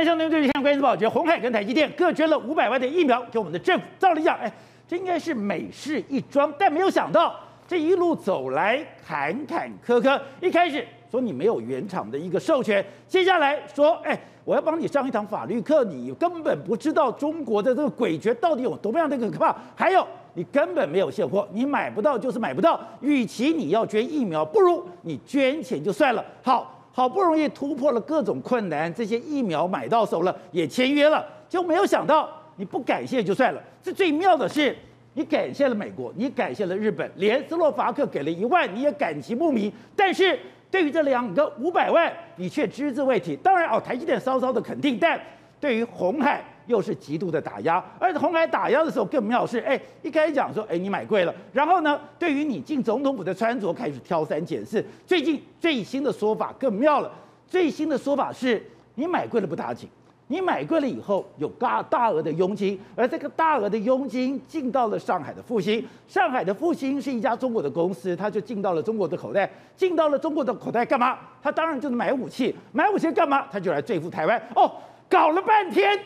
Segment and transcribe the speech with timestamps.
[0.00, 3.84] 位兄弟对现在关注宝，觉红海跟台积电各捐了五百万的疫苗给我们的政府。
[3.98, 4.50] 照理讲，哎，
[4.88, 7.38] 这应该是美事一桩，但没有想到
[7.68, 10.18] 这一路走来坎坎坷坷。
[10.40, 19.54] 一开始说你没有原厂的一个授权，接下来说，哎，我要帮你上一堂法律课，你根本不知道中国的这个诡谲到底有多么样的可怕。
[19.76, 22.80] 还有，你根本没有现货，你买不到就是买不到。
[23.02, 26.24] 与其你要捐疫苗，不如你捐钱就算了。
[26.42, 26.78] 好。
[26.92, 33.62] 好不容易突破了各种困难，这些疫苗买到手了，也签约了，就没有想到你不感谢就算了。
[33.82, 34.76] 这最妙的是，
[35.14, 39.72] 你感谢了美国，你感谢了日本，连斯洛伐克给了一万，你也感激不明。
[39.94, 40.38] 但是
[40.70, 43.34] 对于这两个五百万，你却只字未提。
[43.36, 45.18] 当然哦，台积电稍稍的肯定，但
[45.60, 46.44] 对于红海。
[46.70, 54.82] 又是极度的打压，而且鸿海打压的时候更妙是，哎，一开始讲说，哎，你买贵了，然后呢，对于你进总统府的穿着开始挑三拣四。
[55.04, 57.10] 最近最新的说法更妙了，
[57.46, 58.64] 最新的说法是，
[58.94, 59.88] 你买贵了不打紧，
[60.28, 71.18] 你买贵了以后有大大额的佣金，而这个大额的佣金进到了上海的复兴，上海的复兴是一家中国的公司，他就进到了中国的口袋，进到了中国的口袋干嘛？
[71.42, 73.46] 他当然就是买武器，买武器干嘛？
[73.50, 74.40] 他就来对付台湾。
[74.54, 74.70] 哦，
[75.08, 75.98] 搞了半天。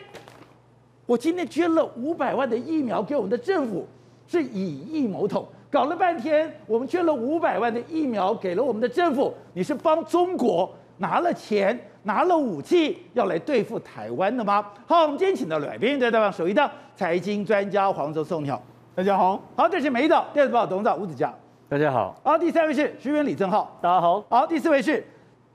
[1.05, 3.87] 我今天捐了五百万的疫苗给我们的政府，
[4.27, 5.47] 是以疫谋统。
[5.69, 14.65] 搞了半天，我们捐了五百万的疫苗给了我们的政府，你是帮中国拿了钱、拿了武器要来对付台湾的吗？
[14.87, 16.31] 好，我们今天请到了来宾，对吧？
[16.31, 18.59] 首一档财经专家黄泽宋，你好，
[18.95, 19.39] 大家好。
[19.55, 21.31] 好，这是美丽岛电子报董事长吴子嘉，
[21.69, 22.19] 大家好。
[22.23, 24.23] 好，第三位是学员李正浩，大家好。
[24.29, 25.05] 好，第四位是。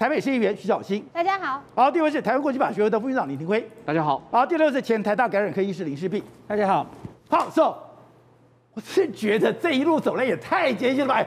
[0.01, 1.63] 台北市议员徐小新，大家好。
[1.75, 4.19] 好，第一位是台湾国际法学会的副院长李廷辉，大家好。
[4.31, 6.87] 好，第六位是前台大感染科医师林世璧，大家好。
[7.29, 7.75] 好，so,
[8.73, 11.23] 我是觉得这一路走来也太艰辛了吧？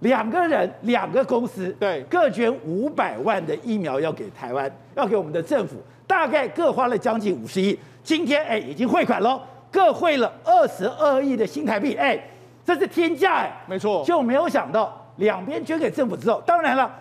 [0.00, 7.78] 两个人，两个公司，对，各捐五百万的疫苗要给台湾，要给我们的政府，大概各花了将近五十亿。
[8.02, 9.40] 今天哎，已经汇款喽，
[9.70, 12.20] 各汇了二十二亿的新台币，哎，
[12.64, 16.92] 这是天价哎，没错，就没有想到两边捐给政府之后，当然了。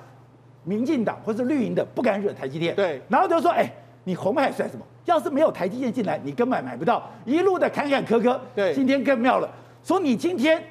[0.64, 3.72] 民进党或是绿营的不敢惹台积电，对，然后就说：“哎，
[4.03, 4.86] 你红海算什么？
[5.06, 7.09] 要是没有台积电进来，你根本买不到。
[7.25, 9.50] 一路的坎坎坷坷，对，今天更妙了，
[9.84, 10.62] 说你今天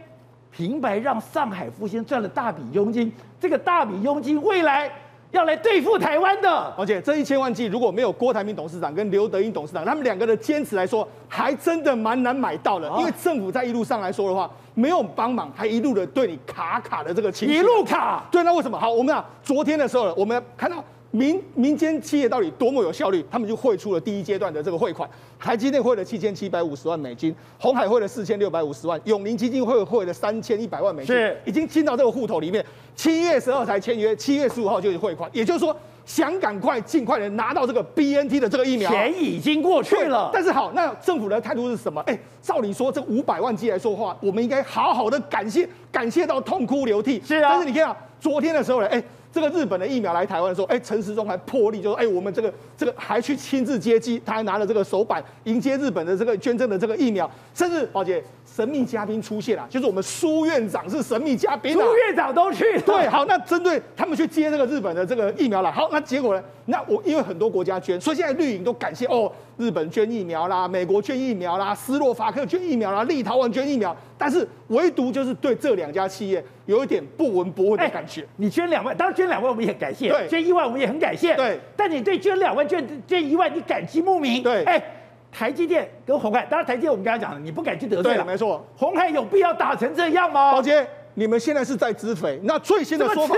[0.51, 4.91] 平白让上海复兴赚了大笔佣金，这个大笔佣金未来。”
[5.31, 12.89] 要来对付台湾的，而且这一千万剂如果没有郭台铭董事长跟刘德英董事长他们两个的坚持来说，还真的蛮难买到的。
[12.99, 18.23] 因为政府在一路上来说的话，没有帮忙，还一路的对你卡卡的这个情绪，一路卡。
[18.31, 18.79] 对，那为什么？
[18.79, 20.83] 好，我们啊，昨天的时候，我们看到。
[21.11, 23.25] 民民间企业到底多么有效率？
[23.31, 25.09] 他们就汇出了第一阶段的这个汇款，
[25.39, 32.63] 台积电汇了七千七百五十万美金，鸿海汇了四千六百五十万，永宁基金会汇了三千一百万美金，是已经进到这个户头里面。
[32.95, 35.75] 七月十二才签约，七月十五号就是汇款，也就是说
[36.05, 40.31] 想赶快尽快的拿到这个 BNT 的这个疫苗，钱已经过去了。
[40.31, 42.03] 但是好，那政府的态度是什么？
[42.03, 47.23] 哎，照理说这五百万剂来说话，我们应该好好的感谢，感谢到痛哭流涕。
[47.25, 49.03] 是啊，但是你看啊，昨天的时候呢，哎。
[49.33, 58.23] 这个日本的疫苗来台湾的时候，哎，陈时中还破例就说，哎，我们这个这个还去亲自接机，他还拿了这个手板迎接日本的这个捐赠的这个疫苗，甚至宝姐
[58.59, 62.81] 神秘嘉宾出现了，就是我们苏院长是神秘嘉宾，苏院长都去了。
[62.81, 66.43] 对，好，那针对他们去接这个日本的这个疫苗了，好，那结果呢？
[66.65, 78.27] 那我因为很多国家捐，所以现在绿营都感谢哦，日本捐疫苗啦，美国捐疫苗啦，斯洛伐克捐疫苗啦，立陶宛捐疫苗，但是唯独就是对这两家企业有一点不闻不问的感觉。
[78.39, 81.61] 你捐两万，当然捐两万我们也很感谢，对，捐一万我们也很感谢，对。
[81.77, 84.65] 但你对捐两万、捐捐一万，你感激不明，对。
[84.65, 84.83] 哎，
[85.31, 88.65] 台积电跟鸿海，当然台积电我们刚才讲了，你不敢去得罪了，没错。
[88.77, 90.53] 鸿海有必要打成这样吗？
[90.53, 90.87] 宝杰。
[91.15, 93.35] 你们现在是在资肥，那最新的说法，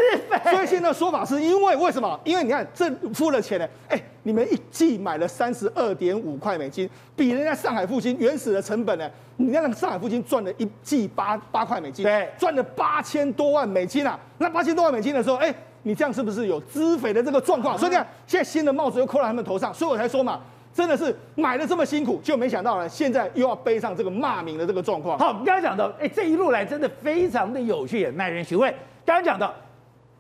[0.51, 2.21] 最新的说法是因为为什么？
[2.25, 6.87] 因为你看这付了钱呢，哎，你们一季买了三十二点五块美金，
[7.17, 14.19] 比人家上海复兴原始的成本呢，你看上海复兴赚了一季八八块美金，对，赚了八千多万美金啊。
[14.37, 15.51] 那八千多万美金的时候，哎，
[15.85, 17.79] 你这样是不是有资肥的这个状况？
[17.79, 20.39] 所以你看，现在新的帽子又扣在他们头上，所以我才说嘛。
[20.73, 25.19] 真的是买的这么辛苦，就没想到呢，现在又要背上这个骂名的这个状况。
[25.19, 28.75] 好，我们刚刚讲到，哎，这一路来真的非常的有趣，也耐人寻味。
[29.05, 29.53] 刚刚讲到，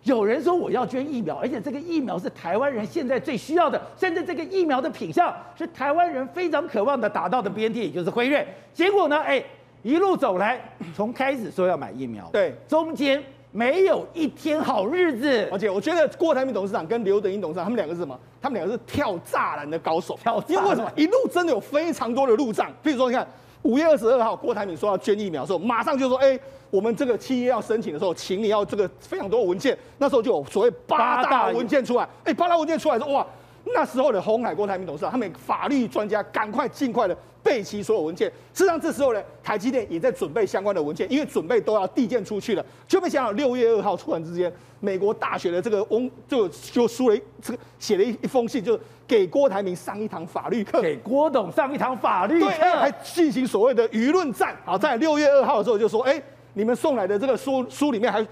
[0.02, 8.46] 有人说我要捐疫苗，而且这个疫苗是台湾人现在最需要的，甚至这个疫苗的品相是台湾人非常渴望的打到的 BNT，也就是辉瑞。
[8.72, 9.42] 结果呢，哎，
[9.82, 10.60] 一路走来，
[10.96, 13.22] 从开始说要买疫苗，对，中间。
[13.52, 18.18] 没有一天好日子，而且我觉得郭台铭董事长跟刘德英董事长，他们两个是什么？
[18.40, 20.18] 他们两个是跳栅栏的高手。
[20.22, 20.90] 跳，因为为什么？
[20.96, 22.70] 一路真的有非常多的路障。
[22.82, 23.26] 比如说，你看
[23.62, 26.38] 五月二十二号，郭台铭说要捐疫苗的时候，马上就说：“哎，
[26.70, 32.08] 我们这个企业要申请的时候，请你要这个非常多的文件。”那时候就有所谓八大文件出来。
[32.24, 33.26] 哎，八大文件出来说：“哇，
[33.74, 38.28] 那时候的红海郭台铭董事长，他们法律专家赶快尽快的备齐所有文件。
[38.52, 42.64] 事实上，这时候呢，台积电也在准备相关的文件，因为准备都要递件出去了。
[42.86, 54.56] 就没想到六月二号突然之间，美国大学的这个翁就就输了，这个写了一一封信，就给郭台铭上一堂法律课，给郭董上一堂法律课，还进行所谓的舆论战。
[54.64, 56.22] 好，在六月二号的时候就说，哎，
[56.54, 58.26] 你们送来的这个书书里面还。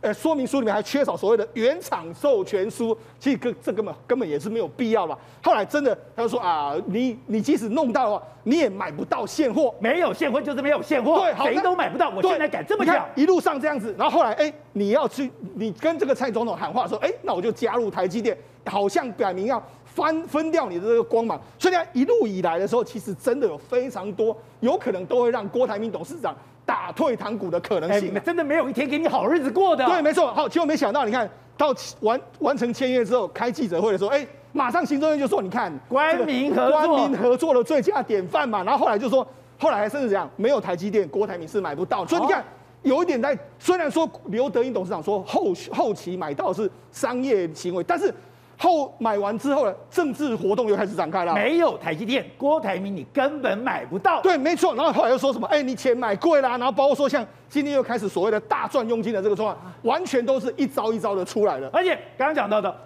[0.00, 5.18] 呃，说明书里面还缺少所谓的原厂授权书，其实根这根本根本也是没有必要吧。
[5.42, 12.10] 后来真的他就说啊，你你即使弄到的话，你也买不到现货，没有现货就是没有现货，对，谁都买不到。
[12.10, 18.36] 我现在敢这么讲，一路上这样子，然后后来哎，你要去你跟这个蔡总统喊话说，哎，那我就加入台积电，
[18.66, 21.40] 好像表明要翻分掉你的这个光芒。
[21.58, 26.34] 所以呢，一路以来的时候，其实真的有非常多有可能都会让郭台铭董事长。
[26.70, 29.84] 打退堂鼓的可能性，真的没有一天给你好日子过的。
[29.86, 30.32] 对，没错。
[30.32, 31.28] 好，结果没想到，你看
[31.58, 38.62] 到完完成签约之后，开记者会的时候，哎，马上行政院就说，你看，官民合作，官民合作的最佳典范嘛。
[38.62, 39.26] 然后后来就说，
[39.58, 42.06] 后来还甚至这样，没有台积电，郭台铭是买不到。
[42.06, 42.44] 所以你看，
[42.82, 48.14] 有一点在，虽然说刘德英董事长说后后期买到是商业行为，但是。
[48.60, 51.34] 后买完之后呢，政治活动又开始展开了。
[51.34, 54.20] 没有台积电，郭台铭你根本买不到。
[54.20, 54.74] 对，没错。
[54.74, 55.46] 然后后来又说什么？
[55.46, 56.50] 哎，你钱买贵啦。
[56.50, 61.70] 然后包括说像今天又开始所谓的大赚佣金的这个状况，完全都是一招一招的出来了。
[61.72, 62.76] 而且刚刚讲到的，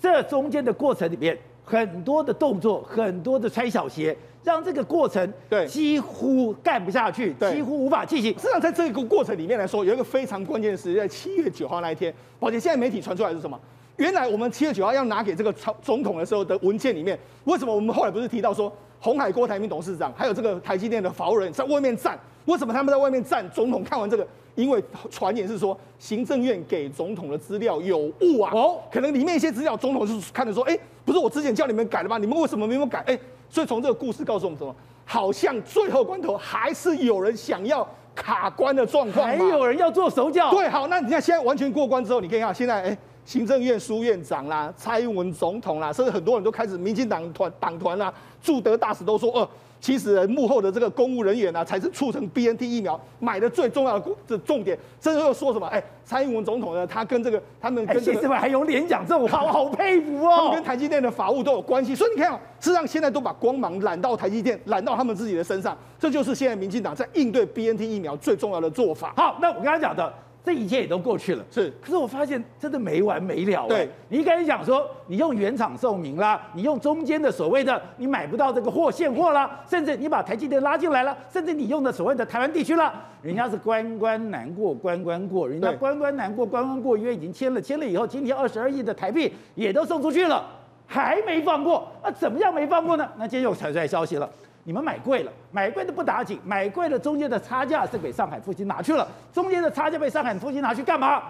[0.00, 8.32] 这中间的过程里面，很多的动作，很多的穿小鞋，让这个过程对几乎干不下去，几乎无法进行。
[8.38, 12.10] 实际上，在这个过程里面来说，有一个非常关键的时间，在七月九号那一天。
[12.40, 13.60] 宝杰，现在媒体传出来是什么？
[13.98, 15.52] 原来我们七月九号要拿给这个
[15.82, 22.16] 总统的时候的文件里面，为什么我们后来不是提到说红海郭台铭董事长还有这个台积电的法务人在外面站？
[22.44, 23.48] 为什么他们在外面站？
[23.50, 24.24] 总统看完这个，
[24.54, 24.80] 因为
[25.10, 32.18] 传言是说行政院给总统的资料有误啊，哦，可能里面一些资料总统是看着说，哎，不是我之前叫你们改的吗？
[32.18, 33.00] 你们为什么没有改？
[33.00, 33.18] 哎，
[33.50, 34.72] 所以从这个故事告诉我们什么？
[35.04, 37.84] 好像最后关头还是有人想要
[38.14, 40.50] 卡关的状况，还有人要做手脚。
[40.52, 42.98] 对，好，那你看现在完全过关之后，你可以看现在，哎。
[43.28, 48.10] 行政院苏院长啦，蔡英文总统啦，甚至很多人都开始，民进党团党团啦，
[48.42, 49.48] 驻德大使都说，哦、呃，
[49.78, 54.78] 其实幕后的这个公务人员啊，才是促成 BNT 疫苗买的最重要的重点。
[54.98, 60.34] 甚至又说什么，哎、欸，蔡英文总统呢，他跟这个他们跟这个，还有脸讲这种话，我 好佩服哦。
[60.34, 69.12] 他们跟台积电的法务都有关系，所以你看，事实上现在都把光芒揽到台积电，揽到他们自己的身上，这就是现在民进党在应对 BNT 疫苗最重要的做法。
[69.18, 70.10] 好，那我刚才讲的。
[70.44, 71.70] 这一切也都过去了，是。
[71.80, 73.66] 可是我发现真的没完没了。
[73.68, 90.46] 对，你一开始讲说你用原厂授名啦，你用中间的所谓的你买不到这个货现货啦，甚至你把台积电拉进来了，甚至你用的所谓的台湾地区啦，人家是关关难过关关过，人家关关难过关关过，约已经签了，签了以后今天二十二亿的台币也都送出去了，
[90.86, 93.06] 还没放过，那怎么样没放过呢？
[93.18, 94.30] 那今天又传出来消息了。
[94.68, 101.22] 你们买贵了，买贵的不打紧，买贵了中间的差价是给上海复兴拿去了，中间的差价被上海复兴拿去干嘛？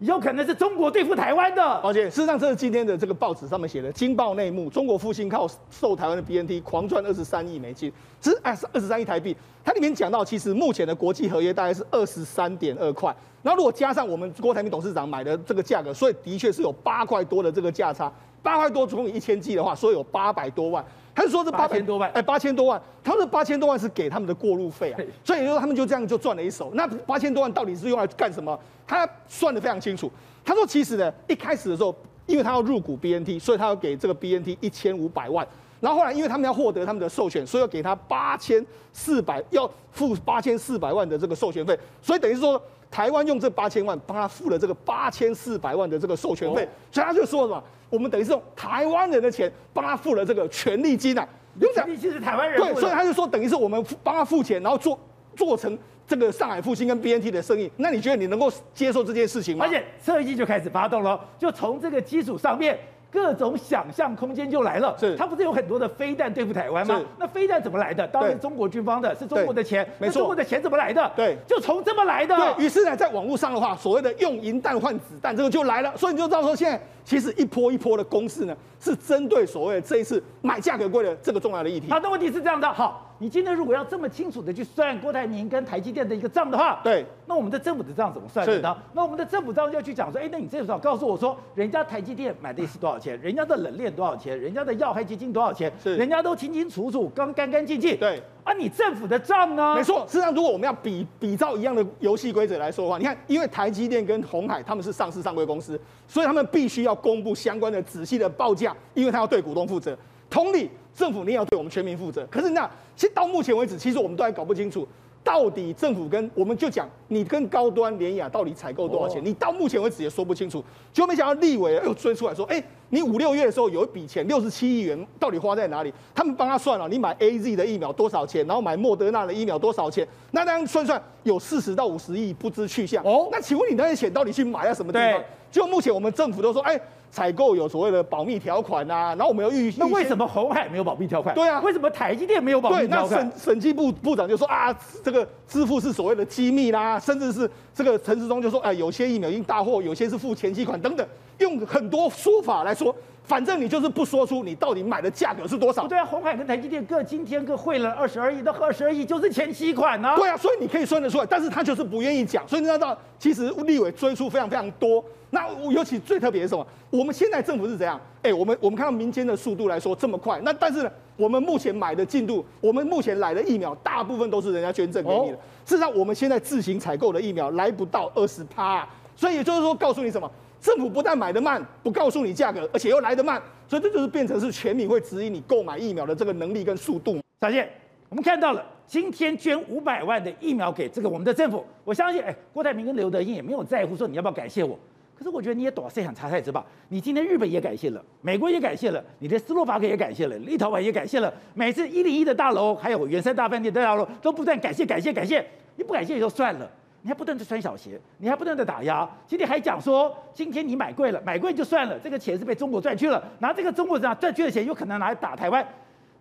[0.00, 1.62] 有可能是中国对付台湾的。
[1.62, 9.36] 而且事实上，这是今天的这个报纸上面写的《经报内幕》，中国复兴靠售台湾的 BNT 狂赚二十三亿美金，这是二十三亿台币。
[9.64, 18.12] 它里面讲到，其实目前的国际合约大概是二十三点二块，然后如果加上我们郭台铭董事长买的这个价格，所以的确是有八块多的这个价差，
[18.42, 20.84] 八块多总共一千 G 的话，所以有八百多万。
[21.14, 26.72] 他是说这八千多万，哎，八千多万，他说八千多万是给他们的过路费啊，所以就说他们就这样就赚了一手。
[26.74, 28.58] 那八千多万到底是用来干什么？
[28.86, 30.10] 他算的非常清楚。
[30.44, 31.94] 他说其实呢，一开始的时候，
[32.26, 35.46] 因为他要入股 BNT，所以他要给这个 BNT 一千五百万。
[35.80, 41.78] 然后后来因为他们要获得他们的授权，所以要给他八千四百，要付八千四百万的这个授权费。
[42.02, 42.60] 所以等于是说。
[42.90, 47.60] 台湾用这八千万帮他付了这个八千四百万的这个授权费，哦、所以他就说什么？
[47.94, 51.26] 我们等于是用台湾人的钱帮他付了这个权利金啊，
[51.72, 52.60] 权利金是台湾人。
[52.60, 54.98] 对，所以他就说等于是我们帮他付钱，然后做
[55.36, 57.70] 做成这个上海复兴跟 BNT 的生意。
[57.76, 59.64] 那你觉得你能够接受这件事情吗？
[59.64, 62.76] 而且设计就开始发动了，就从这个基础上面。
[63.14, 64.92] 各种想象空间就来了。
[64.98, 67.00] 是，他不是有很多的飞弹对付台湾吗？
[67.16, 68.04] 那飞弹怎么来的？
[68.08, 69.88] 当然是中国军方的，是中国的钱。
[70.00, 70.14] 没错。
[70.14, 71.12] 中国的钱怎么来的？
[71.14, 72.36] 对，就从这么来的。
[72.36, 75.96] 对，于是呢，在网络上的话，所谓的用银弹换子弹，这个就来了。
[75.96, 81.88] 所以你就知道说，现在其实一波一波的攻势呢，是针对所谓的这一次买价格贵的这个重要的议题。
[81.88, 83.13] 好，那问题是这样的，好。
[83.24, 88.76] 你今天如果要这么清楚的去算郭台铭跟台积电的一个账的话，对，那我们的政府的账怎么算的呢？
[88.92, 97.96] 那我们的政府账要去讲说，哎，那你至少告诉我说，人家台积电买的是多少钱，人家的冷链多少钱，人家的要害基金多少钱，是，人家都清清楚楚，刚干干净净。
[97.96, 99.74] 对，啊，你政府的账呢？
[99.74, 109.96] 没错，事实上，如果我们要比比照一样的游戏规则来说的话，你看，因为台积电跟鸿海他们是上市上柜公司，所以他们必须要公布相关的仔细的报价，因为他要对股东负责。
[110.30, 112.26] 同理，政府你也要对我们全民负责。
[112.30, 114.86] 可是那，其实到目前为止，其实我们都还搞不清楚，
[115.22, 119.24] 到底政府跟我们就讲，你跟高端联雅到底采购多少钱？
[119.24, 120.62] 你到目前为止也说不清楚。
[120.92, 125.92] 结果没想到立委又追出来说，哎，你五六月的时候有一笔钱，六十七亿元，到底花在哪里？
[126.14, 128.46] 他们帮他算了，你买 AZ 的疫苗多少钱？
[128.46, 130.06] 然后买莫德纳的疫苗多少钱？
[130.30, 133.02] 那这样算算，有四十到五十亿不知去向。
[133.04, 135.20] 哦，那请问你那些钱到底去买在什么地方？
[135.54, 136.80] 就目前我们政府都说，哎。
[137.14, 141.32] 采购有所谓的保密条款啊，然后我们要预，那为什么红海没有保密条款？
[141.32, 143.08] 对啊，为什么台积电没有保密条款？
[143.08, 151.06] 对，那审审计部部长就说啊，这个支付是所谓的机密啦，甚至是这个陈时中就说，哎，有些疫苗已经大货，有些是付前期款等等，
[151.38, 152.92] 用很多说法来说。
[153.24, 155.88] 反正你就是不说出你到底买的价格是多少。
[155.88, 160.16] 对啊，红海跟台积电各今天各汇了二十二亿，那二十二亿就是前期款呢、啊。
[160.16, 162.46] 对啊，所以你可以算得出来，但是他就是不愿意讲。
[162.46, 165.02] 所以你知道，其实立委追出非常非常多。
[165.30, 166.64] 那尤其最特别是什么？
[166.90, 168.00] 我们现在政府是怎样？
[168.22, 175.34] 哎，我们我们看到民间的速度来说这么快，那但是呢，我们目前买的进度，我们目前来的疫苗大部分都是人家捐赠给你的。
[175.34, 180.30] 哦、事实上，我们现在自行采购的疫苗来不到二十趴，所以也就是说，告诉你什么？
[180.64, 187.20] 政府不但买得慢，不告诉你价格，而且又来得慢，所以这就是变成是全民会指引你购买疫苗的这个能力跟速度。
[187.42, 187.68] 小谢，
[188.08, 194.78] 我们看到了今天捐五百万的疫苗给这个我们的政府，我相信，哎，郭台铭跟刘德英也没有在乎说你要不要感谢我，
[195.14, 196.64] 可是我觉得你也懂，谁想查太子吧？
[196.88, 205.44] 你今天日本也感谢了，美国也感谢了，你的斯洛伐克也感谢了，立陶宛也感谢了，每次一零一的大楼还有圆山大饭店的大楼都不断感谢感谢感谢，
[205.76, 206.70] 你不感谢也就算了。
[207.04, 215.62] 你还不断的穿小鞋，你还不断的打压，今天还讲说，今天你买贵了，买贵就算了，这个钱是被中国赚去了，拿这个中国人赚去的钱，有可能拿来打台湾，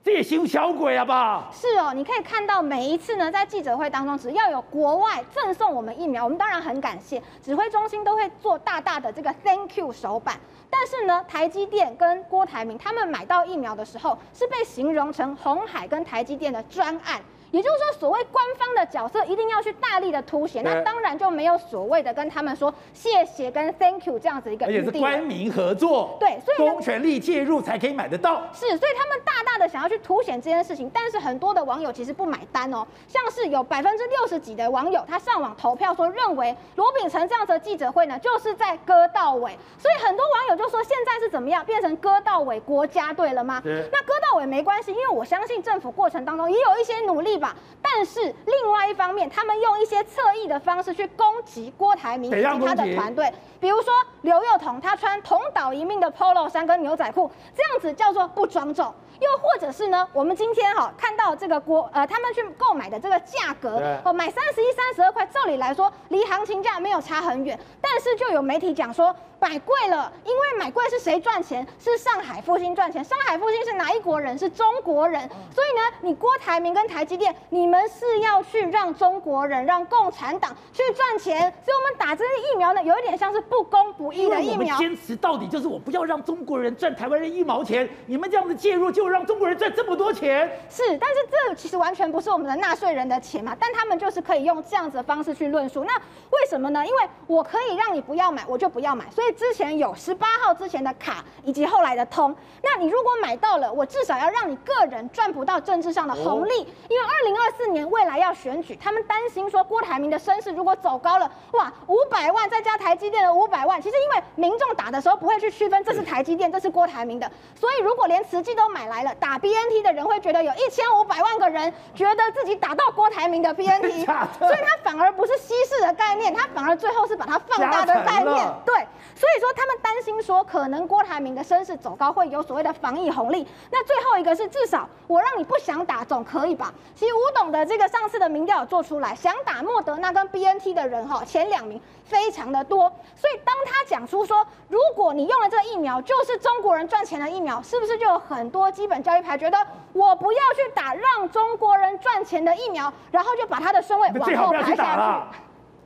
[0.03, 1.49] 这也行小鬼啊吧？
[1.53, 10.37] 是哦，你可以看到每一次呢，在记者会当中，只要有国外赠送我们疫苗，我们当然很感谢，指挥中心都会做大大的这个 Thank you 手板。
[10.69, 17.21] 但是呢，台积电跟郭台铭他们买到疫苗的时候，是被形容成红海跟台积电的专案。
[17.53, 28.41] 也就是说，所谓官方的角色一定要去大力的凸显，那当然就没有所谓的跟他们说谢谢跟 thank you 这样子一个，而且是官民合作，对，所以公权力介入才可以买得到。
[28.53, 43.61] 是，所以他们大大的想要去凸显这件事情，但是很多的网友其实不买单哦，像是有百分之六十几的网友他上网投票说，认为罗秉成这样子的记者会呢，就是在割稻尾，所以很多网友就说，现在是怎么样变成割稻尾国家队了吗？
[43.63, 47.42] 那割稻尾没关系，因为我相信政府过程当中也有一些努力。
[47.81, 58.93] 但是另外一方面，他们用一些侧翼的方式去攻击郭台铭以及他的团队，比如说刘幼彤，他穿同岛一命的 Polo 衫跟牛仔裤，这样子叫做不庄重。
[59.19, 71.65] 又或者是呢，我们今天哈看到这个国呃，他们去购买的这个价格哦，买三十一、三十二块，照理来说离行情价没有差很远，但是就有媒体讲说买贵了，因为买贵是谁赚钱？
[71.79, 73.03] 是上海复兴赚钱。
[73.03, 74.37] 上海复兴是哪一国人？
[74.37, 75.29] 是中国人。
[75.53, 81.39] 所以呢，你郭台铭跟台积电，你们是要去让中国人、让共产党去赚钱。
[81.63, 84.77] 所以我们打这些疫苗呢，有一点像是不公不义的疫苗。
[84.77, 87.87] 坚持到底就是我不要让中国人赚台湾人一毛钱。
[88.05, 89.12] 你们这样子介入就。
[89.13, 95.83] 就让中国人赚这么多钱，是，但是这其实完全不是我们的纳税人的钱嘛，但他们就是可以用这样子的方式去论述。
[95.83, 95.93] 那
[96.31, 96.83] 为什么呢？
[96.83, 99.05] 因为我可以让你不要买，我就不要买。
[99.11, 102.35] 所以之前有十八号之前的卡，以及后来的通。
[102.63, 106.61] 那你如果买到了，我至少要让你个人赚不到政治上的红利。
[106.89, 124.05] 因为二零二四年未来要选举，他们担心说郭台铭的身世如果走高了，哇，五百万再加台积电的五百万，其实因为民众打的时候不会去区分这是台积电，这是郭台铭的，所以如果连慈济都买来了，打 BNT 的人会觉得有一千五百万个人觉得自己打到郭台铭的 BNT，
[124.37, 128.53] 所以他反而不是稀释的概念，他反而最后是把它放大的概念。
[128.63, 128.75] 对，
[129.15, 133.47] 所以说他们担心说可能郭台铭的身势走高会有所谓的防疫红利。
[133.71, 136.71] 那最后一个是至少我让你不想打总可以吧？
[136.93, 149.21] 其实吴董的这个上次的民调有做出来，想打莫德纳跟 BNT 的人哈前两名非常的多，所以当他讲出说如果你用了这个疫苗就是中国人赚钱的疫苗，是不是就有很多基本教育？
[149.21, 149.57] 牌觉得
[149.93, 155.37] 我不要去打让中国人赚钱的疫苗，然后就把他的身位往后排下去。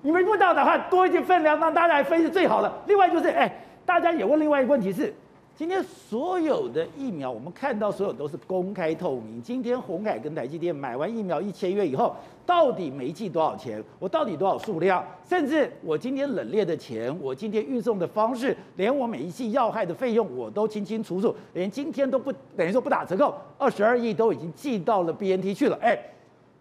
[0.02, 2.74] 你们不打的话，多一点分量让大家来分是最好的。
[2.88, 3.52] 另外就是，哎，
[3.86, 5.14] 大家也问另外一个问题是，
[5.58, 9.42] 今天所有的疫苗，我们看到所有都是公开透明。
[9.42, 13.84] 今天鸿海跟台积电买完疫苗一签约以后，到底每一剂多少钱？
[13.98, 15.04] 我到底多少数量？
[15.28, 21.36] 甚至我今天冷链的钱，我今天运送的方式，连我每一剂要害的费用我都清清楚楚。
[21.54, 25.80] 连今天都不等于说不打折扣，二十二亿都已经寄到了 BNT 去了。
[25.82, 26.00] 哎，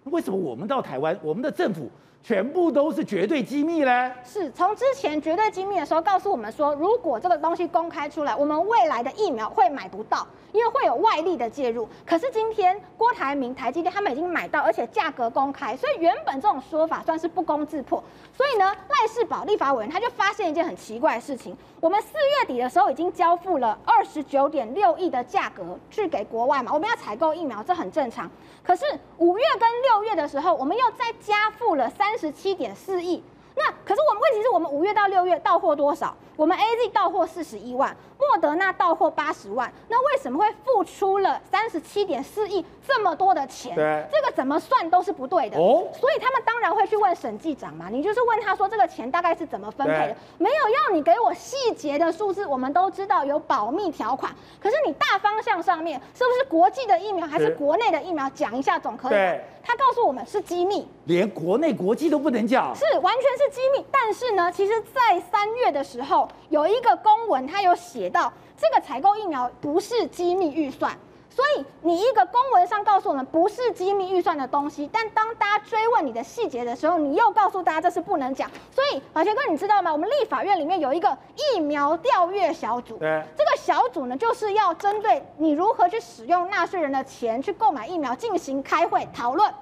[0.05, 1.91] 为什么我们到台湾，我们的政府？
[2.27, 4.11] 全部都是绝对机密嘞！
[4.25, 11.89] 是从之前绝对机密的时候告诉我们说，如果这个东西公开出来，我们未来的疫苗会买不到，因为会有外力的介入。
[12.05, 18.03] 可是今天郭台铭、台积电他们已经买到，而且价格公开，所以原本这种说法算是不攻自破。
[18.37, 28.31] 所以呢，赖世宝立法委员他就发现一件很奇怪的事情：我们四月底的时候已经交付了二十九点六亿的价格去给国外嘛，我们要采购疫苗，这很正常。
[28.63, 28.85] 可是
[29.17, 33.23] 五月跟六月的时候，我们又再加付了三十七点四亿。
[33.55, 36.15] 那可是我们问题是我们五月到六月到货多少？
[36.37, 39.73] 我们 AZ 到货四十一万，莫德纳到货八十万。
[39.89, 43.75] 那为什么会付出了三十七点四亿这么多的钱？
[43.75, 45.59] 对，这个怎么算都是不对的。
[45.59, 47.89] 哦，所以他们当然会去问审计长嘛。
[47.91, 50.17] 你就是问他说这个钱大概是怎么分配的？
[50.37, 54.31] 没有要你给我细节的数字，我们都知道有保密条款。
[54.61, 58.29] 可是你大方向上面是不是国际的疫苗还是国内的疫苗？
[58.35, 59.11] 讲一下总可以。
[59.13, 63.83] 对，他告诉我们是机密，连国内国际都不能讲，是完全是机密。
[63.91, 66.26] 但是呢，其实，在三月的时候。
[66.49, 70.93] 有一个公文，他有写到这个采购疫苗不是机密预算，
[71.29, 78.51] 所以你一个公文上告诉我们不是机密预算的东西，但当大家追问你的细节的时候，你又告诉大家这是不能讲。
[78.71, 79.93] 所以马杰哥，你知道吗？
[79.93, 81.17] 我们立法院里面有一个
[81.55, 89.53] 疫苗调阅小组，对，这个小组呢就是要针对你如何去使用纳税人的钱去购买疫苗进行开会讨论。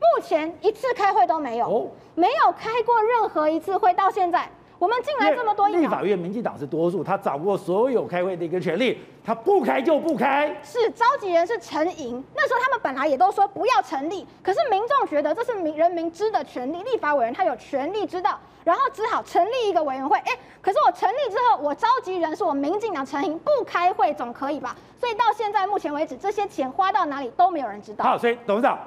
[0.00, 4.48] 目前一次开会都没有，哦，没有开过任何一次会到现在。
[4.78, 10.54] 我们进来这么多，立法院民进党是多数，他掌握所有开会的一个权利，他不开就不开。
[10.62, 20.16] 是召集人是陈莹，那时候他们本来也都说不要成立，可是民众觉得这是民人民知的权利，立法委员他有权利知道，然后只好成立一个委员会。
[20.18, 20.32] 哎，
[20.62, 24.76] 可是我成立之后，我召集人是我民进党陈莹，不开会总可以吧？
[24.96, 28.04] 所以到现在目前为止，这些钱花到哪里都没有人知道。
[28.04, 28.78] 好，所以董事长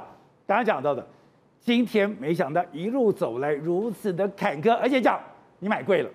[0.47, 1.05] 刚刚讲到的，
[1.59, 5.19] 今天没想到一路走来如此的坎坷，而且讲。
[5.63, 6.09] 你买贵了，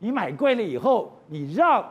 [0.00, 1.84] 你买贵了以后，你让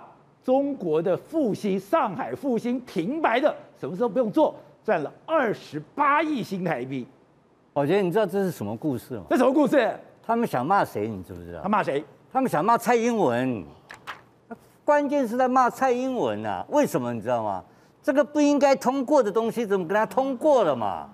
[0.43, 4.53] 中国的复兴、上海复兴停摆的，什么时候不用做？
[4.83, 7.07] 赚了二十八亿新台币。
[7.71, 9.23] 我觉得，你知道这是什么故事吗？
[9.29, 9.97] 这什么故事？
[10.21, 11.07] 他们想骂谁？
[11.07, 11.61] 你知不知道？
[11.61, 12.03] 他骂谁？
[12.31, 13.63] 他们想骂蔡英文。
[14.83, 16.65] 关键是在骂蔡英文啊！
[16.69, 17.63] 为什么你知道吗？
[18.03, 21.09] 这个不应该通过的东西，怎么跟他通过了嘛？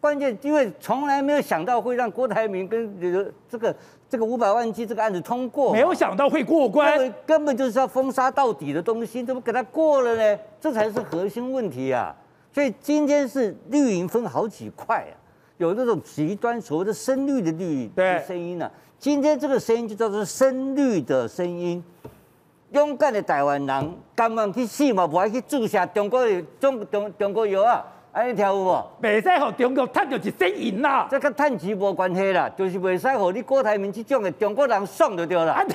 [0.00, 3.74] 关键，因为从来没有想到会让郭台铭跟这个
[4.10, 10.38] 这个五百万剂这个案子通过，没有想到会过关，根本就是要封杀到底的东西，怎么给他过了呢？
[10.60, 12.16] 这才是核心问题啊！
[12.50, 15.12] 所以今天是绿营分好几块啊，
[15.58, 18.72] 有那种极端所谓的深绿的绿的声音呢、啊。
[18.98, 21.84] 今天这个声音就叫做深绿的声音，
[22.70, 27.84] 勇敢的台湾人甘愿去死嘛，不爱去注射中国的中中中国药啊！
[28.18, 28.84] 安尼听有无？
[29.00, 31.06] 袂使互中国赚到一分银啦！
[31.08, 35.52] 这跟趁钱无关系啦，就是袂使互你郭台铭这种的中国人爽就对了。
[35.52, 35.72] 安尼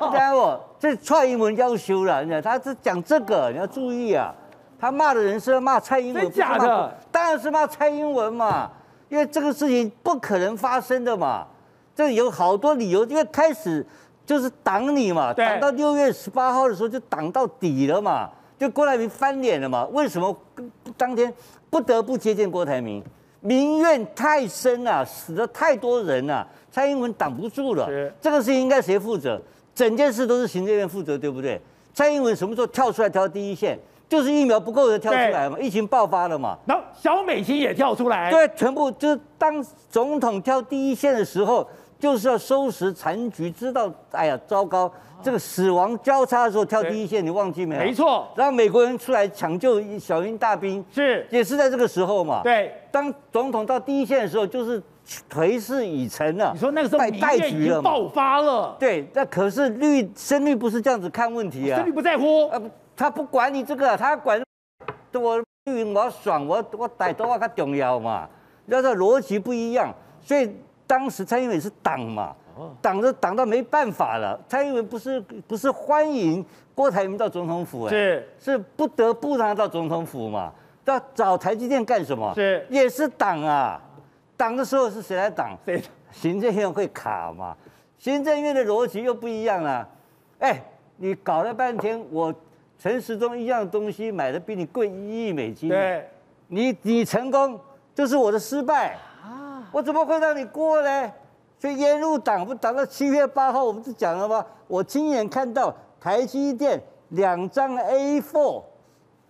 [0.00, 0.60] 哦，听有无？
[0.80, 4.34] 这蔡英文要修了，你看他是讲这个，你要注意啊。
[4.80, 6.92] 他骂的人是要骂蔡英文，真假的？
[7.12, 8.68] 当然是骂蔡英文嘛，
[9.08, 11.46] 因为这个事情不可能发生的嘛。
[11.94, 13.86] 这有好多理由，因为开始
[14.26, 18.28] 就是挡你嘛，挡到六月十八号的时候就挡到底了嘛，
[18.58, 19.86] 就郭台铭翻脸了嘛。
[19.92, 20.36] 为什么
[20.96, 21.32] 当天？
[21.74, 23.02] 不得不接见郭台铭，
[23.40, 27.88] 民怨太深了，死了太多人了，蔡英文挡不住了。
[28.20, 29.42] 这个事情应该谁负责？
[29.74, 31.60] 整件事都是行政院负责，对不对？
[31.92, 33.76] 蔡英文什么时候跳出来挑第一线？
[34.08, 36.56] 就是疫苗不够的跳出来嘛，疫情爆发了嘛。
[36.64, 39.60] 然后小美琴也跳出来，对，全部就是当
[39.90, 41.68] 总统挑第一线的时候，
[42.04, 44.92] 就是要收拾残局，知道哎呀糟糕。
[45.22, 47.80] 这个死亡交叉的时候跳第一线，你忘记没有？
[47.80, 48.28] 没错。
[48.36, 52.42] 然后美国人出来抢救小英大兵，是也是在这个时候嘛？
[52.42, 52.74] 对。
[52.90, 54.82] 当总统到第一线的时候，就是
[55.32, 56.50] 颓势已成了。
[56.52, 58.76] 你说那个时候民怨已经爆发了。
[58.78, 61.78] 对，那可是绿深绿不是这样子看问题啊。
[61.78, 62.46] 深绿不在乎。
[62.48, 62.60] 呃，
[62.94, 64.42] 他不管你这个，他管
[65.14, 68.28] 我绿营我要爽，我我逮多少他重要嘛？
[68.66, 69.90] 要这逻辑不一样，
[70.20, 70.54] 所以
[70.86, 72.34] 当时蔡英文是党嘛。
[72.80, 80.52] 挡着挡到没办法了，蔡英文不是不是欢迎郭台铭到总统府，哎，是是不得不让他到总统府嘛？
[80.84, 82.32] 要找台积电干什么？
[82.36, 83.82] 是也是挡啊，
[84.36, 85.58] 挡的时候是谁来挡？
[85.66, 85.82] 谁？
[86.12, 87.56] 行政院会卡嘛？
[87.98, 89.88] 行政院的逻辑又不一样了。
[90.38, 90.62] 哎，
[90.98, 92.32] 你搞了半天，我
[92.78, 96.08] 陈时中一样东西买的比你贵一亿美金，对，
[96.46, 97.58] 你你成功
[97.96, 99.00] 就是我的失败啊！
[99.74, 101.12] 我怎么会让你过呢？
[101.58, 104.44] 所以沿路挡不挡到七月八号，我不是讲了吗？
[104.68, 108.62] 我亲眼看到台积电两张 A4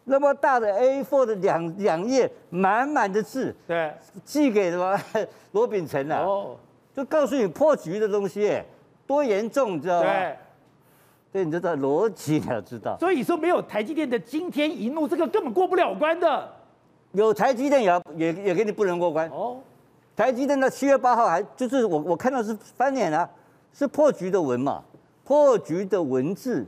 [0.04, 3.90] 那么大的 A4 的两两页满满的字，对，
[4.22, 5.00] 寄给什么
[5.52, 6.20] 罗秉成啊？
[6.20, 6.57] 哦，
[6.92, 8.61] 就告诉你破局的东西，
[9.07, 10.12] 多严重，你知道吗？
[10.12, 10.37] 对。
[11.33, 16.52] 对，你知道逻辑你要知道，所以说没有台积电的惊天一怒，这个根本过不了关的。
[17.12, 19.57] 有台积电也要也也给你不能过关哦。
[20.16, 23.29] 台积电到七月八号还就是我我看到是翻脸啊，
[23.72, 24.83] 是破局的文嘛，
[25.24, 26.64] 破局的文字，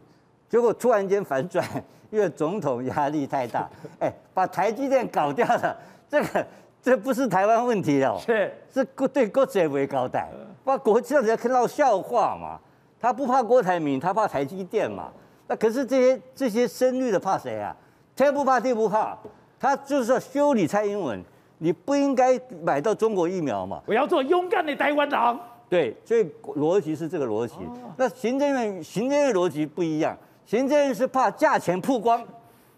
[0.49, 1.65] 结果突然间反转，
[2.11, 3.69] 因为总统压力太大，
[4.01, 5.77] 哎，把台积电搞掉了，
[6.09, 6.47] 这个
[6.83, 10.31] 这不是台湾问题哦，是是国对国际为交代，
[10.65, 12.59] 把国际上人家看到笑话嘛。
[12.99, 15.13] 他不怕郭台铭，他怕台积电嘛？
[15.47, 17.77] 那可是这些这些深绿的怕谁啊？
[18.17, 19.17] 天不怕地不怕，
[19.61, 21.23] 他就是要修理蔡英文。
[21.59, 23.81] 你不应该买到中国疫苗嘛？
[23.87, 25.39] 我要做勇敢的台湾人。
[25.69, 27.55] 对，所以逻辑是这个逻辑。
[27.97, 32.23] 那行政院行政院逻辑不一样，行政院是怕价钱曝光，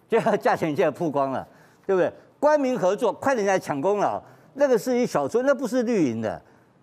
[0.09, 1.47] 就 价钱现在曝光了，
[1.87, 2.11] 对不对？
[2.41, 4.23] 官民合作，快点来抢功劳，
[4.55, 6.41] 那个是一小撮，那不是绿营的。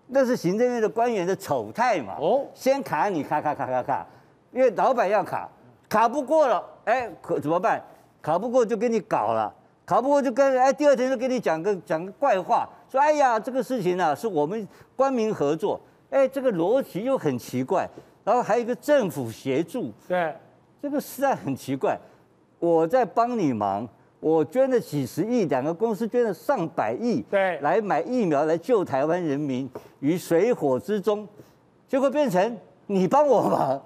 [0.08, 2.14] 那是行政院的官员的丑态嘛？
[2.20, 4.06] 哦，先卡你卡卡卡卡卡，
[4.52, 5.48] 因为老板要卡，
[5.88, 7.82] 卡不过了，哎，可怎么办？
[8.22, 9.52] 卡不过就给你搞了，
[9.86, 17.88] 卡不过就跟哎，第二天就给你讲个讲个怪话，说哎呀，这个事情呢、啊、是我们官民合作，哎，这个逻辑又很奇怪，
[18.24, 20.34] 然后还有一个政府协助，对，
[20.82, 21.96] 这个实在很奇怪，
[22.58, 23.88] 我在帮你忙。
[24.18, 29.70] 我捐了几十亿，两个公司捐了上百亿，对，来买疫苗来救台湾人民
[30.00, 31.28] 于水火之中，
[31.86, 33.80] 结果变成你帮我忙，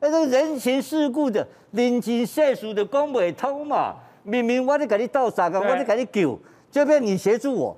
[0.00, 3.94] 那这个人情世故的、人情世俗的公委通嘛？
[4.26, 6.38] 明明我在给你倒沙缸，我在给你救，
[6.70, 7.76] 就变你协助我，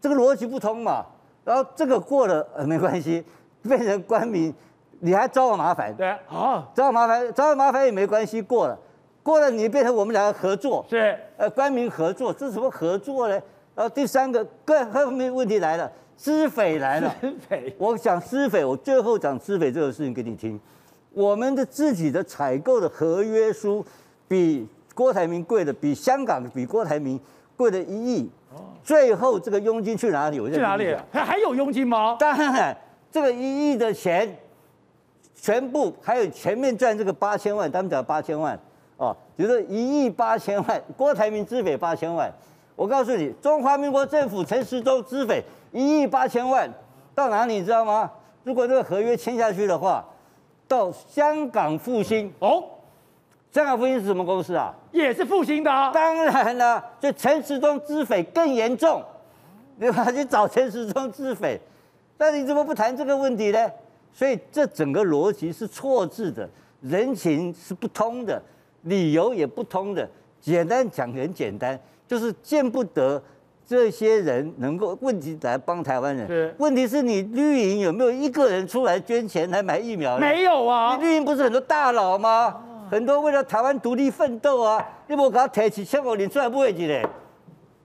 [0.00, 1.06] 这个逻辑不通嘛？
[1.44, 3.24] 然后这个过了呃没关系，
[3.62, 4.52] 变成官民，
[4.98, 5.94] 你还找我麻烦？
[5.94, 8.78] 对，啊，找我麻烦，找我麻烦也没关系，过了。
[9.22, 13.40] 过了，你变成我们两个合作，是呃，官民合作，这是什么合作呢？
[13.74, 17.14] 然后第三个，更后面问题来了，资匪来了。
[17.20, 20.60] 资匪，我讲资匪，我最后讲资匪这个事情给你听。
[21.12, 23.84] 我们的自己的采购的合约书，
[24.28, 27.20] 比郭台铭贵的，比香港比郭台铭
[27.56, 28.30] 贵的一亿。
[28.54, 28.72] 哦。
[28.82, 30.38] 最后这个佣金去哪里？
[30.38, 30.96] 我去哪里？
[31.10, 32.16] 还还有佣金吗？
[32.18, 32.76] 当然，
[33.10, 34.36] 这个一亿的钱，
[35.34, 38.58] 全部还有前面赚这个八千万，他们讲八千万。
[38.96, 42.32] 哦，就是一亿八千万，郭台铭资匪八千万。
[42.76, 46.72] 我告诉你，中华民国政府陈时中资匪一亿八千万
[47.14, 48.10] 到哪里你知道吗？
[48.44, 50.04] 如果这个合约签下去的话，
[50.68, 52.62] 到香港复兴哦。
[53.54, 54.74] 香港复兴是什么公司啊？
[54.90, 55.92] 也是复兴的啊。
[55.92, 59.00] 当然了，就陈时中资匪更严重，
[59.78, 60.10] 对吧？
[60.10, 61.60] 去找陈时中资匪，
[62.18, 63.70] 那你怎么不谈这个问题呢？
[64.12, 68.42] 所以这整个逻辑是错置的，人情是不通的。
[68.82, 70.06] 理由也不通的，
[70.40, 73.22] 简单讲很简单，就是见不得
[73.64, 76.52] 这些人能够问题来帮台湾人。
[76.58, 80.18] 问题是你绿营有没有一个人出来捐钱来买疫苗？
[80.18, 80.96] 没有啊。
[80.96, 82.62] 你绿营不是很多大佬吗？
[82.84, 87.08] 啊、很多为了台湾独立奋斗啊，你不给他提起千五年出来不会记得，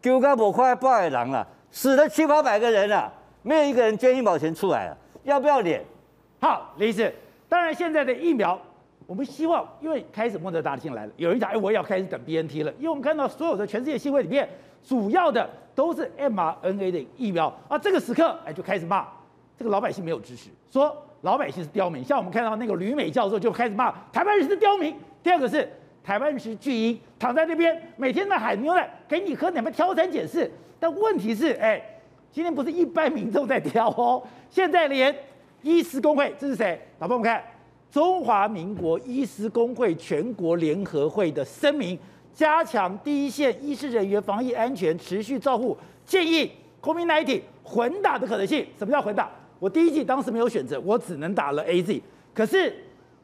[0.02, 5.84] 丢个无块八的人了，死了七八百个人了，没有一个人捐一毛钱出来了，要不要脸？
[6.42, 7.14] 好，李医师，
[7.48, 8.60] 当然现在的疫苗。
[9.08, 14.48] 我们希望，因为开始莫德大进来了，有人讲，哎，我要开始等 BNT 了，因为我们看到所有的全世界新闻里面，
[14.84, 17.76] 主要的都是 mRNA 的疫苗啊。
[17.76, 19.08] 这个时刻，哎，就开始骂
[19.58, 22.04] 这个老百姓没有知识，说老百姓是刁民。
[22.04, 24.96] 像我们看到那个吕美教授就开始骂台湾人是刁民。
[25.22, 25.70] 第二个是
[26.04, 30.50] 台湾人是巨婴，躺在那边每天在喊牛奶给你喝，你们挑三拣四。
[30.80, 31.82] 但问题是，哎，
[32.32, 35.14] 今天不是一般民众在挑哦，现在连
[35.62, 36.80] 医师工会，这是谁？
[37.00, 37.44] 老婆，我们看。
[37.92, 41.98] 中华民国医师工会全国联合会的声明，
[42.32, 46.52] 加强第一线医师人员防疫安全，持续照护，建议
[46.84, 48.64] COVID-19 混打的可能性。
[48.78, 49.28] 什么叫混打？
[49.60, 52.02] 我第一季当时没有选择，我只能打了 AZ。
[52.34, 52.74] 可是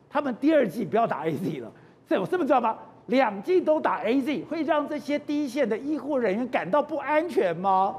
[0.10, 1.72] 他们第二季不要打 AZ 了，
[2.08, 2.78] 这我是不是知道吗？
[3.08, 7.96] 两季都打 AZ 会让这些第一线的医护人员感到不安全吗？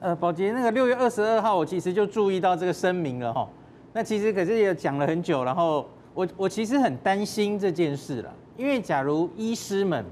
[0.00, 3.48] 呃，宝杰，那个六月二十二号，我其实就注意到这个声明了哈。
[3.92, 5.86] 那其实可是也讲了很久，然后。
[6.14, 10.04] 我我其实很担心这件事了，因为假如医师们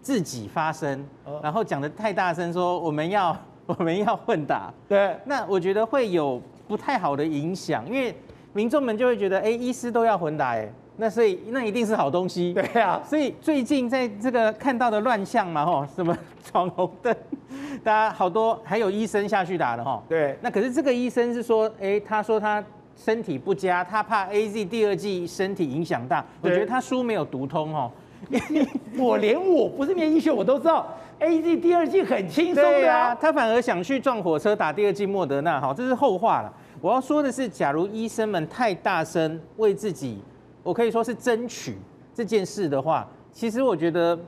[0.00, 1.04] 自己发声，
[1.42, 3.36] 然后讲的太大声，说我们要
[3.66, 8.14] 我们要混打，对，那我觉得会有不太好的影响，因为
[8.52, 12.52] 民众们就会觉得，哎，医师都要混打，哎，那所以那一定是好东西。
[12.52, 17.14] 对啊，所以最近在这个看到的乱象嘛，吼，什么闯红灯，
[17.82, 20.02] 大家好多还有医生下去打的哈。
[20.08, 22.62] 对，那可是这个医生是说，哎，他说他
[22.96, 26.24] 身体不佳，他怕 AZ 第二季身体影响大。
[26.42, 27.90] 我觉得他书没有读通哦。
[28.98, 30.86] 我连我不是念医学，我都知道
[31.20, 33.14] AZ 第二季很轻松的啊。
[33.14, 36.52] 他反而想去撞火车打第二季莫德纳，好，这是后话了。
[36.80, 40.20] 我要说的是，假如医生们太大声为自己，
[40.62, 41.76] 我可以说是争取
[42.14, 44.18] 这件事的话，其实我觉得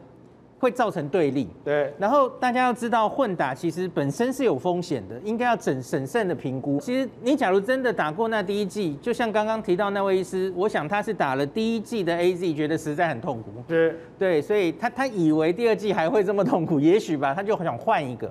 [0.61, 1.49] 会造成对立。
[1.65, 1.93] 对。
[1.99, 6.79] 然后大家要知道，混打其实本身是有风险的，应该要审审慎的评估。
[6.79, 13.51] 其实你假如真的打过那第一季，就像刚刚提到那位医师，我想他是打了第一季的 AZ，觉得实在很痛苦。
[13.67, 13.95] 对。
[14.19, 18.31] 对，所以他他以为第二季还会这么痛苦， 也许吧，他就想换一个。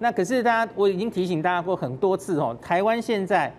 [0.00, 3.52] 那可是大家，我已经提醒大家过很多次哦，台湾现在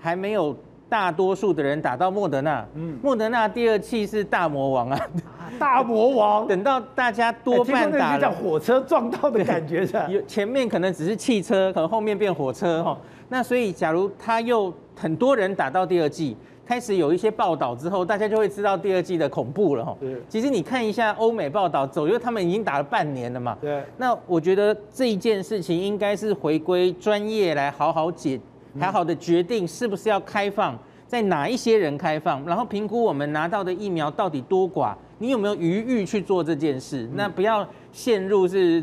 [0.00, 0.56] 还没有
[0.88, 2.66] 大多数的人打到莫德纳。
[2.74, 5.08] 嗯，莫德纳第二剂是大魔王啊，
[5.58, 6.46] 大魔王。
[6.46, 10.06] 等到大家多半打了，叫火车撞到的感觉是吧？
[10.08, 12.96] 有前面可能只是汽车，可能后面变火车哈。
[13.28, 16.36] 那所以，假如他又很多人打到第二季。
[16.66, 19.96] 开始有一些报道之后，大家就会知道第二季的恐怖了哈。
[19.98, 23.58] 对，其实你看一下欧美报道走，因为他们已经打了半年了嘛。
[23.60, 23.82] 对。
[23.96, 28.38] 那我觉得这一件事情应该是回归专业来好好解，
[28.78, 37.06] 好好的决定是不是要开放，在哪一些人开放，然后评估我们拿到的疫苗到底多寡，你有没有余裕去做这件事？
[37.12, 38.82] 那不要陷入是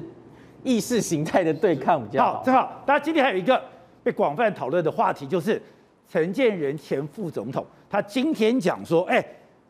[0.64, 2.34] 意识形态的对抗比较好。
[2.36, 3.60] 好，正好，大家今天还有一个
[4.04, 5.60] 被广泛讨论的话题，就是
[6.08, 7.66] 陈建仁前副总统。
[7.90, 9.26] 他今天讲说，哎，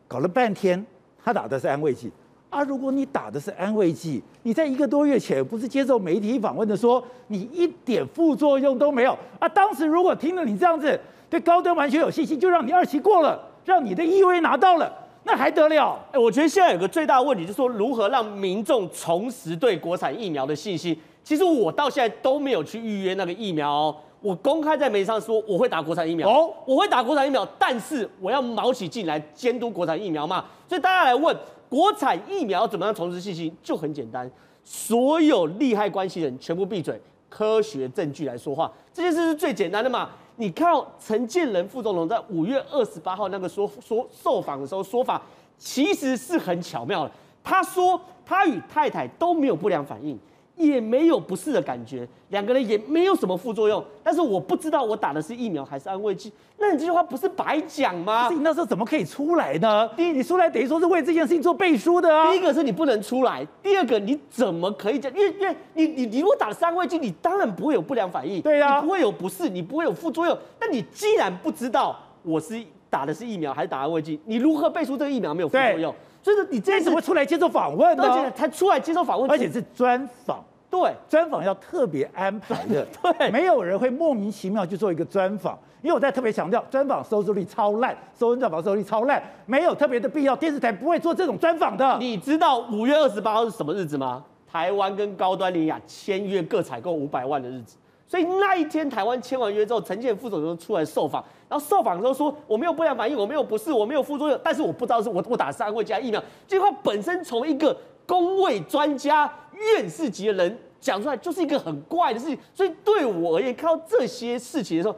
[0.06, 0.84] 搞了半天，
[1.24, 2.12] 他打的是安慰剂
[2.50, 2.62] 啊！
[2.64, 9.48] 如果你打的是安慰剂，你在一个多月前不是接受媒体访问的说，你一点副作用都没有啊？
[9.48, 11.00] 当时如果听了你这样子，
[11.30, 14.92] 对高端完全有信心，就让你二期过了，让你的 EUA 拿到了，
[15.28, 16.00] 那还得了？
[16.10, 20.98] 哎，我觉得现在有个最大的问题，就是说如何让民众重拾对国产疫苗的信心。
[21.22, 23.96] 其实我到现在都没有去预约那个疫苗哦。
[24.22, 30.46] 我公开在媒体上说我会打国产疫苗，哦，我会打国产疫苗，但是我要卯起劲来监督国产疫苗嘛。
[30.66, 31.36] 所以大家来问
[31.68, 34.28] 国产疫苗怎么样重拾信心，就很简单，
[34.64, 40.08] 所有利害关系人全部闭嘴，科学证据来说话，这件事是最简单的嘛。
[40.40, 40.72] 你看
[41.04, 45.20] 陈建仁副总统在五月二十八号那个说说受访的时候说法，
[45.58, 47.10] 其实是很巧妙的。
[47.42, 50.16] 他说他与太太都没有不良反应。
[50.58, 58.28] 也没有不适的感觉，两个人也没有什么副作用，但是我不知道我打的是疫苗还是安慰剂，那你这句话不是白讲吗？
[58.30, 59.88] 你那时候怎么可以出来呢？
[59.96, 62.30] 第一，你出来等于说是为这件事情做背书的啊。
[62.30, 65.12] 第一个是你不能出来，第二个你怎么可以讲？
[65.14, 70.36] 因为因为你你你如果打的是安慰剂，你当然不会有不良反应，对呀、啊，你不会有不适，你不会有副作用。
[70.58, 75.94] 但你既然不知道我是打的是疫苗还是打安慰剂，你如何背书这个疫苗没有副作用？
[76.28, 80.44] 所以说你这次会出来接受访问呢，而且他出来接受访问，而且是专访。
[80.70, 91.96] 对，专访要特别安排的， 对，没有人会莫名其妙去做一个专访，因为我在特别强调，专访收视率超烂，收音专访收视率超烂，没有特别的必要，电视台不会做这种专访的。
[91.98, 94.22] 你知道五月二十八号是什么日子吗？
[94.46, 97.77] 台湾跟高端联雅签约各采购五百万的日子，
[98.08, 110.58] 所以那一天台湾签完约之后，陈建副总统出来受访，然后受访的时候说，我没有不良反应，我没有不适，我没有副作用，但是我不知道是我我打三位加疫苗，这句话本身从一个工位专家院士级的人。
[110.80, 114.94] 讲出来就是一个很怪的事情，所以对我而言，看到这些事情的时候，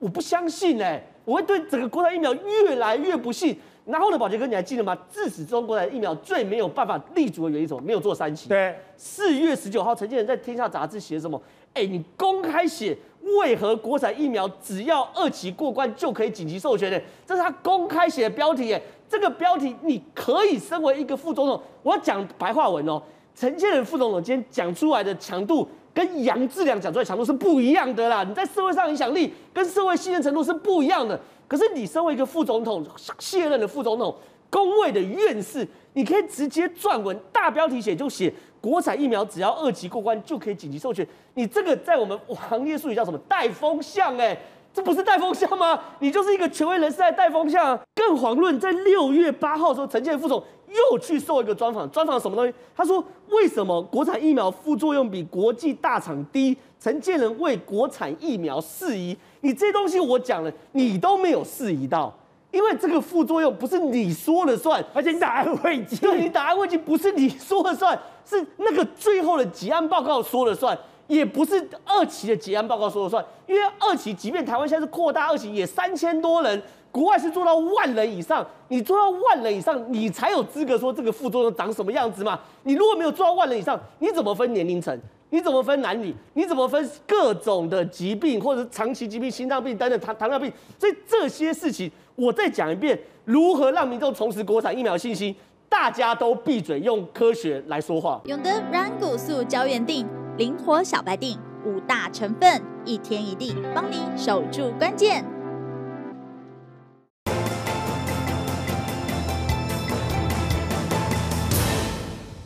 [0.00, 3.56] 我不相信哎，我会对整个国产疫苗越来越不信。
[3.84, 4.98] 然后呢，宝杰哥，你还记得吗？
[5.08, 7.80] 自始至终国产疫苗最没有办法立足的原因是什么？
[7.82, 8.48] 没有做三期。
[8.48, 11.40] 对，四月十九号，陈建仁在《天下杂志》写什么？
[11.74, 12.96] 哎，你公开写
[13.38, 17.00] 为何国产疫苗只要二期过关就可以紧急授权呢？
[17.26, 23.00] 这是他公开写的标题哎，这个标题你可以身为一个副总统，我要讲白话文哦。
[23.34, 28.22] 陈建仁副总统今天讲出来的强度，跟杨志良讲出来强度是不一样的啦。
[28.22, 31.18] 你在社会上影响力跟社会信任程度是不一样的。
[31.48, 32.84] 可是你身为一个副总统，
[33.18, 34.14] 卸任的副总统，
[34.50, 38.32] 公卫的院士，你可以直接撰文，大标题写就写
[38.62, 41.06] 国产疫苗只要二级过关就可以紧急授权。
[41.34, 43.18] 你这个在我们行业术语叫什么？
[43.28, 44.38] 带风向哎、欸，
[44.72, 45.78] 这不是带风向吗？
[45.98, 47.78] 你就是一个权威人士在带风向。
[47.94, 50.42] 更遑论在六月八号的时候，陈建副总。
[50.90, 52.54] 又去受一个专访，专访什么东西？
[52.74, 62.10] 他说：“为什么国产疫苗副作用比国际大厂低？”陈建仁为国产疫苗释疑，你这东西我讲了，你都没有释疑到，
[62.50, 76.62] 因为这个副作用不是你说了算，而且你打安慰剂，对，你打安慰剂不是你说了算，是那个最后的结案报告说了算，也不是二期的结案报告说了算，因为二期即便台湾现在是扩大二期，也三千多人。
[76.90, 82.38] 国外是做到万人以上，你做到万人以上，你才有资格说这个副作用长什么样子嘛？
[82.64, 84.94] 你如果没有做到万人以上，你怎么分年龄层？
[85.30, 86.14] 你怎么分男女？
[86.34, 90.52] 你怎么分各种的疾病或者长期疾病、心脏病等等糖糖尿病？
[90.78, 95.34] 所以这些事情，我再讲一遍，如何让民众重拾国产疫苗信心？
[95.72, 98.20] 大家都闭嘴，用科学来说话。
[98.26, 100.06] 永德软骨素胶原定，
[100.36, 105.24] 灵活小白定，五大成分，一天一定，帮你守住关键。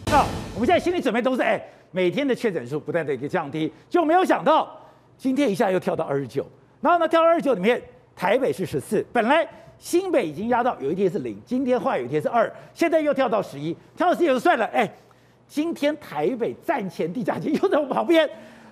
[0.06, 1.60] 那我们现在心理准备都是，哎，
[1.90, 4.70] 每天的确诊数不断的一个降低，就没有想到
[5.18, 6.46] 今天一下又跳到二十九，
[6.80, 7.82] 然后呢，跳到二十九里面，
[8.14, 9.46] 台北是十四，本来。
[9.78, 14.64] 新北已经压到有一天是零，今天话有一天是二，现在又跳到十一，跳到十一就算了。
[14.66, 14.90] 哎，
[15.46, 18.28] 今天台北站前地价机又在我旁边，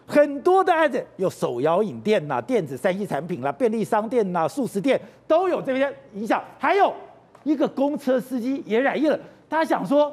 [0.07, 6.93] 很多的案子有手摇饮店呐、电子三 C 产品啦、便利商店呐、速食店都有这边影响，还有
[7.43, 9.19] 一个公车司机也染疫了。
[9.49, 10.13] 他想说，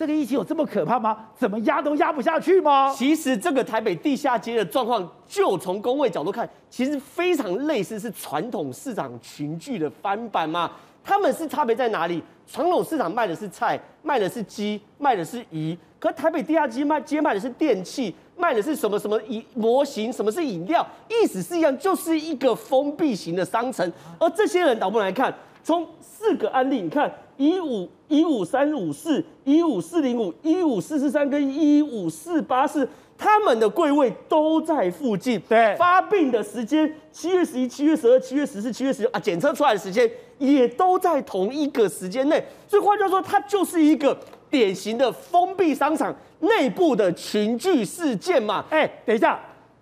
[0.00, 1.14] 这个疫情有这么可怕吗？
[1.36, 2.90] 怎么压都压不下去吗？
[2.96, 10.70] 其实这个台北地下街的状况，就从公卫角度看，其实非常类似是传统市场群聚的翻版嘛。
[11.04, 12.22] 他们是差别在哪里？
[12.46, 23.92] 传统市场卖的是菜，卖的是鸡，卖的是鱼，可台北地下街卖街卖的是电器，卖的是什么什么饮模型，什么是饮料，意思是一样，就是一个封闭型的商城。
[24.18, 25.30] 而这些人，导播来看，
[25.62, 27.12] 从四个案例，你看。
[27.40, 35.40] 一五一五三五四一五四零五一五四四三跟一五四八四，他们的柜位都在附近。
[35.48, 42.44] 对，发病的时间七月十一、七月十二、七月十四、七月十六啊，检测出来的时间也都在同一个时间内。
[42.68, 44.14] 所以换句话说，它就是一个
[44.50, 48.62] 典型的封闭商场内部的群聚事件嘛。
[48.68, 49.40] 哎，等一下，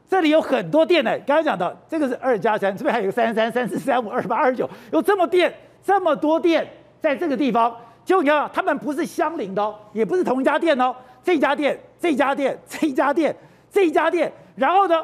[0.08, 1.10] 这里有很多店呢。
[1.26, 5.52] 刚刚讲到这个是二加三，这边还有个三三三四三五二八二九，有这么店
[5.84, 6.64] 这么多店。
[7.00, 10.94] 在这个地方，就你看，他们不是相邻的哦，也不是同一家店哦。
[11.22, 13.34] 这家店、这家店、这家店、
[13.70, 14.94] 这家店，然后呢，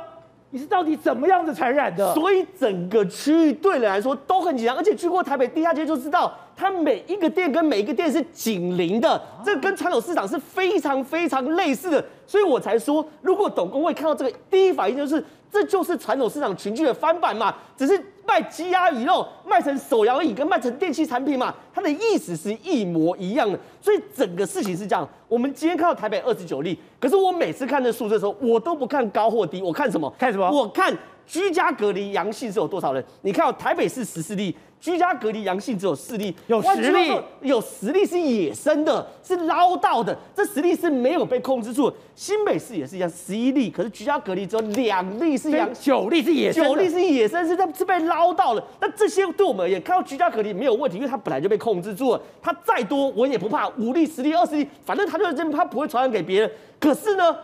[0.50, 2.14] 你是到底怎么样子传染的？
[2.14, 12.04] 所以整个区域对人来说都很紧张，而且去过台北地下街就知道，它每一个店跟每一个店是紧邻的，这跟传统市场是非常非常类似的。
[12.26, 15.22] 所以我才说，如果董工会看到这个，第一反应就是。
[15.54, 23.58] 这就是传统市场群聚的翻版嘛，只是卖鸡鸭鱼肉卖成手摇椅跟卖成电器产品嘛，它的意思是一模一样的。
[23.80, 25.08] 所以整个事情是这样。
[25.28, 30.12] 我们今天看到台北二十九例，可是我每次看这数字的时候，我都不看高或低，我看什么？
[30.18, 30.50] 看什么？
[30.50, 33.04] 我看居家隔离阳性是有多少人？
[33.22, 34.54] 你看到台北市十四例。
[34.80, 37.10] 居家隔离阳性只有四例，有十例，
[37.40, 41.90] 有十例是野生的，是捞到的，这十例是没有被控制住。
[42.14, 48.62] 新北市也是一样，十一例，可是居家隔离只有两例是阳，九例是野生，九例是野生，是在是被捞到了。
[48.78, 56.52] 那这些对我们而言，看到居家隔离没有问题，因为它本来就被控制住了，它再多我也不怕，五例、十例、二十例，反正它就是这边，它不会传染给别人。
[56.78, 57.34] 可是呢，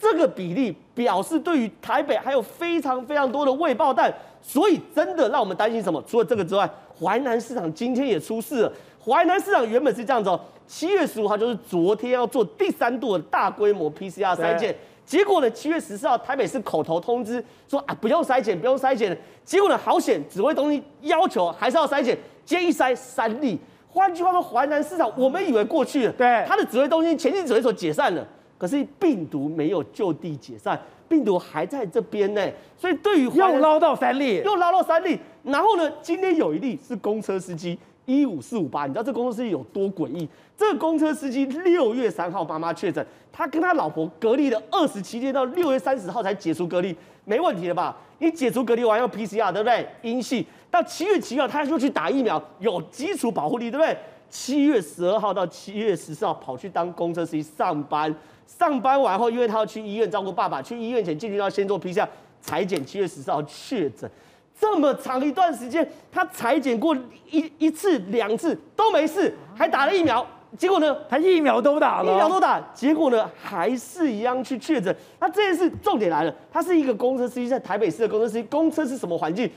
[0.00, 6.02] 这个比例表示对于台北还有非常非常多的未爆弹，所以真的让我们担心什么？
[6.06, 6.68] 除了这个之外。
[7.00, 8.72] 淮南市场今天也出事了。
[9.00, 14.74] 淮南市场原本是这样子哦，七月十五号就是昨天要做第三度的大规模 PCR 筛检，
[15.06, 19.16] 结果呢，七月十四号台北市口头通知说啊，不用筛检，不用筛检。
[19.44, 23.56] 结果呢，好险，指挥中心要求还是要筛检，今天一筛三例。
[23.88, 28.26] 换句话说，淮南市场我们以为过去了，对，他的指挥中心前进指挥所解散了，
[28.58, 30.78] 可是病毒没有就地解散。
[31.08, 40.28] 病毒还在这边呢，所以对于又捞到三例，又捞到三例，然后呢，今天有一例是公车司机一五四五八，你知道这公车司机有多诡异？
[40.54, 46.94] 这个公车司机六月三号妈妈确诊，他跟他老婆隔离了二十七天，到六月三十号才解除隔离，
[47.24, 47.96] 没问题了吧？
[48.18, 49.88] 你解除隔离完要 PCR 对不对？
[50.02, 53.96] 阴性，到七月七号他就去打疫苗，有基础保护力对不对？
[54.28, 58.14] 七月十二号到七月十四号跑去当公车司机上班。
[58.48, 62.08] 上班完后，因为他要去医院照顾爸爸，去医院前进去要先做 PCR
[62.40, 64.10] 裁剪，七月十四号确诊。
[64.58, 66.96] 这么长一段时间，他裁剪过
[67.30, 74.92] 一一次两次都没事，还打了疫苗，结果呢，他疫苗都打了，疫苗都打，结果呢，还是一样去确诊。
[75.20, 79.48] 那这件事重点来了，他是一个公车司机，在台北市的公车司机，公车是什么环境？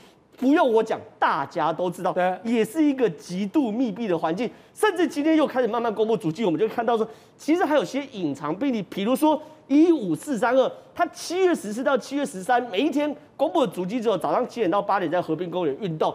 [0.42, 4.50] 不用我讲，大家都知道，对，也是一个极度密闭的环境。
[4.74, 16.12] 甚至今天又开始慢慢公布足迹，我们就看到说，其实还有些隐藏病例，比如说一五四三二，他七月十四到七月十三，每一天公布的足迹之后，早上七点到八点在和平公园运动，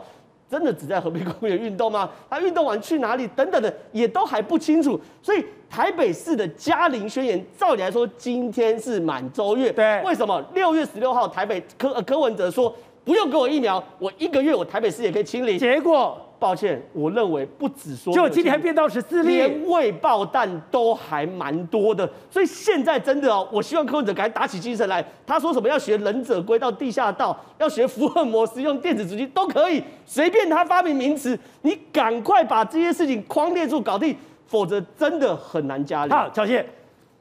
[0.51, 2.09] 真的只在和平公园运动吗？
[2.30, 3.25] 他运动完去哪里？
[3.30, 4.99] 等等的，也都还不清楚。
[5.21, 9.71] 所以台北市的嘉陵宣言，照理来说，今天是满周月。
[9.71, 10.43] 对，为什么？
[10.53, 12.75] 六月十六号，台北柯柯文哲说。
[13.08, 15.58] 不用给我疫苗，我一个月我台北市也可以清零。
[15.58, 22.08] 结果，抱歉，我认为不止说，就今天还变到十四例，连未爆弹都还蛮多的。
[22.30, 25.01] 所以现在真的哦，我希望柯文哲赶快打起精神来。
[25.26, 34.14] 他说什么要学忍者龟到地下道，要学福尔摩斯用电子纸巾都可以，随便他发明名词，你赶快把这些事情框列住搞定，
[34.47, 36.12] 否则真的很难加力。
[36.12, 36.66] 好，小谢，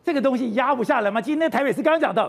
[0.03, 1.21] 这个东西压不下来吗？
[1.21, 2.29] 今天台北市刚刚讲到。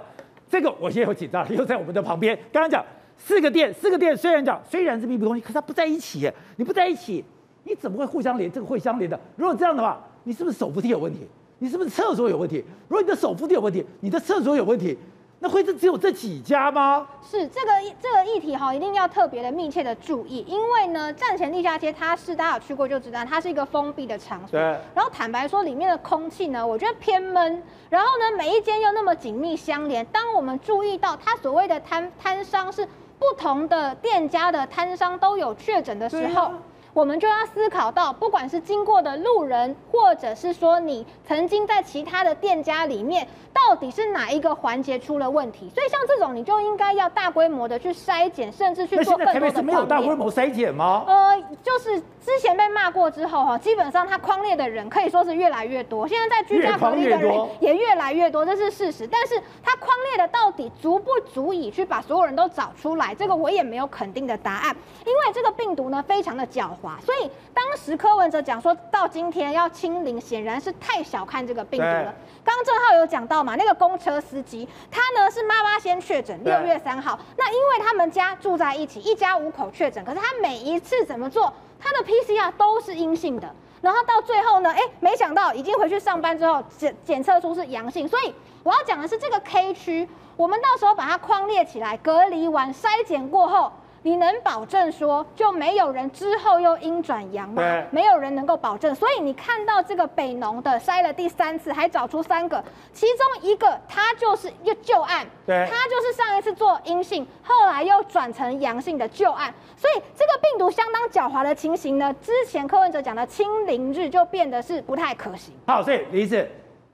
[0.49, 2.34] 这个我现在有紧张，又在我们的旁边。
[2.53, 2.82] 刚刚讲
[3.18, 6.32] 四个店，四个店虽然讲虽然是密闭空间，可是它不在一起。
[6.55, 7.24] 你不在一起，
[7.63, 8.51] 你怎么会互相连？
[8.51, 9.20] 这个会相连的。
[9.36, 11.28] 如果这样的话，你是不是手扶梯有问题？
[11.59, 12.63] 你是不是厕所有问题？
[12.88, 14.97] 如果你的手扶梯有问题，你的厕所有问题。
[15.39, 17.07] 那会是只有这几家吗？
[17.22, 24.59] 是这个这个议题哈，一定要特别的密切的注意，因为呢，站前地下街它是大家有去过就知道，它是一个封闭的场所。
[24.59, 24.61] 对。
[24.95, 27.61] 然后坦白说，里面的空气呢，我觉得偏闷。
[27.88, 30.03] 然后呢，每一间又那么紧密相连。
[30.07, 32.88] 当我们注意到它所谓的摊摊商是
[33.20, 36.51] 不同的店家的摊商都有确诊的时候。
[36.98, 45.70] 我们就要思考到，不管是经过的路人，或者是说你曾经在其他的店家里面，到底是哪一个环节出了问题？
[45.70, 49.26] 所以像这种，你就应该要大规模的去筛检，甚至去做更多的。
[49.26, 51.04] 那现在台北市没有大规模筛检吗？
[51.06, 56.08] 呃，就是之前被骂过之后哈，基本上他匡列的人可以说是越来越多。
[56.08, 59.06] 现在在居家隔离的人也越来越多，这是事实。
[59.06, 63.14] 但是他匡列的到底足不足以去把所有人都找出来？
[63.14, 64.76] 这个我也没有肯定的答案，
[65.06, 66.86] 因为这个病毒呢非常的狡猾。
[67.03, 72.13] 所以当时柯文哲讲说到今天要清零，显然是太小看这个病毒了。
[72.43, 77.19] 刚正浩有讲到嘛，那个公车司机他呢是妈妈先确诊，六月三号。
[77.35, 83.53] 那因为他们家住在一起，一家五口确诊，可是他每一次怎么做，他的 PCR 都是阴性的。
[83.81, 88.07] 然后到最后呢，哎，没想到已经回去上班之后检检测出是阳性。
[88.07, 88.33] 所以
[88.63, 93.71] 我要讲的是这个 K 区，我们到时候把它框列起来，隔离完筛检过后。
[94.04, 97.62] 你能保证说就没有人之后又阴转阳吗？
[97.62, 98.93] 对，没有人能够保证。
[98.95, 109.54] 所以你看到这个北农的筛了第三次，还找出三个，其中一个他就是一个旧案，对，他就是上一次做阴性，后来又转成阳性的旧案。
[109.76, 115.54] 所以这个病毒相当狡猾的情形呢，之前柯文哲讲的清零日就变得是不太可行。
[115.66, 116.50] 好，所以李医师。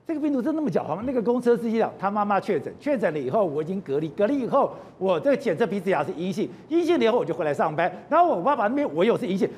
[0.06, 1.02] 这个病毒真那么狡猾吗？
[1.06, 9.48] 那个公车司机讲，他妈妈确诊，确诊了以后我已经隔离，隔离以后我这个检测鼻子牙是阴性，阴性了以后我就回来上班，然后我爸爸那边我又是阴性，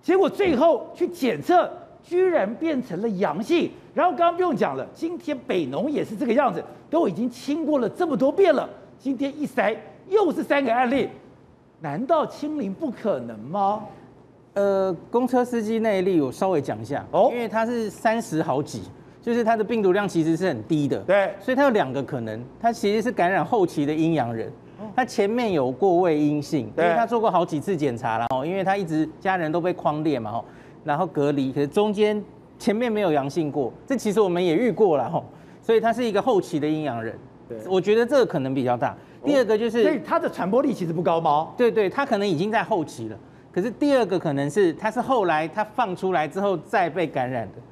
[0.00, 1.68] 结果最后去检测
[2.00, 8.70] 居然变成了阳性，然后刚刚不用讲了，今天北农也是这个样子，都已经清过了这么多遍了，
[9.00, 9.76] 今天一筛
[10.08, 11.08] 又是三个案例，
[11.80, 13.82] 难道清零不可能吗？
[14.54, 18.82] 呃，公车司机那一例我稍微讲一下哦，因为他是三十好几。
[19.22, 24.52] 就是它的病毒量其实是很低的，对，所以它有两个可能，它其实是感染后期的阴阳人，
[24.96, 30.42] 他前面有过未阴性，因为他做过好几次检查了哦，因为他一直家人都被框列嘛，
[30.82, 32.20] 然后隔离，可是中间
[32.58, 35.22] 前面没有阳性过，这其实我们也遇过了哈，
[35.62, 37.16] 所以他是一个后期的阴阳人，
[37.48, 38.96] 对，我觉得这个可能比较大。
[39.24, 41.50] 第二个就是，所以他的传播力其实不高吗？
[41.56, 43.16] 对对，他可能已经在后期了，
[43.52, 47.62] 可是第二个可能是他是后来他放出来之后再被感染的。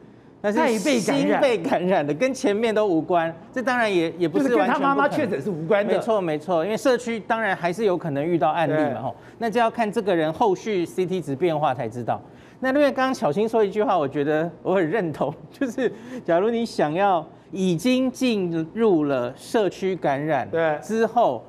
[0.43, 3.31] 那是新被感染的，跟前面都无关。
[3.53, 4.67] 这当然也也不是完全。
[4.67, 5.93] 跟他妈妈确诊是无关的。
[5.95, 9.15] 没错没错，因为社区当然还是有可能遇到案例嘛吼。
[9.39, 12.21] 那就要看这个人后续 CT 值变化才知道。
[12.61, 15.93] 那因为刚刚巧芯说一句话，我觉得我很认同，就是
[16.25, 21.45] 假如你想要已经进入了社区感染，对之后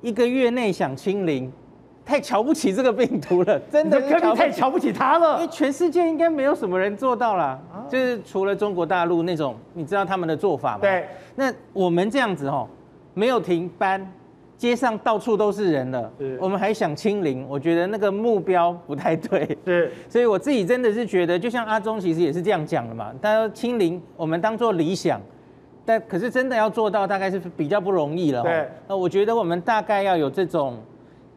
[0.00, 1.52] 一个月内想清零。
[2.04, 4.00] 太瞧不起这个病毒了， 真的
[4.34, 5.36] 太瞧不起他了。
[5.36, 10.78] 因为全世界应该没有什么人做到了，就是除了中国大陆那种，你知道他们的做法吗？
[10.80, 11.06] 对。
[11.36, 12.68] 那我们这样子哦，
[13.14, 14.04] 没有停班，
[14.58, 19.56] 街上到处都是人了，我们还想清零，我觉得那个目标不太对。
[19.64, 19.92] 是。
[20.10, 25.20] 所以我自己真的是觉得，就像阿忠其实也是这样讲的嘛，他说清零我们当做理想，
[25.84, 28.42] 但可是真的要做到，大概是比较不容易了。
[28.42, 28.68] 对。
[28.88, 30.76] 那我觉得我们大概要有这种。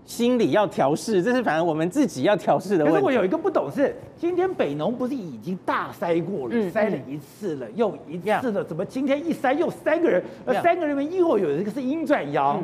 [0.06, 2.94] 心理要调试，这是反正我们自己要调试的问题。
[2.94, 10.24] 可是我有一个不懂是，今天北农不是已经大筛过了，嗯、筛了一次了，又一次了，怎么今天一筛又三个人？
[10.46, 12.64] 呃，三个人里面又有一个是阴转阳。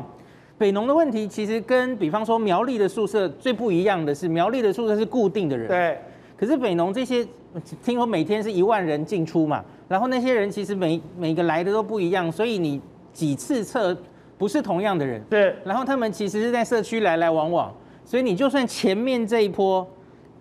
[0.60, 5.98] 北农的问题其实跟比方说苗栗的宿舍最不一样的是，苗栗的宿舍是固定的人，对。
[6.38, 7.26] 可是北农这些，
[7.84, 12.80] 听说每天是一万人进出嘛，然后那些人其实每每个来的都不一样，所以你
[13.12, 13.98] 几次测。
[14.42, 15.54] 不是同样的人，对。
[15.64, 17.72] 然后他们其实是在社区来来往往，
[18.04, 19.88] 所以你就算前面这一波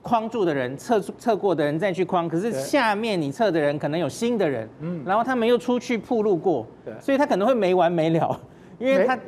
[0.00, 8.40] 框住的人测测过的人再去框，可是下面你测的人可能有新的人，嗯，然后他们又出去曝露过，对，所以他可能会没完没了，
[8.78, 9.18] 因为他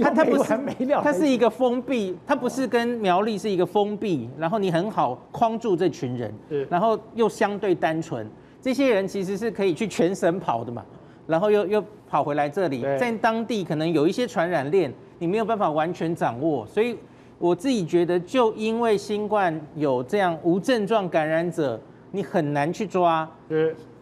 [0.00, 0.98] 它它不没完没了。
[0.98, 6.32] 是，它是一个封闭，它不是跟苗栗是一个封闭，然后你很好框住这群人，
[6.70, 8.24] 然后又相对单纯，
[8.62, 10.84] 这些人其实是可以去全省跑的嘛，
[11.30, 16.96] 然后又又跑回来这里，在当地可能有一些传染链，你没有办法完全掌握，所以
[17.38, 23.30] 我自己觉得，就因为新冠有这样无症状感染者，你很难去抓，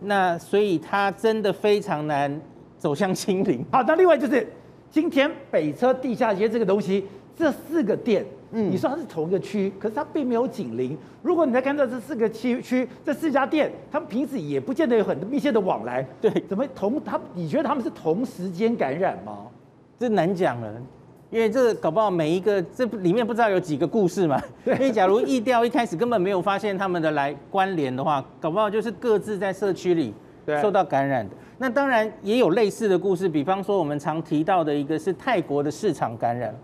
[0.01, 2.41] 那所以它真的非常难
[2.79, 3.65] 走向清零。
[3.71, 4.45] 好，那另外就是。
[4.91, 7.07] 今天北车地下街这个东西，
[7.39, 10.99] 这四个店，嗯，你说它是同一个区，可是它并没有紧邻。
[11.23, 17.21] 如果你在看到这四个区区这四家店，他们平时也不见得有很密切的往来，对，怎么同他？
[17.35, 19.47] 你觉得他们是同时间感染吗？
[20.01, 20.73] 这难讲了，
[21.31, 24.43] 因为这搞不好每一个这里面不知道有几个故事嘛。
[24.65, 30.13] 对，因为假如疫调一开始根本没有发现他们的来关联的话，搞不好就是各自在社区里
[30.61, 31.35] 受到感染的。
[31.59, 36.55] 那当然也有类似的故事，比方说我们常提到的一个是泰国的市场感染，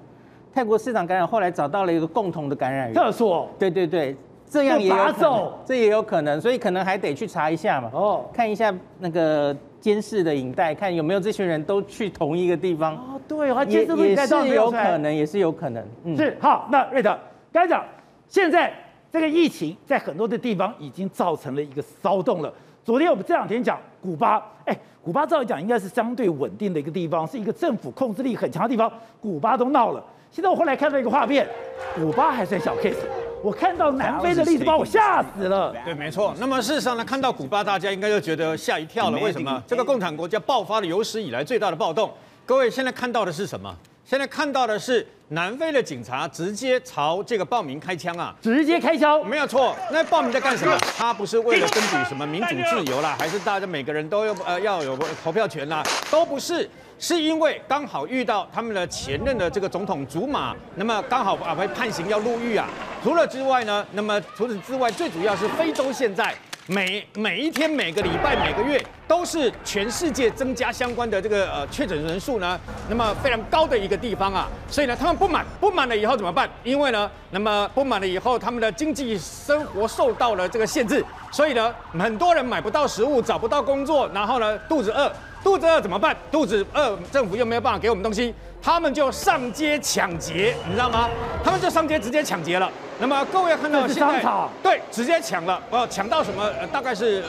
[0.54, 4.16] 泰国市场感染后来找到了一个共同的感染源，厕所，对对对，
[4.48, 17.18] 这样也有可能，这也有可能，所以可能还得去查一下嘛，哦，看一下那个监视的影带，看有没有这群人都去同一个地方，哦，对，他监视的影带也是有可能，也是有可能，嗯，是好，那瑞德
[17.52, 17.84] 刚才讲，
[18.28, 18.72] 现在
[19.10, 22.54] 这个疫情在很多的地方已经造成了一个骚动了。
[22.84, 30.04] 昨天我们这两天讲古巴，哎，古巴照理讲应该是相对稳定的一个地方，是一个政府控制力很强的地方，古巴都闹了。
[30.34, 31.48] 现在我后来看到一个画面，
[31.94, 32.96] 古巴还算小 case，
[33.40, 35.72] 我看到南非的例子把我吓死了。
[35.84, 36.34] 对，没错。
[36.40, 39.18] 那么事实上呢，看到古巴，大家应该就觉得吓一跳了。
[39.20, 39.62] 为什么？
[39.64, 42.12] 这个共产国家爆发了有史以来最大的暴动。
[42.44, 43.72] 各位现在看到的是什么？
[44.04, 48.34] 现在看到的是南非的警察直接朝这个暴民开枪啊！
[48.42, 49.74] 直接开枪，没有错。
[49.92, 50.76] 那暴民在干什么？
[50.98, 55.80] 他不是为了争取什么民主自由啦，还是大家每个人都要呃要有投票权啦？
[56.10, 56.68] 都不是，
[56.98, 62.66] 是因为刚好遇到他们的前任的这个总统祖马，那么刚好啊被判刑要入狱啊。
[63.02, 66.34] 除了之外呢，那么除此之外，最主要是非洲现在。
[66.66, 76.48] 每每一天、每个礼拜、每个月，都是全世界增加相关的这个呃确诊人数呢，那么非常高的一个地方啊，所以呢，他们不满，不满了以后怎么办？
[76.62, 85.12] 因为呢，那么不满了以后，他们的经济生活受到了这个限制，所以呢，很多人买不到食物，找不到工作，然后呢，肚子饿，
[85.44, 86.16] 肚子饿怎么办？
[86.32, 91.10] 肚子饿，政府又没有办法给我们东西，他们就上街抢劫，你知道吗？
[91.44, 92.68] 他们就上街直接抢劫了。
[92.98, 94.24] 那么各位看到现在，
[94.62, 96.42] 对，直接抢了，呃，抢到什么？
[96.58, 97.22] 呃，大概是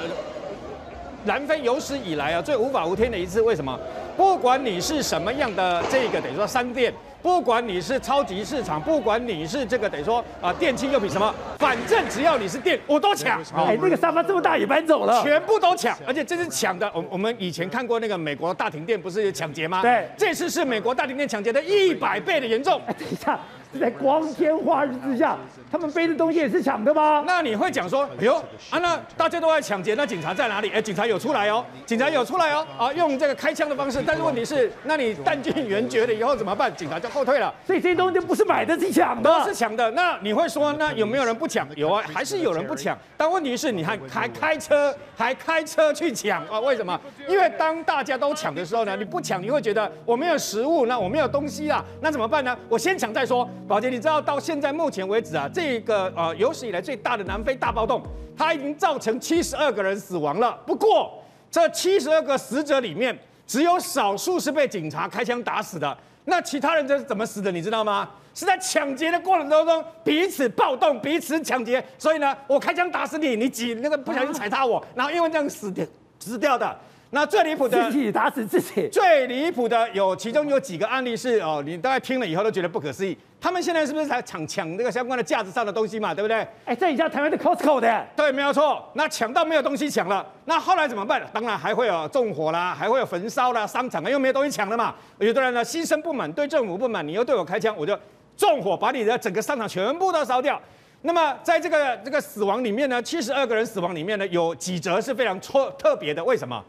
[1.25, 3.41] 南非有史以来啊最无法无天的一次。
[3.41, 3.77] 为什么？
[4.15, 6.93] 不管你是什么样的这个等于说商店，
[7.25, 13.41] 不管你是超级市场，不管你是这个等于说啊电器用品什么，反正只要你是电，我都抢。
[13.55, 16.87] 哎，那个沙发这么大也搬走了，全部都抢，而且这是抢的。
[16.93, 19.81] 我我们以前看过那个美国大停电，不是抢劫吗？
[19.81, 22.79] 对，这次是美国大停电抢劫的一百倍的严重。
[22.85, 23.39] 哎，等一下。
[23.79, 25.37] 在光天化日之下，
[25.71, 27.23] 他们背的东西也是抢的吗？
[27.25, 28.35] 那你会讲说，哎呦
[28.69, 30.69] 啊，那大家都在抢劫，那警察在哪里？
[30.69, 34.01] 哎，警察有出来哦，警察有出来哦，啊，用这个开枪的方式。
[34.05, 36.73] 但是问题是，那你弹尽援绝了以后怎么办？
[36.75, 37.53] 警察就后退了。
[37.65, 39.29] 所以这些东西就不是买的，是抢的。
[39.29, 39.89] 都是抢的。
[39.91, 41.67] 那你会说，那有没有人不抢？
[41.75, 42.97] 有啊，还是有人不抢。
[43.17, 46.59] 但问题是，你还还开车，还开车去抢啊？
[46.59, 46.99] 为什么？
[47.27, 52.57] 因为当大家都抢的时候呢，你不抢，你会觉得我没有食物，那我没有东西啊，那怎么办呢？
[52.69, 53.47] 我先抢再说。
[53.67, 57.99] 宝杰，你知道到现在目前为止啊，这个呃有史以来最大的南非大暴动，
[58.37, 60.55] 它已经造成七十二个人死亡了。
[60.67, 61.11] 不过
[61.49, 65.97] 这七十二个死者里面，只有少数是被警察开枪打死的。
[66.25, 67.51] 那其他人这是怎么死的？
[67.51, 68.07] 你知道吗？
[68.35, 71.83] 是在抢劫的过程当中彼此暴动，彼此抢劫。
[71.97, 75.83] 所以呢，我开枪打死你，你挤那个不小心踩踏我，然后因为这样死掉
[76.19, 76.77] 死掉的。
[77.11, 78.89] 那最离谱的，自己打死自己。
[78.89, 83.17] 最离谱的有，其中有几个案例是哦，你大概听了以后都觉得不可思议。
[83.39, 86.13] 他们现在是不是在抢抢那个相关的架子上的东西嘛？
[86.13, 86.45] 对不对？
[86.65, 88.83] 哎，这一家台湾的 Costco 的，对，没有错。
[88.93, 91.21] 那抢到没有东西抢了，那后来怎么办？
[91.31, 94.95] 当然还会有纵火啦，还会有焚烧啦，商场啊又没有东西抢了嘛。
[95.19, 97.97] 有的人呢，心生不满，对政府不满，你又对我开枪，我就
[98.35, 100.59] 纵火把你的整个商场全部都烧掉。
[101.03, 106.63] 那么在这个这个死亡里面呢，七十二个人死亡里面呢，有几则是非常错特别的，为什么？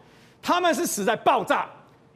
[0.47, 1.67] 他们是死在爆炸，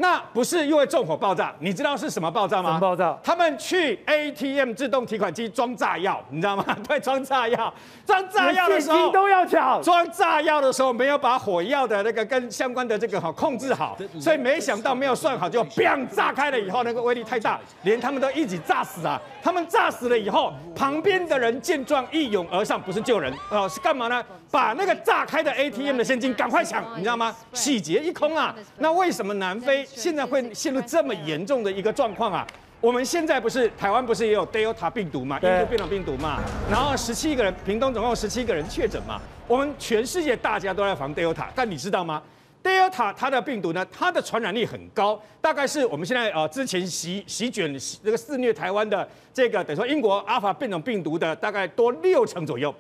[0.01, 2.71] 那不是因为纵火爆炸，你知道是什么爆炸吗？
[2.71, 3.19] 什么爆炸？
[3.23, 6.65] 他们去 ATM 自动提款机装炸药，你知道吗？
[6.89, 7.73] 对，装炸药，
[8.07, 9.83] 装炸药的时候都要抢。
[9.83, 19.21] 装炸药的时候没有把火药的那个跟相关的这个哈控制好，所以没想到没有算好就砰炸开了以后，那个威力太大，连他们都一起炸死啊！
[19.43, 24.25] 他们炸死了以后，旁边的人见状一拥而上，不是救人哦，是干嘛呢？
[24.51, 27.37] 把那个炸开的 ATM 的现金赶快抢，你知道吗？
[27.53, 28.55] 洗劫一空啊！
[28.79, 32.47] 那为什么南非现在会陷入这么严重的一个状况啊？
[32.81, 39.21] 我们现在不是台湾不是也有 Delta 病毒嘛，印度变种病毒嘛，然后十七个人，屏东总共十七个人确诊嘛。
[39.47, 42.23] 我们全世界大家都在防 Delta，但你知道吗
[42.63, 47.71] ？Delta 它的病毒呢，它的传染力很高，大概是我们现在呃之前席席卷
[48.03, 52.75] 这个肆虐台湾的这个等于说英国阿尔法变种病毒的大概多六成左右。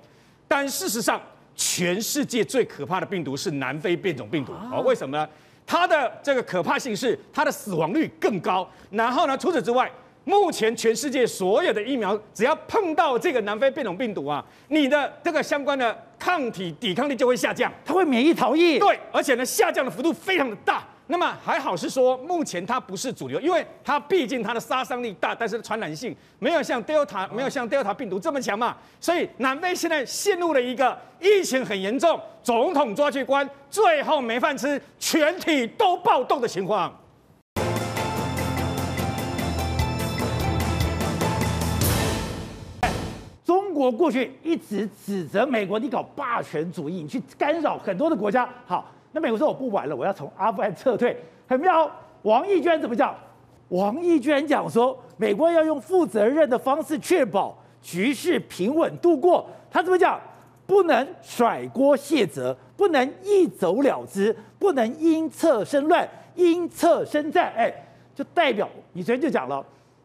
[0.48, 1.20] 但事实上，
[1.54, 5.28] 全世界最可怕的病毒是南非变种病毒哦，为什么呢？
[5.70, 9.88] 它的这个可怕性是它的死亡率更高，然后呢，除此之外，
[10.24, 18.80] 目前全世界所有的疫苗，只要碰到这个南非变种病毒啊，你的这个相关的抗体抵抗力就会下降，它会免疫逃逸。
[18.80, 20.84] 对，而且呢，下降的幅度非常的大。
[21.10, 28.76] 那么还好是说，目前它不是主流，因为它毕竟它的杀伤力大，但是传染性没有像 Delta 没有像 Delta 病毒这么强嘛。
[29.00, 36.96] 所以南非现在陷入了一个疫情很严重，总统抓去关，最后没饭吃，全体都暴动的情况。
[43.44, 48.48] 中国过去一直指责美国，你搞霸权主义，你去干扰很多的国家。
[48.64, 48.88] 好。
[49.12, 51.16] 那美国说我不玩了，我要从阿富汗撤退，
[51.48, 51.90] 很妙。
[52.22, 53.14] 王毅居然怎么讲？
[53.70, 59.46] 王毅居然讲说，美国要用负责任的方式确保局势平稳度过。
[59.70, 60.20] 他怎么讲？
[60.66, 67.52] 不能甩锅卸责，不能一走了之，不能因策生乱，因策生战。
[67.56, 67.72] 哎，
[68.14, 69.64] 就代表你昨天就讲了，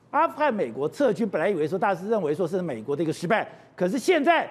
[0.09, 4.49] 阿富汗美国撤军，本来以为说大家是认为说是美国的一个失败，可是现在。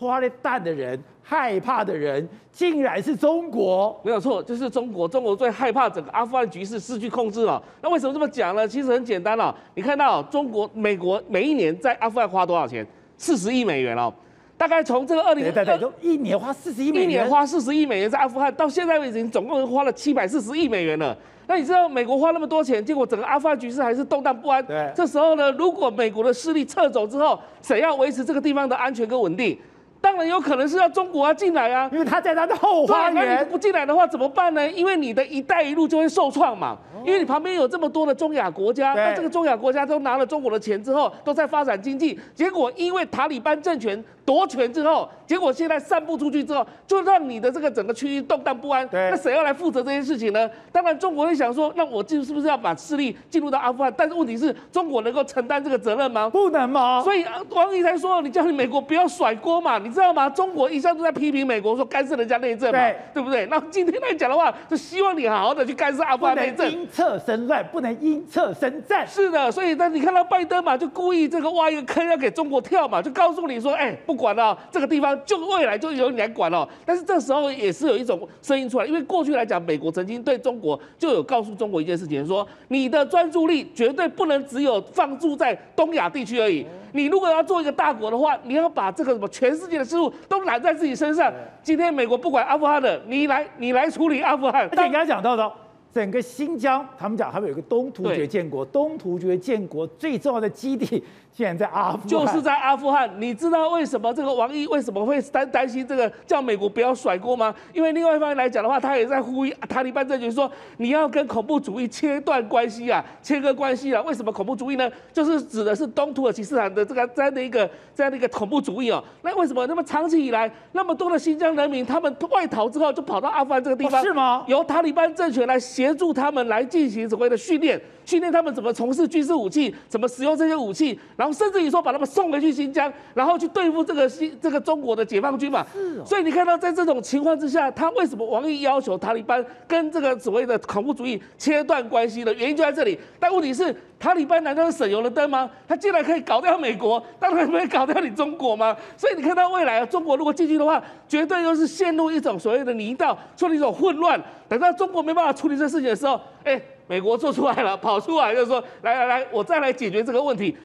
[0.00, 4.00] 花了蛋的人，害怕的人，竟然是中国。
[4.04, 5.08] 没有错，就是中国。
[5.08, 7.60] 中国最害怕整个阿富汗局势失去控制了。
[7.82, 8.66] 那为什么这么讲呢？
[8.68, 9.52] 其实很简单了。
[9.74, 12.86] 你看到中国、美国每一年在阿富汗花多少钱？
[13.16, 14.12] 四十亿美元哦。
[14.56, 21.14] 大概从这个二零对对对，一年花四十亿美元，一年花四十亿美元在阿富汗，到现在为止，总共花了七百四十亿美元了。
[21.48, 24.64] 那你知道美国花那么多钱，结果整个阿富汗局势还是动荡不安。
[24.64, 29.58] 对，这时候呢，如果美国的势力撤走之后，谁要维持这个地方的安全跟稳定？
[30.00, 33.26] 当然有可能是要中国要进来啊，因为他在他的后花园。
[33.26, 34.70] 那你不进来的话怎么办呢？
[34.70, 48.88] 因为你的一带一路就会受创嘛，因为你旁边有这么多的中亚国家，那这个中亚国家都拿了中国的钱之后，都在发展经济，结果因为塔利班政权夺权之后，结果现在散布出去之后，就让你的这个整个区域动荡不安。
[48.92, 50.48] 那谁要来负责这些事情呢？
[50.70, 53.92] 当然中国会想说，那我进是不是要把势力进入到阿富汗？
[53.96, 56.28] 但是问题是中国能够承担这个责任吗？
[56.30, 57.00] 不能吗？
[57.02, 60.28] 所以王毅才说，你叫你美国不要甩锅嘛，你知道吗？
[60.28, 60.66] 中国。
[60.66, 63.46] 一向都在批评美国说干涉人家内政嘛，对，对不对？
[63.46, 69.06] 那今天来讲的话，就希望你好好的去干涉阿富汗内政，因策生乱，不能因策生战。
[69.06, 76.68] 是的，所以那你看到拜登嘛，就故意这个挖一个坑要给中国跳嘛，就告诉你说，哎，不管了，这个地方就未来就由你来管了。
[76.84, 86.66] 但是这时候也是有一种声音出来，因为过去来讲，美国曾经对中国就有告诉中国一件事情，说你的专注力绝对不能只有放驻在东亚地区而已。
[86.96, 91.30] 你如果要做一个大国的话，你要把这个什么全世界的事务都揽在自己身上。
[91.62, 94.66] 今天美国不管阿富汗的，你来你来处理阿富汗。
[94.72, 95.52] 而且你刚才讲到的，
[95.92, 101.04] 整个新疆，他们讲他们有一个东突厥建国，东突厥建国最重要的基地。
[101.36, 103.10] 现在在阿富汗，就是在阿富汗。
[103.18, 107.54] 你知道为什么这个王毅为什么会担担心这个叫美国不要甩锅吗？
[107.74, 114.00] 因为另外一方面来讲的话，他也在呼吁塔利班政权说，你要跟恐怖主义切断关系啊，切割关系啊。
[114.06, 114.90] 为什么恐怖主义呢？
[115.12, 119.04] 就是指的是东土耳其斯坦的这个这样的一个这样的一个恐怖主义哦。
[119.20, 124.02] 那为什么那么长期以来那么多的新疆人民他们外逃之后就跑到阿富汗这个地方？
[124.02, 124.42] 是吗？
[124.46, 132.06] 由塔利班政权来协助他们来进行所谓的训练，训练他们怎么从事军事武器，怎么使用这些武器，然后甚至于说把他们。
[132.06, 135.66] 送回去新疆，然后去对付这个新这个中国的解放军嘛。
[135.72, 136.04] 是哦。
[136.06, 142.98] 所以你看到在这种情况之下，他为什么王毅要求塔利班跟这个所谓的恐怖主义切断关系的原因就在这里。
[143.18, 145.50] 但问题是，塔利班难道是省油的灯吗？
[145.68, 148.74] 他竟然可以搞掉美国，当然没搞掉你中国吗？
[148.96, 154.18] 所以你看到未来啊，中国如果进去的话，绝对又是陷入一种所谓的泥道，出了一种混乱。
[154.48, 160.56] 等到中国没办法处理这事情的时候，哎，美国做出来了，跑出来就是说，来来来，我再来解决这个问题。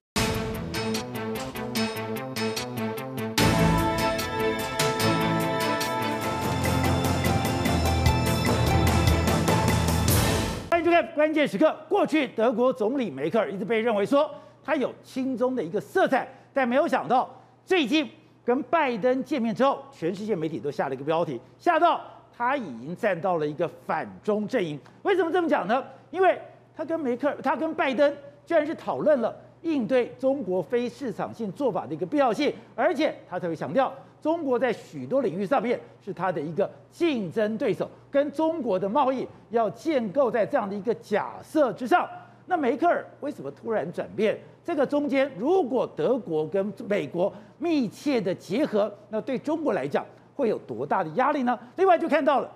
[11.14, 14.28] 关键时刻，过去德国总理梅克尔一直被认为说
[14.64, 17.30] 他有亲中的一个色彩，但没有想到
[17.64, 18.10] 最近
[18.44, 22.00] 跟拜登见面之后，全世界媒体都下了一个标题，吓到
[22.36, 24.76] 他已经站到了一个反中阵营。
[25.02, 25.84] 为什么这么讲呢？
[26.10, 26.36] 因为
[26.74, 28.12] 他跟梅克尔，他跟拜登
[28.44, 29.32] 居然是讨论了
[29.62, 33.92] 应对中国非市场性做法的一个必要性，而且他特别强调。
[34.22, 42.08] 中国在许多领域上面是他的一个竞争对手，跟中国的贸易要建构在这样的一个假设之上。
[42.46, 44.38] 那梅克尔为什么突然转变？
[44.64, 50.06] 这个中间，如果德国跟美国密切的结合，那对中国来讲
[50.36, 51.58] 会有多大的压力呢？
[51.74, 52.48] 另外就看到了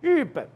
[0.00, 0.46] 日本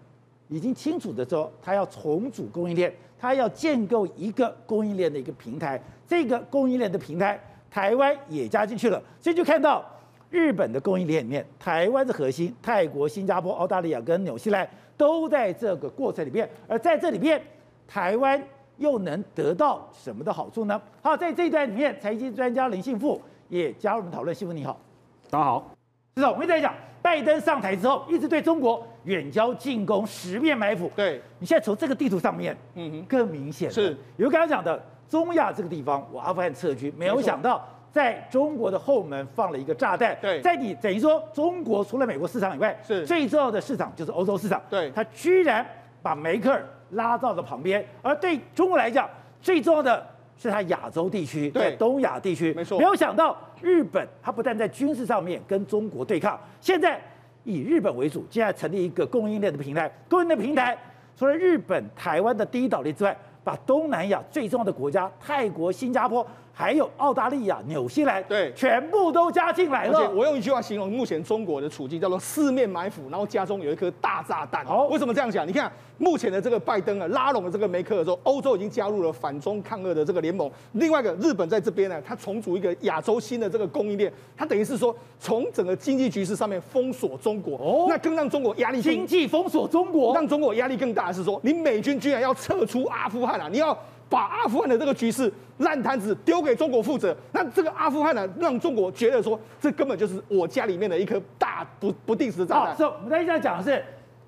[0.49, 5.79] 已经清楚的说，他要重组供应链，他要建构一个供应链的一个平台。
[6.07, 7.39] 这个供应链的平台，
[7.71, 9.85] 台湾也加进去了，所以就看到
[10.31, 17.43] 日本的供应链里面，台湾的核心，泰国、新加坡、澳大利亚跟纽西兰都在这个过程里面，而在这里面，
[17.87, 18.43] 台湾。
[18.81, 20.81] 又能得到什么的好处呢？
[21.03, 23.21] 好，在这一段里面，财经专家林信富
[23.51, 24.35] 也加入我们讨论。
[24.35, 24.81] 信富你好，
[25.29, 25.71] 大家好。
[26.17, 30.91] 是的，我们在讲拜登上台之后，一直对中国远交近攻，十面埋伏。
[30.97, 33.71] 对，你现在从这个地图上面，嗯哼，更明显。
[33.71, 37.63] 是，有刚刚讲的中亚这个地方，我阿富汗撤军，没有想到
[37.93, 40.17] 在中国的后门放了一个炸弹。
[40.21, 44.61] 对，在你等于说中国除了美国市场以外，是最重要的市场就是欧洲市场。
[44.69, 45.67] 对，他居然
[46.03, 46.65] 把梅克尔。
[46.95, 49.09] 拉到了旁边，而对中国来讲，
[49.41, 50.05] 最重要的
[50.37, 52.81] 是它亚洲地区，对在东亚地区，没错。
[52.81, 57.01] 没有想到日本，它不但在军事上面跟中国对抗，现在
[57.45, 59.89] 以日本为主，现在成立一个供应链的平台。
[60.09, 60.77] 供应链的平台，
[61.17, 66.27] 除了日本、台湾的第一岛链之外，把东南亚最重要的国家泰国、新加坡。
[66.53, 69.99] 还有澳大利亚、纽西兰，对，全部都加进来了。
[69.99, 74.65] 而且我用一句话形容目前中国的处境，叫做四面埋伏，然后家中有一颗大炸弹。
[74.67, 75.49] 好，为什么这样讲？
[75.49, 80.51] 你看目前的这个拜登啊，拉拢了这个梅克尔之后，欧洲已经加入了反中抗俄的这个联盟。
[80.73, 87.57] 另外一个日本在这边呢，它重组一个亚洲新的这个供应链，它等于是说从整个经济局势上面封锁中国。
[87.57, 93.77] 哦，那更让中国压力经济封锁中国，让中国压力更大的是说，你美军居然要撤出阿富汗啊，你要。
[94.11, 102.77] 把阿富汗的这个局势烂摊子丢给中国负责，那这个阿富汗呢，让中国觉得说，这根本就是我家里面的一颗大不不定时炸弹。
[102.77, 103.83] 是，我们在现在讲的是，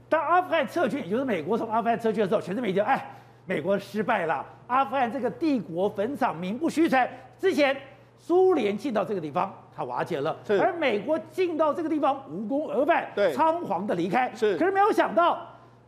[0.08, 3.10] 当阿富汗撤军，也就是美国从阿富汗撤军的时候，全世界媒体哎，
[3.44, 7.08] 美国失败了，阿富汗这个帝国坟场名不虚传。
[7.40, 7.76] 之前
[8.18, 14.30] 苏联进到这个地方，它瓦解了，而美国进到这个地方无功而返，对，仓皇的离开。
[14.32, 15.44] 是，可是没有想到，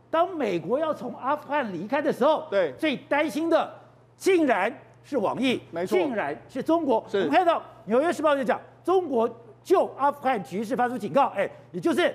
[0.09, 3.71] 当美国要从阿富汗离开的时候，对，最担心的。
[4.17, 7.05] 竟然是网易，没错，竟然是中国。
[7.13, 9.29] 我们看到《纽约时报》就讲，中国
[9.63, 12.13] 就阿富汗局势发出警告，哎，也就是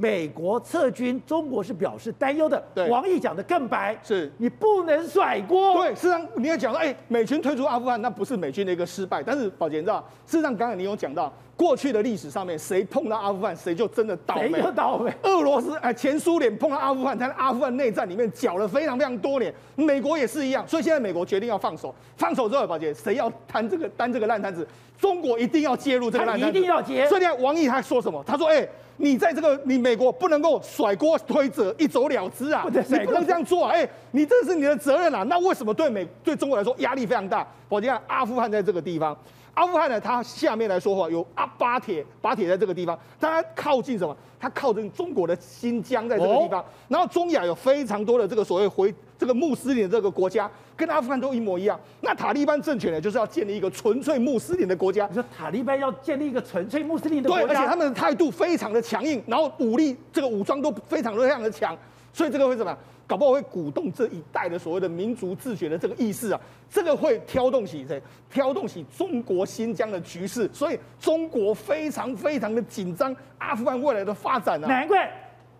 [0.00, 2.62] 美国撤军，中国是表示担忧的。
[2.74, 5.74] 对，王毅讲的更白，是你不能甩锅。
[5.74, 11.30] 对，事实上你要讲说，哎，美军退出阿富汗，那不是美军的一个失败，但是宝杰你知道，事实上刚才你有讲到。
[11.56, 14.52] 过去的历史上面，谁碰到阿富汗，谁就真的倒霉。
[14.52, 15.12] 谁就倒霉。
[15.24, 19.54] 俄罗斯哎，前苏联碰到阿富汗，在阿富汗内战里面搅了非常非常多年。
[19.74, 21.94] 美国也是一样，所以现在美国决定要放手。
[22.16, 24.66] 放手之后，宝杰，谁要摊这个担这个烂摊子？
[24.98, 26.58] 中国一定要介入这个烂摊子。
[26.58, 27.06] 一定要接。
[27.08, 28.24] 所以你看王毅他说什么？
[28.26, 28.66] 他说：“哎，
[29.00, 32.66] 你在这个你美国不能够甩锅推责，一走了之啊！
[32.70, 33.72] 你不能这样做啊！
[33.72, 35.22] 哎，你这是你的责任啊！
[35.22, 37.46] 那为什么对美对中国来说压力非常大？
[37.68, 39.16] 我你看阿富汗在这个地方。”
[39.54, 44.16] 阿富汗呢，它下面来说话有阿巴铁，巴铁在这个地方，它靠近什么？
[44.38, 46.64] 它靠近中国的新疆，在这个地方。
[46.88, 51.78] 然后中亚有非常多的这个所谓回这个穆斯林的这个国家，跟阿富汗都一模一样。
[52.00, 55.06] 那塔利班政权呢，就是要建立一个纯粹穆斯林的国家。
[55.08, 57.44] 你说塔利班要建立一个纯粹穆斯林的国家？
[57.44, 61.76] 对，而且他们的态度非常的强硬，然后武力这个武装都非常非常的强，
[62.14, 62.78] 所以这个会怎么样？
[63.10, 66.40] 搞不好会鼓动这一代的所谓的民族自觉的这个意识啊，
[66.70, 68.00] 这个会挑动起谁？
[68.30, 74.68] 挑动起中国新疆的局势，所以中国非常非常的紧张阿富汗未来的发展啊。
[74.68, 75.10] 难怪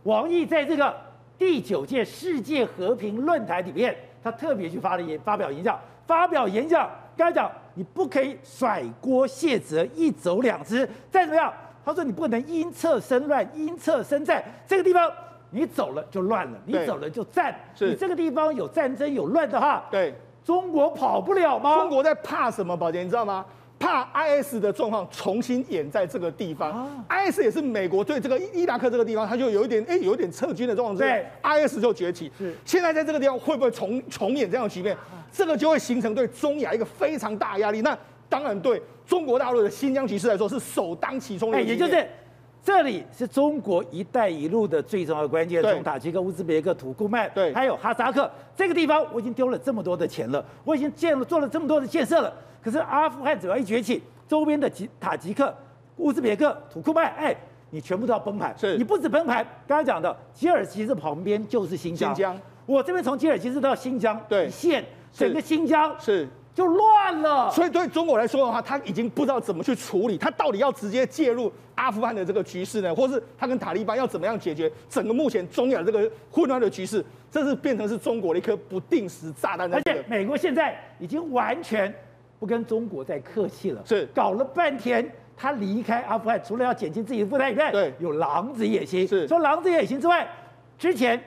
[0.05, 0.96] 王毅在这个
[1.36, 5.76] 第九届世界和平论坛里面，他特别去发了言发表演讲，
[6.07, 11.53] 发表演讲，刚才讲你不可以甩锅卸责，一走两之，再怎么样，
[11.84, 15.11] 他说你不能因策生乱，因策生战，这个地方。
[15.51, 17.55] 你走了就乱了，你走了就战。
[17.78, 21.76] 你这个地方有战争有乱的话，对，中国跑不了吗？
[21.76, 22.76] 中国在怕什么？
[22.76, 23.44] 宝杰，你知道吗？
[23.78, 26.70] 怕 IS 的状况重新演在这个地方。
[26.70, 30.98] 啊、IS 也是美国对这个伊拉克这个地方，他就有一点哎，有一点撤军的状况。
[30.98, 32.30] 对，IS 就崛起。
[32.36, 34.94] 是，现在在这个地方会不会重重演这样的局面？
[35.32, 37.80] 这个就会形成对中亚一个非常大的压力。
[37.80, 37.96] 那
[38.28, 41.57] 当然对中国大陆的新疆局势来说是首当其冲的。
[41.57, 42.07] 哎，也就是。
[42.62, 52.32] 这里是中国“一带一路”的最重要的关键，从塔吉克、乌兹别克、土库曼，对，还有哈萨克这个地方，我已经丢了这么多的钱了，我已经建了做了这么多的建设了。
[52.62, 55.54] 可是阿富汗只要一崛起，周边的吉塔吉克、
[55.96, 57.34] 乌兹别克、土库曼，哎，
[57.70, 58.54] 你全部都要崩盘。
[58.58, 62.14] 是，你不止崩盘，刚刚讲的吉尔吉斯旁边就是新疆。
[62.14, 66.28] 新疆，我这边从吉尔吉斯到新疆，对，一线整个新疆是。
[66.61, 67.50] 是就乱乱了。
[67.50, 77.04] 所以对中国来说的话，他已经不知道怎么去处理，他到底要直接介入阿富汗的这个局势呢，或是他跟塔利班要怎么样解决整个目前中亚这个混乱的局势？
[77.30, 79.72] 这是变成是中国的一颗不定时炸弹。
[79.72, 81.92] 而且美国现在已经完全
[82.38, 89.06] 不跟中国再客气了，是搞了半天，他离开阿富汗，除了要减轻自己的负担以外，对，有狼子野心。
[89.06, 90.28] 是，除了狼子野心之外，
[90.78, 91.20] 之前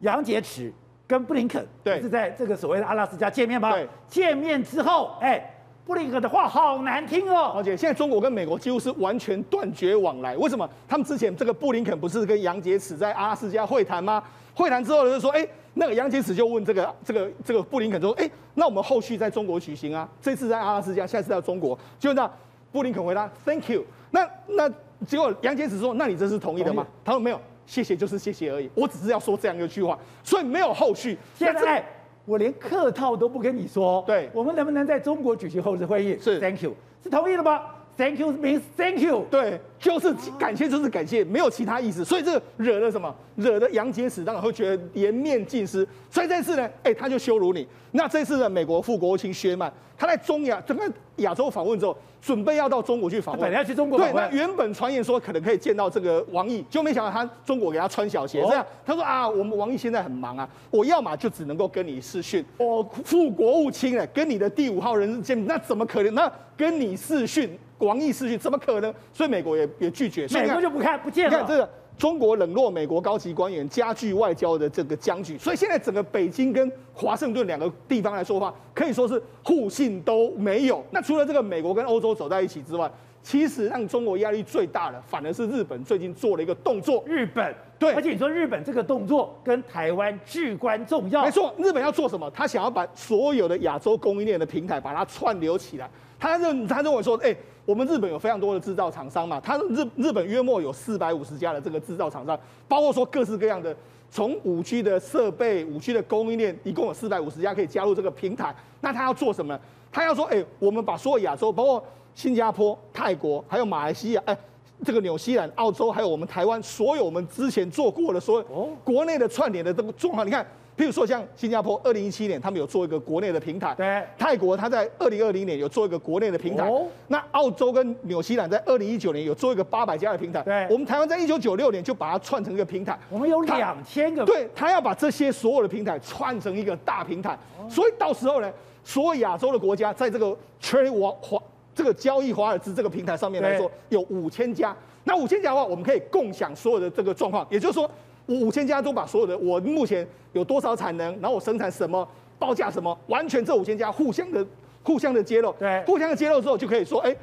[0.00, 0.70] 杨洁篪
[1.06, 3.70] 跟布林肯对是在这个所谓的阿拉斯加见面吗？
[3.72, 5.48] 对，见面之后，哎。
[5.84, 10.36] 布林肯的话好难听哦，而且现在中国跟美国几乎是完全断绝往来。
[10.36, 10.66] 为什么？
[10.86, 14.22] 他们之前这个布林肯不是跟杨洁篪在阿拉斯加会谈吗？
[14.54, 15.44] 会谈之后就说，哎，
[15.74, 20.08] 那个杨洁篪就问这个这个这个布林肯说，哎，那我们后续在中国举行啊？
[20.20, 22.30] 这次在阿拉斯加，下次在中国，就那
[22.70, 24.24] 布林肯回答，Thank you 那。
[24.46, 24.74] 那那
[25.04, 26.86] 结果杨洁篪说，那你这是同意的吗？
[27.04, 31.18] 他说没有，谢谢就是谢谢而已，我只是要说这样一句话，所以没有后续。
[31.34, 31.84] 现在。
[32.24, 36.16] 我连客套都不跟你说，对，我们能不能在中国举行后日会议？
[36.20, 37.62] 是，Thank you，是同意了吗
[37.96, 42.04] ？Thank you means thank you，对，就是感谢就是感谢，没有其他意思。
[42.04, 43.14] 所以这个惹了什么？
[43.36, 45.86] 惹得杨洁篪当然会觉得颜面尽失。
[46.10, 47.66] 所以这次呢，哎，他就羞辱你。
[47.92, 53.98] 那这次呢，美国副国务卿薛曼，他在中亚整个亚洲访问之后，准备要到中国去访问，本来要去中国。
[53.98, 62.44] 对，那原本传言说可能可以见到这个王毅，就没想到他中国给他穿小鞋，这样他说啊，我们王毅现在很忙啊，我要么就只能够跟你视讯。
[62.58, 66.14] 我副国务卿呢，跟你的第五号人质见面，那怎么可能？
[66.14, 68.92] 那跟你视讯，王毅视讯，怎么可能？
[69.12, 71.30] 所以美国也也拒绝，所以美国就不看不见了。
[71.30, 71.68] 你看这个。
[71.98, 80.82] 中国冷落美国高级官员，加剧外交的这个僵局，所以现在整个北京跟华盛顿两个地方来说话，可以说是互信都没有。
[80.90, 82.90] 那除了这个美国跟欧洲走在一起之外，
[83.22, 87.02] 其实让中国压力最大的，反而是日本最近做了一个动作。
[87.06, 91.24] 日本对，而且你说日本这个动作跟台湾至关重要。
[91.24, 92.30] 没错，日本要做什么？
[92.30, 95.88] 他想要把所有的亚洲供应链的平台把它串流起来。
[96.18, 97.36] 他认他认为说，哎、欸。
[97.64, 103.72] 我们日本有非常多的制造厂商嘛，他日日本约莫有四百五十家的这个制造厂商，包括说各式各样的
[104.10, 108.52] 从五 G 的设备、五 G 的供应链，一共有四百五十家可以加入这个平台。
[108.80, 109.56] 那他要做什么？
[109.92, 111.84] 他要说，哎，我们把所有亚洲，包括
[112.14, 114.36] 新加坡、泰国，还有马来西亚，哎，
[114.84, 120.46] 这个纽西兰、澳洲，还有我们台湾，所有我们之前做过的所有国内的串联的这个状况，你看。
[120.74, 126.66] 譬如说，像新加坡，二零一七年他们有做一个国内的平台；对，泰国他在二零二零年有做一个国内的平台。
[126.66, 130.40] 哦，那澳洲跟纽西兰在二零一九年有做一个八百家的平台。
[130.40, 132.98] 对，我们台湾在一九九六年就把它串成一个平台。
[133.10, 134.24] 我们有两千个。
[134.24, 138.50] 对，他要把这些所有的平台串成一个大平台，哦，所以到时候呢，
[138.82, 140.90] 所有亚洲的国家在这个 Trade
[141.20, 141.38] 华
[141.74, 144.76] 这个交易华尔兹这个平台上面来说，有五千家。
[145.04, 147.90] 那五千家的话，我们可以共享所有的这个状况，也就是说。
[148.24, 152.08] 我五千家都把所有的我目前有多少产能，然后我生产什么，
[152.38, 154.46] 报价什么，完全这五千家互相的
[154.84, 157.14] 互相的揭露，对，互相的揭露之后就可以说，哎，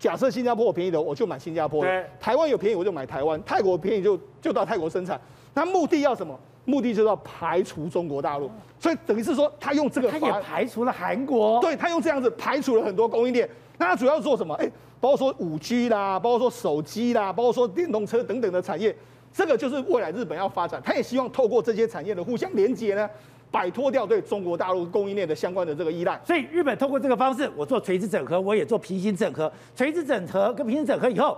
[0.00, 5.18] 假设新加坡我便宜的，我就买新加坡的；对，台湾有便宜我就买台湾，泰国便宜就就到泰国生产。
[5.54, 6.36] 那目的要什么？
[6.64, 8.50] 目的就是要排除中国大陆，
[8.80, 13.48] 所以等于是说他用这个，他也排除了韩国，对，他用这样子排除了很多供应链。
[13.78, 14.54] 那他主要做什么？
[14.56, 14.70] 哎，
[15.00, 18.94] 包括说五 G 啦，包括说手机啦，包括说电动车等等的产业。
[19.30, 23.08] 这个就是未来日本要发展，他也希望透过这些产业的互相连接呢，
[23.50, 26.18] 摆脱掉对中国大陆供应链的相关的这个依赖。
[26.24, 29.52] 所以日本透过这个方式，我做垂直整合，我也做平行整合。
[29.76, 31.36] 垂直整合跟平行整合以后，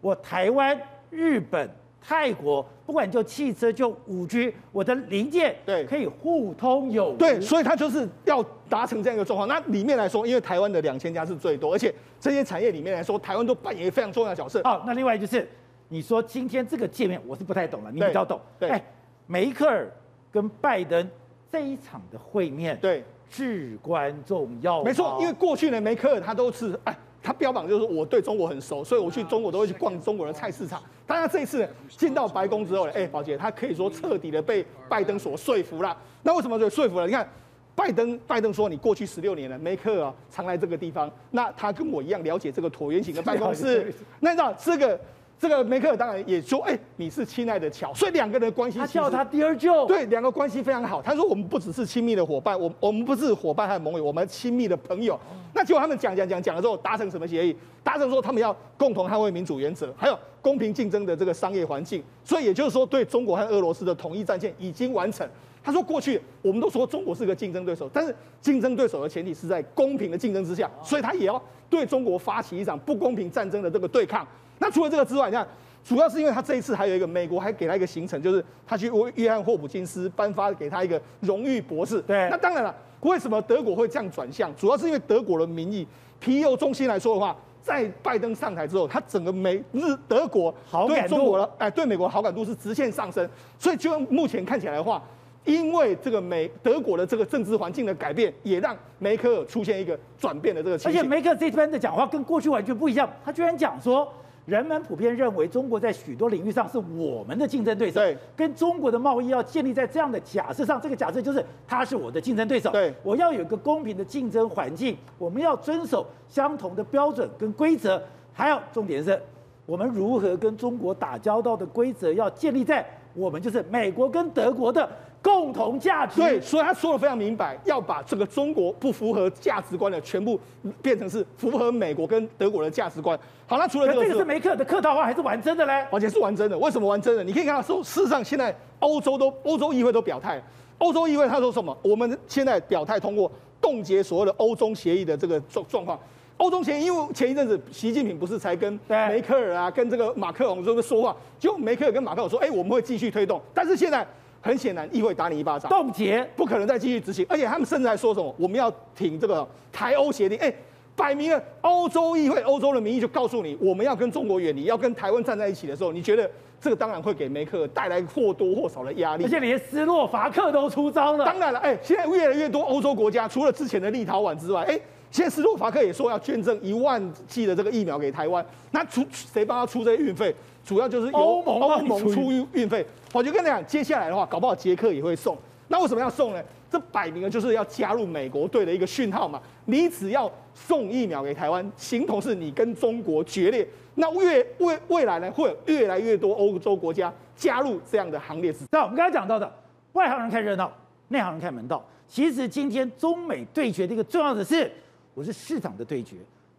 [0.00, 0.76] 我台湾、
[1.10, 1.70] 日本、
[2.06, 7.16] 泰国，不管就汽车就五 G，我的零件对可以互通有无。
[7.16, 9.48] 对，所以它就是要达成这样一个状况。
[9.48, 14.62] 那里面来说，因为台湾的两千家是最多，而且这些产业里面来说，台湾都扮演非常重要的角色。
[14.62, 15.48] 好，那另外就是。
[15.88, 18.40] 你说今天这个界面我是不太懂了，你比较懂。
[18.58, 18.84] 对，哎，
[19.28, 19.88] 梅克尔
[20.32, 21.08] 跟拜登
[21.48, 24.82] 这一场的会面，对，至关重要。
[24.82, 30.80] 没错，因为过去呢，梅克尔他都是哎，他标榜就是我对中国很熟，所以我去中国都会去逛中国的菜市场。
[31.04, 35.96] 当然这一次呢，进到白宫之后呢，哎，宝姐他可以说彻底的被拜登所说服了。
[36.22, 37.06] 那为什么就说服了？
[37.06, 37.28] 你看，
[37.74, 44.98] 拜登拜登说，你过去十六年了，梅克尔常来这个地方，那他跟我一样了解这个椭圆形的办公室，那你知道这个。
[45.38, 51.02] 这个梅克尔当然也说，哎，你是亲爱的乔，所以两个人的关系，他叫他 Dear Joe，对，两个关系非常好。
[51.02, 55.18] 他说我们不只是亲密的伙伴，我我们不是伙伴和盟友，我们亲密的朋友。
[55.52, 57.54] 那结果他们讲讲讲讲了之后，达成什么协议？
[57.84, 62.02] 达成说他们要共同捍卫民主原则，还有公平竞争的这个商业环境。
[62.24, 65.28] 所以也就是说，对中国和俄罗斯的统一战线已经完成。
[65.62, 74.26] 他说过去我们都说中国是个竞争对手，但是竞争对手的前提是在公平的竞争之下，所以他也要对中国发起一场不公平战争的这个对抗。
[74.58, 75.46] 那除了这个之外，你看
[75.84, 82.00] 主要是因为他这一次还有一个美国还给他一个行程，就是他去约约翰霍普金斯颁发给他一个荣誉博士。
[82.02, 84.54] 对，那当然了，为什么德国会这样转向？
[84.56, 85.86] 主要是因为德国的民意，
[86.18, 90.54] 皮尤中心来说的话，在拜登上台之后，他整个美日德国
[90.88, 93.28] 对中国的哎对美国的好感度是直线上升，
[93.58, 95.02] 所以就目前看起来的话。
[95.44, 100.92] 因为这个美德国的这个政治环境的改变，也让梅克尔出现一个转变的这个情况。
[100.92, 104.12] 而且梅克尔这边的讲话跟过去完全不一样，他居然讲说，
[104.46, 118.00] 人们普遍认为中国在许多领域上是我们的竞争对手，对，跟中国的贸易要建立在这样的假设上，这个假设就是他是我的竞争对手，对，我要有一个公平的竞争环境，我们要遵守相同的标准跟规则，
[118.32, 119.20] 还有重点是，
[119.66, 124.88] 我们如何跟中国打交道的规则要建立在我们就是美国跟德国的。
[125.26, 130.38] 共同价值，对，所以他说的非常明白，要把这个中国不符合价值观的全部
[130.80, 133.18] 变成是符合美国跟德国的价值观。
[133.44, 135.84] 好，那除了这个，这个是梅克的客套话还是玩真的嘞？
[135.90, 136.56] 完全是玩真的。
[136.56, 137.24] 为什么玩真的？
[137.24, 140.40] 你可以看到说，事实上现在欧洲都欧洲议会都表态，
[140.78, 141.76] 欧洲议会他说什么？
[141.82, 143.28] 我们现在表态通过
[143.60, 145.98] 冻结所谓的欧中协议的这个状状况。
[146.36, 154.06] 欧中协议，因为前一阵子习近平不是才跟梅克尔啊，跟这个马克龙这个说话，就梅克尔跟马克龙说，哎，我们会继续推动，但是现在。
[154.46, 156.26] 很显然，议会打你一巴掌，冻结。
[156.36, 160.54] 不可能再继续执行，而且他们甚至还说什么，我们要挺这个台欧协定，哎，
[160.94, 166.30] 摆明了欧洲议会、欧洲的民意就告诉你，我们要跟中国远离，要跟台湾站在一起的时候，你觉得
[166.60, 171.24] 这个当然会给梅克尔带来或多或少的压力，而且连斯洛伐克都出招了。
[171.24, 174.80] 当然了，哎，现在越来越多欧洲国家，除了之前的立陶宛之外，哎，
[175.16, 180.34] 现在斯洛伐克也说要捐赠一万剂的这个疫苗给台湾，那出谁帮他出这些运费？
[180.62, 185.34] 主要就是欧盟欧盟出运运费，我就跟你讲，接下来的话，搞不好捷克也会送。
[185.68, 186.42] 那为什么要送呢？
[186.70, 189.40] 这摆明了就是要加入美国队的一个讯号嘛。
[189.64, 193.66] 你只要送疫苗给台湾，形同是你跟中国决裂。
[193.94, 198.54] 那越未未来呢，会有越来越多欧洲国家加入这样的行列。
[198.70, 199.50] 那我们刚才讲到的，
[199.94, 200.70] 外行人看热闹，
[201.08, 201.82] 内行人看门道。
[202.06, 204.70] 其实今天中美对决的一个重要的是，
[205.16, 206.16] 我是市场的对决，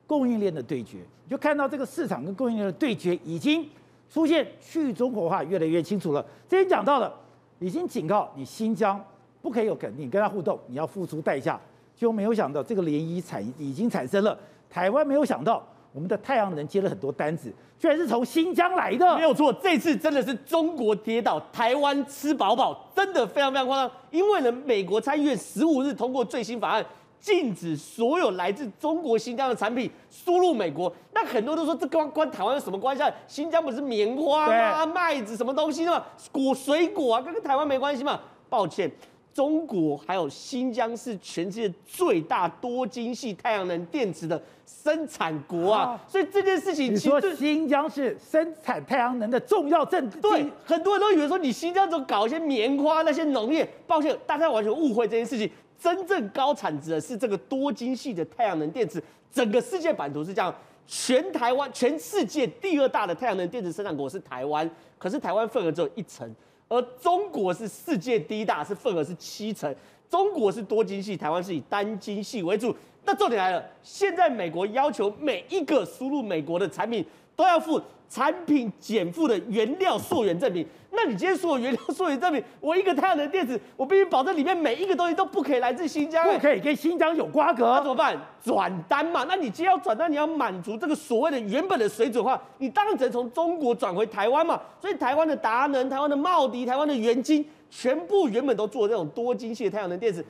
[0.07, 0.97] 供应链的对决。
[1.23, 3.65] 你就看到这个市场跟供应链的对决已经。
[4.09, 6.25] 出现去中国化越来越清楚了。
[6.47, 7.13] 之前讲到了，
[7.59, 8.97] 已经警告你新疆
[9.41, 11.59] 不可以有肯定，跟他互动，你要付出代价。
[11.93, 14.39] 就没有想到这个涟漪产已经产生了。
[14.69, 19.17] 台湾没有想到，我们的太阳能接了很多单子，居然是从新疆来的。
[19.17, 23.91] 没有错，这次真的是中国跌倒，台湾吃饱饱，真的非常非常夸张。
[24.09, 26.85] 因为呢，美国参议院十五日通过最新法案。
[27.27, 33.03] 禁止所有来自中国新疆的产品输入美国，那很多都说这关关台湾有什么关系？
[33.27, 34.85] 新疆不是棉花吗？
[34.85, 36.05] 麦子什么东西的吗？
[36.31, 38.17] 果水果啊，跟跟台湾没关系嘛？
[38.47, 38.89] 抱歉，
[39.33, 53.69] 中国还有新疆是全世界最大多晶系太阳能电池的生产国啊，啊所以这件事情你说新疆是生产太阳能的重要镇，对，很多人都以为说你新疆怎么搞一些棉花那些农业？
[53.85, 55.51] 抱歉，大家完全误会这件事情。
[55.79, 59.01] 真正高产值的是这个多晶系的太阳能电池，
[59.31, 60.53] 整个世界版图是这样：
[60.85, 66.29] 全台湾、全世界第二大的太阳能电池生产国是台湾，可是台湾份额只有一成，
[66.67, 69.73] 而中国是世界第一大，是份额是七成。
[70.09, 72.73] 中国是多晶系，台湾是以单晶系为主。
[73.03, 77.05] 那重点来了，现在美国要求每一个输入美国的产品
[77.37, 77.79] 都要付
[78.09, 80.65] 产品减负的原料溯源证明。
[80.91, 88.19] 那你今天说原料溯源证明，我一个太阳能电池，我必须保证里面每一个东西都不可以来自新疆，不可以跟新疆有瓜葛，那怎么办？
[88.43, 89.23] 转单嘛。
[89.27, 94.59] 那你既然要转单，你要满足这个所谓的原本的水准的话，你当然只能从中国转回台湾嘛。
[94.81, 100.25] 所以台湾的达能、台湾的茂迪、台湾的元晶，全部原本都做这种多晶系的太阳能电池。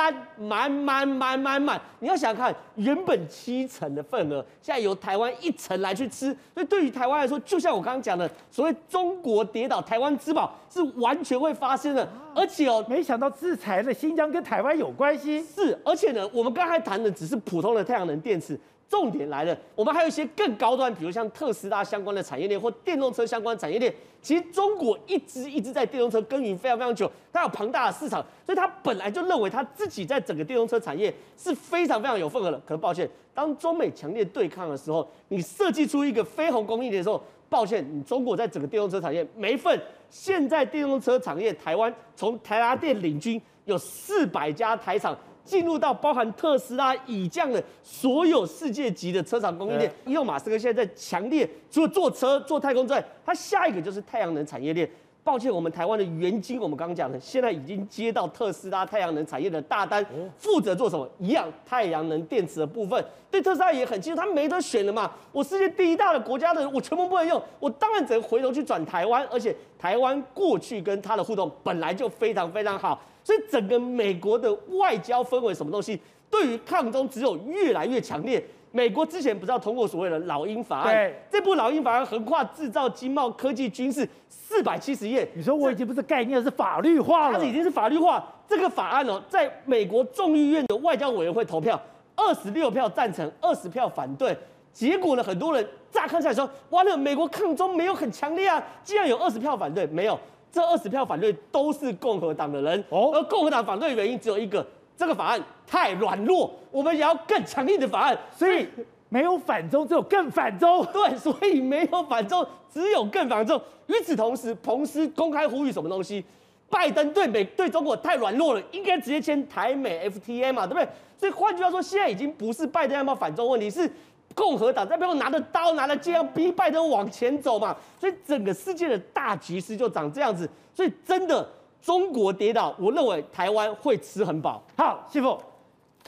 [0.00, 12.08] 单满满满满满，你要想看原本七成的份额，现在由台湾一成来去吃，所以对于台湾来说，就像我刚刚讲的，所谓中国跌倒，台湾之宝是完全会发生的。
[12.34, 15.44] 而且哦，没想到制裁的新疆跟台湾有关系。
[15.44, 18.58] 是，而且呢，我们刚才谈的只是普通的太阳能电池。
[18.90, 23.94] 重点来了，我们还有一些更高端，比如像特斯拉相关的产业链或电动车相关产业链。
[24.20, 32.60] 其实中国一直一直在电动车耕耘非常非常久，它有庞大的市场，所以它本来就认为它自己在整个电动车产业是非常非常有份额的。
[32.66, 39.80] 可是抱歉，当中美强烈对抗的时候，你设计出一个非红供应链的时候，抱歉，你中国在整个电动车产业没份。
[40.10, 45.16] 现在电动车产业，台湾从台达电领军，有四百家台厂。
[45.50, 54.88] 进入到包含特斯拉以降的所有世界级的车厂供应链，伊隆马斯克现在在强烈除了做车做太空之外，他下一个就是太阳能产业链。
[55.22, 60.04] 抱歉，我们台湾的元晶，我们刚刚讲的，现在已经接到特斯拉太阳能产业的大单，
[60.38, 61.06] 负责做什么？
[61.18, 63.04] 一样太阳能电池的部分。
[63.30, 65.12] 对特斯拉也很清楚，他没得选了嘛。
[65.30, 69.24] 我世界第一大的国家的，我全部不能用，我当然只能回头去转台湾。
[69.30, 76.00] 而且台湾过去跟他的互动本来就非常非常好，所以整个美国的外交氛围，什么东西，
[76.30, 78.42] 对于抗中只有越来越强烈。
[78.72, 80.94] 美国之前不是要通过所谓的老鹰法案？
[80.94, 85.28] 对，这部老鹰法案横跨制造、经贸、科技、军事四百七十页。
[85.34, 87.38] 你说我已经不是概念，是法律化了。
[87.40, 88.24] 它已经是法律化。
[88.46, 91.80] 这个法案哦，在美国众议院的外交委员会投票，
[92.14, 94.36] 二十六票赞成，二十票反对。
[94.72, 98.62] 结果呢，很多人乍看起来说，完了美国抗中没有很强烈啊。
[98.84, 100.16] 既然有二十票反对，没有，
[100.52, 102.84] 这二十票反对都是共和党的人。
[102.88, 104.66] 哦，而共和党反对的原因只有一个。
[104.96, 108.18] 这个法案太软弱，我们也要更强硬的法案。
[108.36, 108.68] 所以
[109.08, 110.84] 没有反中，只有更反中。
[110.92, 113.58] 对，所以没有反中，只有更反中。
[113.86, 116.22] 与此同时，彭斯公开呼吁什么东西？
[116.68, 120.86] 拜登对美对中国太软弱了，应该直接签台美 FTA 嘛，对不对？
[121.16, 123.90] 所以换句话说，现在已经不是拜登要不要反中问题，是
[124.34, 127.76] 共和党在背后拿着刀拿着剑要逼拜登往前走嘛。
[127.98, 130.48] 所以整个世界的大局势就长这样子。
[130.74, 131.48] 所以真的。
[131.82, 134.62] 中国跌倒，我认为台湾会吃很饱。
[134.76, 135.40] 好，师傅，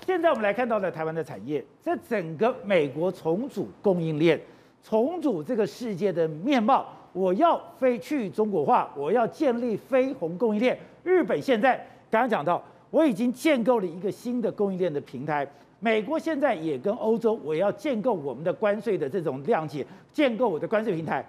[0.04, 4.38] 现在我们来看到了台湾的产业，在整个美国重组供应链，
[4.84, 6.86] 重组这个世界的面貌。
[7.14, 10.78] 我要非去中国化，我要建立非红供应链。
[11.02, 11.74] 日本现在
[12.10, 15.50] 刚刚讲到，我已经建构了一个新的供应链的平台。
[15.84, 21.26] 美国现在也跟欧洲，我要建构我们的关税的这种谅解，建构我的关税平台。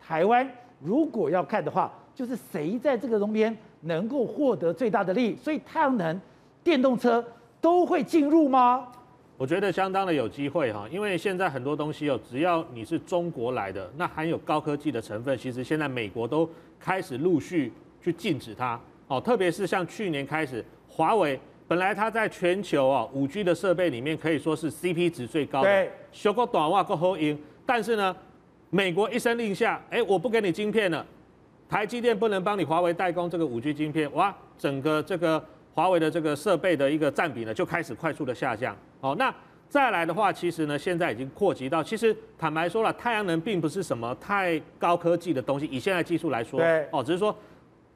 [0.00, 6.18] 台湾如果要看的话，就是谁在这个中间能够获得最大的利益，所以太阳能、
[6.64, 7.22] 电动车
[7.60, 8.88] 都会进入吗？
[9.36, 16.48] 我觉得相当的有机会哈，因为现在很多东西哦，只要你是中国来的，那含有高科技的成分，其实现在美国都
[16.78, 17.70] 开始陆续
[18.00, 19.20] 去禁止它哦。
[19.20, 21.38] 特别是像去年开始，华为
[21.70, 28.16] 本来它在全球啊五 G 的设备里面可以说是 CP 值最高的，对，修个短袜够好用，但是呢，
[28.70, 31.06] 美国一声令下，哎，我不给你晶片了。
[31.68, 35.40] 台积电不能帮你华为代工这个五 G 晶片，哇，整个这个
[35.72, 38.76] 华为的这个设备的一个占比呢就开始快速的下降。
[39.00, 39.32] 哦，那
[39.68, 46.60] 再来的话，其实呢现在已经扩及到，其实坦白说了，太阳能并不是什么太高科技的东西，以现在技术来说，
[46.90, 47.32] 哦，只是说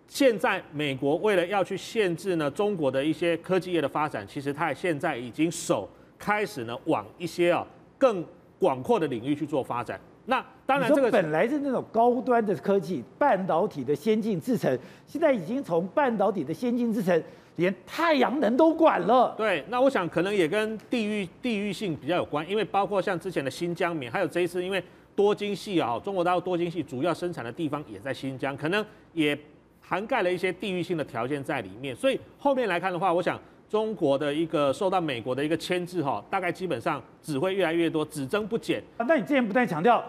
[0.07, 5.89] 现在美国为了要去限制呢中国的一些科技业的发展，其实它现在已经手
[6.19, 7.67] 开始呢往一些啊
[7.99, 8.25] 更
[8.59, 10.01] 广阔的领域去做发展。
[10.27, 17.23] 那当然，这个本来是那种高端的科技，半导体的先进制程，现在已经从半导体的先进制程，
[17.57, 19.35] 连太阳能都管了。
[19.37, 24.83] 对，那我想可能也跟地域地域性比较有关，因为包括像之前的新疆棉，还有这一次因为
[25.15, 28.83] 多晶系啊，中国大陆多晶系主要生产的地方也在新疆，可能
[29.13, 29.39] 也
[29.87, 31.95] 涵盖了一些地域性的条件在里面。
[31.95, 38.83] 所以后面来看的话，我想中国的一个受到美国的一个牵制哈，大概基本上只会越来越多，只增不减。
[38.97, 40.03] 啊，那你之前不断强调。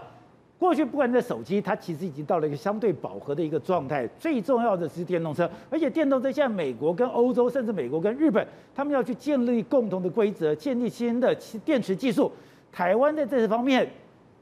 [0.57, 4.07] 过去不管在手机，它其实已经到了一个相对饱和的一个状态。
[4.17, 12.31] 最重要的是电动车，而且电动车现在美国跟欧洲，甚至美国跟日本，他们要去建立共同的规则，建立新的电池技术。
[12.71, 13.87] 台湾在这方面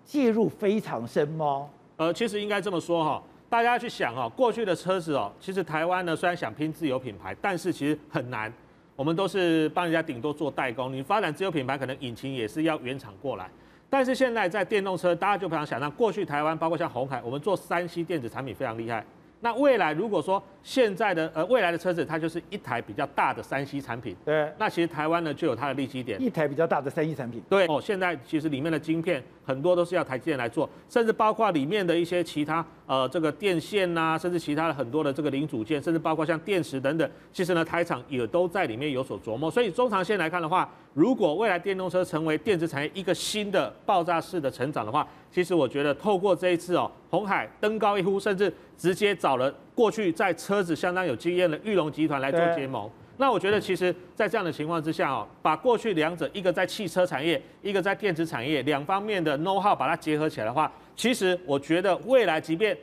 [0.05, 1.67] 介入非常深吗？
[1.97, 3.23] 呃，其实应该这么说哈，
[3.53, 8.51] 大家去想哦，过去的车子哦，其实台湾呢虽然想拼自有品牌，但是其实很难。
[8.95, 13.47] 我们都是帮人家顶多做代工，你发展自有品牌，可能引擎也是要原厂过来。
[13.91, 19.05] 但是现在在电动车，大家就非常想象，过去台湾包括像红海，我们做三 C 电子产品非常厉害。
[19.41, 39.51] 那未来如果说现在的呃未来的车子，它就是一台比较大的三 C 产品，对，那其实台湾呢就有它的利基点，一台比较大的三 C 产品，对哦，现在其实里面的晶片很多都是要台积电来做，甚至包括里面的一些其他呃这个电线呐、啊，甚至其他的很多的这个零组件，甚至包括像电池等等，其实呢台厂也都在里面有所琢磨。
[39.51, 52.89] 所以中长线来看的话，如果未来电动车成为电子产业一个新的爆炸式的成长的话，其实我觉得透过这一次哦，红海登高一呼，甚至直接找了过去在车子相当有经验的裕隆集团来做结盟。
[53.17, 62.75] 那我觉得其实，在这样的情况之下哦，把过去两者一个在汽车产业，一个在电子产业两方面的 know how 把它结合起来的话，其实我觉得未来即便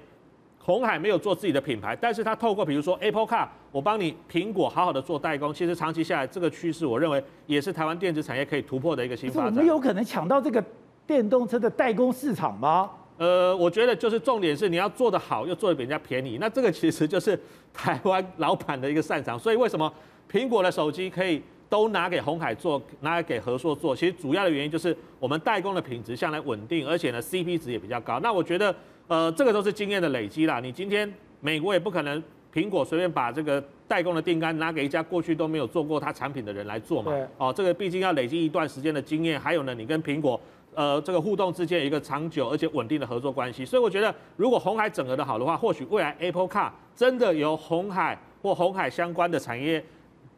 [0.59, 9.47] 红海没有做自己的品牌，但是它透过比如说 Apple Car，我帮你苹果好好的做代工，其实长期下来这个趋势，我认为也是台湾电子产业可以突破的一个新发展。
[9.47, 10.65] 我们有可能抢到这个。
[11.07, 12.89] 电动车的代工市场吗？
[13.21, 16.39] 呃，我觉得就是重点是你要做得好，又做得比人家便宜。
[16.41, 17.39] 那这个其实就是
[17.71, 19.39] 台湾老板的一个擅长。
[19.39, 19.93] 所以为什么
[20.33, 23.95] 苹果的手机可以都拿给鸿海做，拿来给和硕做？
[23.95, 28.19] 其实主要的原因就是我们代工的品质向来稳定，而且呢 CP 值也比较高。
[28.21, 28.75] 那我觉得，
[29.07, 30.59] 呃，这个都是经验的累积啦。
[30.59, 32.23] 你今天美国也不可能
[32.55, 37.13] 苹果随便把这个代工的订单拿给一家过去都没有做过它产品的人来做嘛。
[37.37, 40.41] 哦，这个毕竟要累积一段时间的经验，还有呢，你跟苹果
[40.75, 43.65] 呃这个互动之间有一个长久而且稳定的合作关系。
[43.65, 49.85] 所以我觉得，如果红海整合的好的话，或许未来 Apple Car 真的由红海或红海相关的产业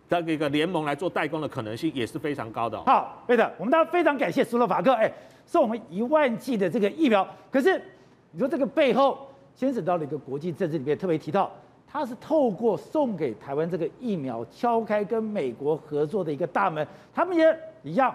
[0.08, 2.78] 的一个联盟来做代工的可能性也是非常高的。
[2.84, 5.10] 好，对的，我们大家非常感谢斯洛伐克，哎，
[5.46, 7.26] 送我们一万剂的这个疫苗。
[7.50, 7.80] 可是
[8.30, 11.50] 你说这个背后牵扯到了一个国际政治里面特别提到，
[11.86, 16.86] 他是透过送给台湾这个疫苗，敲开跟美国合作的一个大门。
[17.14, 18.14] 他们也一样，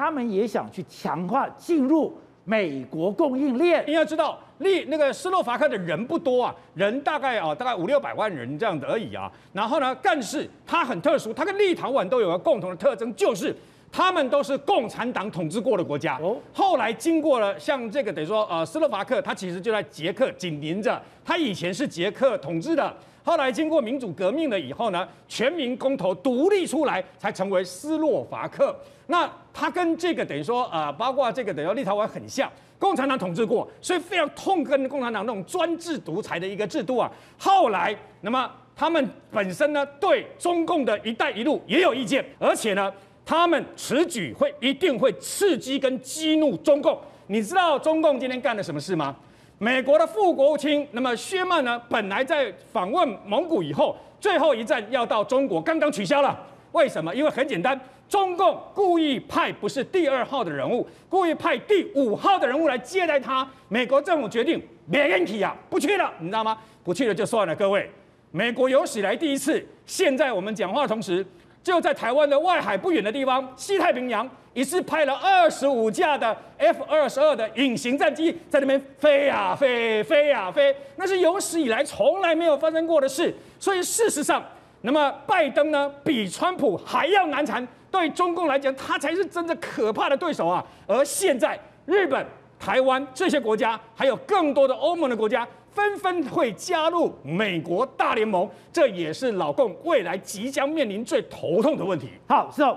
[0.00, 3.84] 他们也想去强化进入美国供应链。
[3.86, 4.38] 你要知道。
[4.60, 9.30] 立那个斯洛伐克的人不多啊，人大概啊大概五六百万人这样的而已啊。
[9.54, 13.56] 然后呢，但是它很特殊，它跟立陶宛都有个共同的特征，就是
[13.90, 16.18] 他们都是共产党统治过的国家。
[16.20, 16.36] 哦。
[16.52, 22.94] 后来经过了像这个等于说呃斯洛伐克，它其实就在捷克紧邻着，它以前是捷克统治的。
[23.22, 28.74] 后来经过民主革命了以后呢，全民公投独立出来，才成为斯洛伐克。
[29.06, 32.50] 那它跟这个等于说呃，包括这个等于说立陶宛很像。
[32.78, 37.12] 共产党统治过，所以非常痛恨共产党那种专制独裁的一个制度啊。
[37.36, 42.90] 后来，那么他们本身呢，对中共的一带一路也有意见，而且呢，
[43.22, 46.98] 他们此举会一定会刺激跟激怒中共。
[47.26, 49.14] 你知道中共今天干了什么事吗？
[49.62, 56.34] 美国的副国务卿那么薛曼呢，本来在访问蒙古以后，最后一站要到中国，刚刚取消了。
[56.72, 57.14] 为什么？
[57.14, 57.78] 因为很简单。
[58.08, 63.46] 中共故意派不是第二号的人物，故意派第五号的人物来接待他。
[63.68, 66.56] 美国政府决定没问题啊，不去了，你知道吗？
[66.82, 67.54] 不去了就算了。
[67.54, 67.90] 各位，
[68.30, 71.24] 美国有史以来第一次，现在我们讲话的同时，
[71.62, 83.34] 就在台湾的外海不远的地方，西太平洋，一次派了二十五架的 F 二十二的隐形战机在那边飞呀飞，飞呀飞，那是有史以来从来没有发生过的事。
[83.58, 84.42] 所以事实上，
[84.80, 87.66] 那么拜登呢，比川普还要难缠。
[87.90, 90.64] 对中共来讲，他才是真正可怕的对手啊！
[90.86, 92.24] 而现在，日本、
[92.56, 102.08] 台湾这些国家，还有更多的欧盟的国家，纷纷会加入美国大联盟，这也是老共未来即将面临最头痛的问题。
[102.26, 102.76] 好，是哦，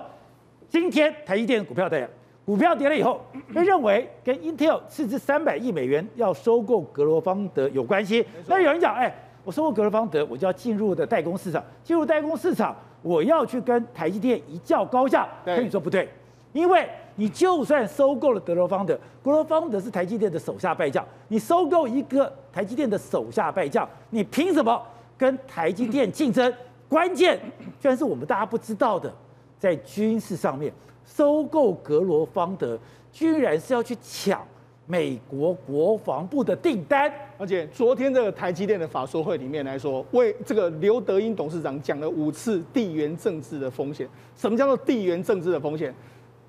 [0.70, 2.08] 今天台积电股票跌，
[2.46, 3.20] 股票跌了以后，
[3.54, 8.26] 被认为跟 Intel 斥资三百亿美元要收购格罗方德有关系。
[8.48, 9.14] 那有人讲，哎，
[9.44, 12.76] 我收购格罗方德，我就要进入的代工市场，进入代工市场。
[13.02, 16.08] 我要去跟台积电一较高下，跟你说不对，
[16.54, 24.82] 因为你就算收购了格罗方德，格罗方德是台积电的手下败将，你收购一个台积电的手下败将，你凭什么
[25.18, 26.54] 跟台积电竞争？
[26.88, 27.40] 关键
[27.80, 29.14] 居然是我们大家不知道的，
[29.58, 30.72] 在军事上面
[31.06, 32.78] 收购格罗方德，
[33.12, 34.42] 居然是要去抢。
[34.86, 44.06] 美国国防部的订单，而且昨天这个台积电的法说会里面来说，为这个刘德英董事长讲了五次地缘政治的风险。
[44.36, 45.96] 什么叫做地缘政治的风险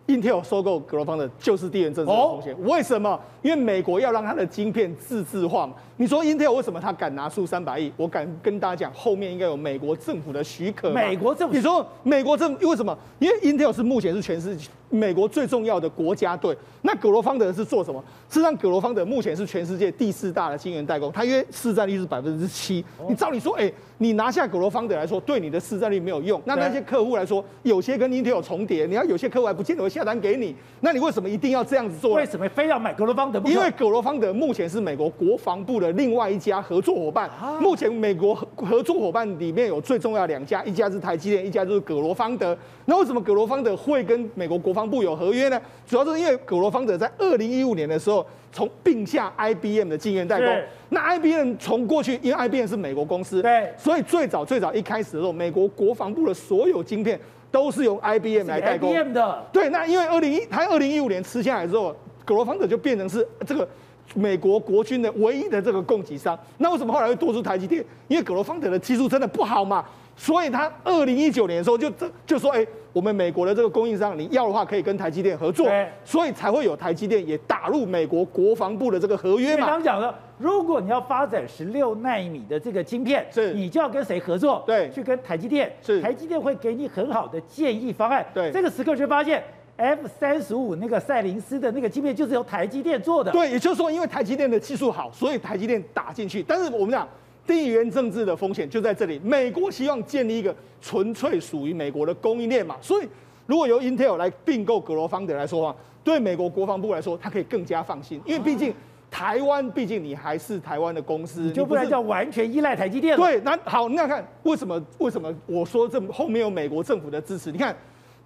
[0.07, 2.53] ？Intel 收购格罗方的就是地缘政治的风险。
[2.55, 3.19] 哦、为什么？
[3.43, 5.75] 因为美国要让它的晶片自制化嘛。
[5.97, 7.93] 你说 Intel 为什么他敢拿出三百亿？
[7.97, 10.91] 我敢跟大家讲，后面应该有美国政府的许可。
[10.91, 11.55] 美国政府？
[11.55, 12.97] 你说美国政府为什么？
[13.19, 16.57] 因为 Intel 是目前是全世界美国最重要的国家队。
[16.83, 18.03] 那格罗方德是做什么？
[18.29, 22.85] 事实上，格罗方德目前是全世界第四大的晶圆代工，它约市占率是百分之七。
[23.09, 26.41] 你照理说，哎，你拿下格罗方德来说，对你的市占率没有用。
[26.45, 30.55] 那那些客户来说，有些跟 Intel 有重叠，你要有些客户还不见得会下单给你。
[30.81, 32.15] 那你为什么一定要这样子做？
[32.15, 33.41] 为什么非要买格罗方德？
[33.47, 37.31] 因为格罗方德目前是美国国防部的另外一家合作伙伴。
[37.61, 42.57] 目前美国合作伙伴里面有最重要两家，一家是台积电，一家就是格罗方德。
[42.85, 45.61] 那为什么格罗方德会跟美国国防部有合约呢？
[45.87, 50.49] 主要是因为葛罗方德在二零一五年的时候，从并下 IBM 的晶圆代工。
[50.91, 57.19] 那 IBM 从过去，因为 IBM 是美国公司，对，所以最早最早一开始的时候，美国国防部的所有晶片
[57.51, 58.93] 都是由 IBM 来代工。
[58.93, 59.45] IBM 的。
[59.53, 61.95] 对，那因为二零一，他二零一五年吃下来之后，
[62.25, 63.69] 葛罗方德就变成是这个
[64.15, 66.39] 美国国军的唯一的这个供给商。
[66.59, 67.85] 那为什么后来会多出台积电？
[68.09, 69.85] 因为格罗方德的技术真的不好嘛。
[70.17, 75.69] 所以他二零一九年的时候就这就说，哎，我们美国的这个供应商，你要的话可以跟台积电合作，
[76.05, 79.67] 所以才会有台积电也打入美国国防部的这个合约嘛。
[79.67, 84.63] 刚刚讲的，如果你要发展十六纳米的这个晶片，是，你就要跟谁合作？
[84.65, 88.25] 对，去跟台积电，是，台积电会给你很好的建议方案。
[88.33, 89.43] 对，这个时刻却发现
[89.77, 93.33] F 三十五那个赛灵思的那个晶片就是由台积电做的。
[93.33, 96.41] 对，也就是说，因为台积电的技术好，所以台积电打进去。
[96.45, 97.09] 但是我们讲。
[97.47, 99.21] 地缘政治的风险就在这里。
[99.23, 103.09] 美国希望建立一个纯粹属于美国的供应链嘛，所以
[103.47, 108.75] 如果由 Intel 来并购格罗方德来说话，对美国国防部来说，它可以更加放心，因为毕竟
[109.11, 113.25] 台湾毕竟你还是台湾的公司，你就不能叫完全依赖台积电了。
[113.25, 114.83] 对，那好，那看为什么？
[114.99, 117.53] 为什么我说这后面有美国政府的支持？
[117.53, 117.77] 你看，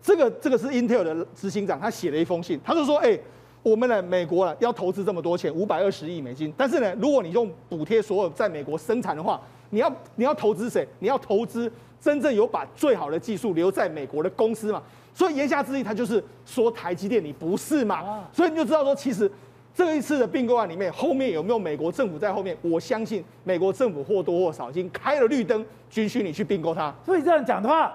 [0.02, 3.18] 这个这个是 Intel 的执行长，他写了一封信，他就说，哎，
[3.62, 9.40] 我们呢，美国啊，要投资这么多钱，五百二十亿美金，但是呢，如果你用补贴所有在美国生产的话，
[9.70, 10.86] 你要你要投资谁？
[11.00, 11.70] 你要投资
[12.00, 14.82] 真正有把最好的技术留在美国的公司嘛？
[15.12, 18.24] 所以言下之意，他就是说台积电你不是嘛？
[18.32, 19.30] 所以你就知道说，其实
[19.74, 22.56] 这一次的并购案里面，后面有没有美国政府在后面？
[22.62, 25.64] 我相信美国政府或多或少已经开了绿灯，
[25.96, 26.94] 允许你去并购它。
[27.04, 27.92] 所以这样讲的话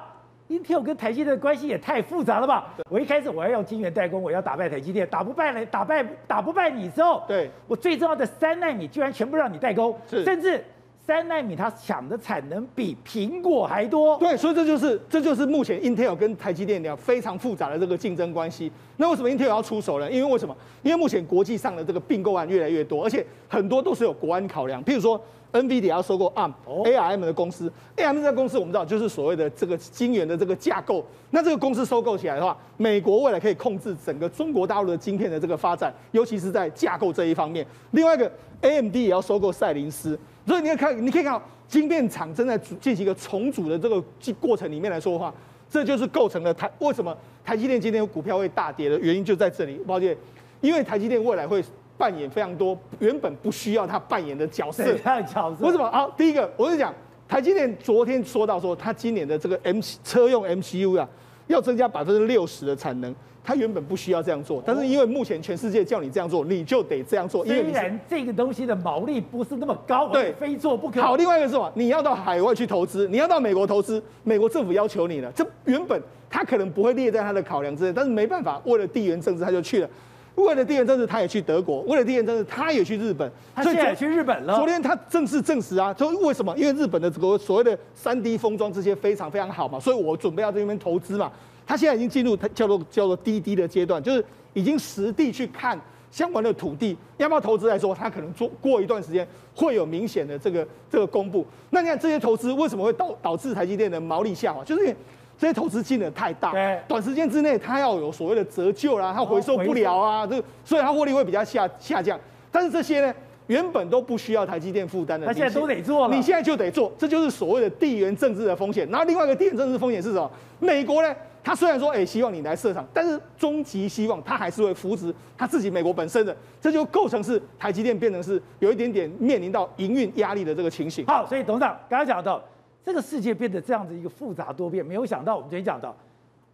[0.50, 2.74] ，Intel 跟台积电的关系也太复杂了吧？
[2.90, 10.64] 我一开始我要用晶圆代工，我要打败台积电，打不败了，打败打不败你之后，对我最重要的三奈米居然全部让你代工，是甚至。
[11.06, 18.72] 三奈米它抢的产能比苹果还多，对，所以这就是这就是目前 Intel 跟台积电两非常复杂的这个竞争关系。
[18.96, 20.10] 那为什么 Intel 要出手呢？
[20.10, 20.56] 因为为什么？
[20.82, 24.82] 因为目前国际上的这个并购案越来越多，而且很多都是有国安考量。
[24.86, 25.22] 譬如说
[25.54, 31.06] ，NVIDIA 要收购 ARM，ARM 的公司，ARM 这家公司我们知道就是所谓的这个晶圆的这个架构。
[31.30, 37.66] 那这个公司收购起来的话，美国未来可以控制整个中国大陆的晶片的这个发展，尤其是在架构这一方面。
[37.92, 38.30] 另外一个
[38.62, 40.20] AMD 也要收购赛灵思。
[40.46, 44.04] 所以你要看，你可以看到晶片厂正在进行一个重组的这个
[44.40, 45.34] 过程里面来说的话，
[45.70, 47.16] 这就是构成了台为什么
[47.46, 49.76] 台积电今天股票会大跌的原因就在这里。
[49.88, 50.16] 抱歉，
[50.62, 51.64] 因为台积电未来会
[52.04, 54.84] 扮演非常多原本不需要他扮演的角色。
[54.98, 55.66] 角色？
[55.66, 55.90] 为什么？
[55.90, 56.94] 好，第一个，我是讲
[57.30, 61.08] 台积电昨天说到说，他今年的这个 M 车用 MCU 啊，
[61.48, 63.16] 要增加百分之六十的产能。
[63.42, 67.46] 他原本不需要这样做，但是因为目前全世界叫你这样做，你就得这样做。
[67.46, 71.02] 因为虽然这个东西的毛利不是那么高，对，非做不可。
[71.02, 71.72] 好，另外一个是什么？
[71.74, 75.32] 你要到海外去投资，你要到美国投资，美国政府要求你了。
[75.34, 79.90] 这原本他可能不会列在他的考量之内，但是没办法，为了地缘政治他就去了。
[80.36, 83.32] 为了地缘政治，他也去德国；为了地缘政治，他也去日本。
[83.56, 84.56] 他现在也去日本了。
[84.58, 86.56] 昨天他正式证实啊，说为什么？
[86.58, 91.32] 因为日本的这个所谓的三 D 封装这些非常非常好嘛，所以我准备要在这边投资嘛。
[91.66, 95.80] 他现在已经进入他叫做叫做滴滴的阶段，就是已经实地去看
[96.12, 101.46] 相关的土地，要不要投资来说，他可能做过一段时间会有明显的这个这个公布。
[101.70, 104.64] 那你看这些投资为什么会导导致台积电的毛利下滑？
[104.64, 104.96] 就是因为
[105.44, 112.18] 这些投资金额太大，对，短时间之内它要有所谓的折旧啦，它回收不了啊，这个所以它获利会比较下下降。
[112.50, 113.14] 但是这些呢，
[113.48, 118.88] 原本都不需要台积电负担的，他现在都得做了，你现在就得做，这就是所谓的地缘政治的风险。
[118.90, 120.32] 然后另外一个地缘政治风险是什么？
[120.62, 121.14] 美国呢？
[121.44, 131.06] 他虽然说，哎、欸，希望你来设厂，但是终极希望他还是会扶植他自己美国本身的，这就构成是台积电变成是有一点点面临到营运压力的这个情形。
[131.06, 132.42] 好，所以董事长刚才讲到，
[132.84, 135.96] 这个世界变得这样子一个复杂多变，没有想到我们昨天讲到，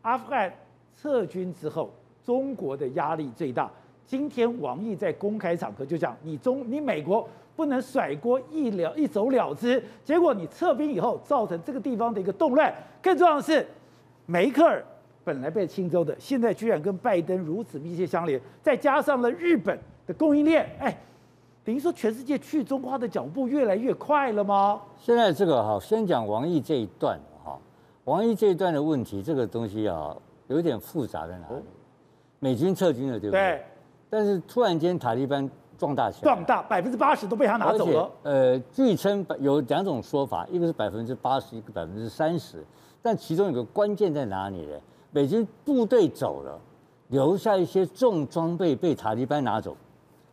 [0.01, 0.53] 阿富汗
[0.95, 1.91] 撤军之后，
[2.23, 3.69] 中国的压力最大。
[4.05, 13.65] 今天王毅在公开场合就讲，你中你美国不能甩锅一了一走了之，结果你撤兵以后，造成这个地方的一个动乱，更重要的是。
[14.25, 14.85] 梅克尔
[15.23, 19.75] 本来被亲州的，现在居然跟拜登如此密切相连，再加上了日本
[20.05, 20.95] 的供应链，哎，
[21.69, 24.81] 等于说全世界去中化的脚步越来越快了吗？
[24.99, 27.59] 现在这个哈，先讲王毅这一段哈，
[28.05, 30.17] 王毅这一段的问题，这个东西啊，
[30.47, 31.61] 有点复杂在哪里？
[32.39, 33.39] 美军撤军了，对不对？
[33.39, 33.63] 对。
[34.09, 35.47] 但是突然间塔利班
[35.77, 38.11] 壮大起来，壮大百分之八十都被他拿走了。
[38.23, 42.65] 呃，据称有两种说法，一个是百分之八十，一个百分之三十。
[42.99, 44.75] 但其中有个关键在哪里呢？
[45.11, 46.59] 美军部队走了，
[47.09, 49.77] 留下一些重装备被塔利班拿走，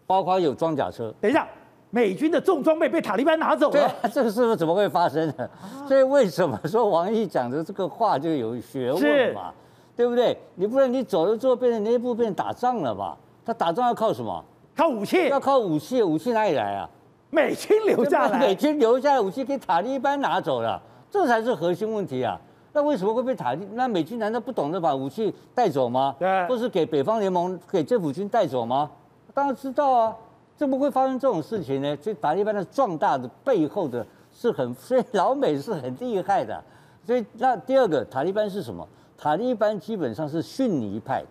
[0.06, 1.12] 包括有装甲车。
[1.20, 1.46] 等一下，
[1.90, 3.72] 美军的重装备被塔利班拿走了？
[3.72, 5.48] 对啊， 这个是不是怎么会发生呢？
[5.88, 9.52] 所以为什么说王毅讲的这个话就有学问嘛？
[9.96, 10.36] 对不对？
[10.56, 13.16] 你不然你走了之后变成内部变成打仗了吧？
[13.44, 14.44] 他打仗要靠什么？
[14.76, 15.28] 靠武器？
[15.28, 16.02] 要靠武器？
[16.02, 16.88] 武器哪里来啊？
[17.30, 20.80] 美军留下来，美军留下来武器给塔利班拿走了，
[21.10, 22.38] 这才是核心问题啊！
[22.72, 23.66] 那为什么会被塔利？
[23.72, 26.14] 那美军难道不懂得把武器带走吗？
[26.18, 28.90] 对，或是给北方联盟、给政府军带走吗？
[29.36, 30.16] 当然知道啊，
[30.56, 31.94] 怎么会发生这种事情呢？
[32.00, 36.58] 所以塔利班的壮大的背后的是很， 所以老美是很厉害的。
[37.04, 38.88] 所以那第二个，塔利班是什么？
[39.18, 41.22] 塔利班基本上是逊尼派，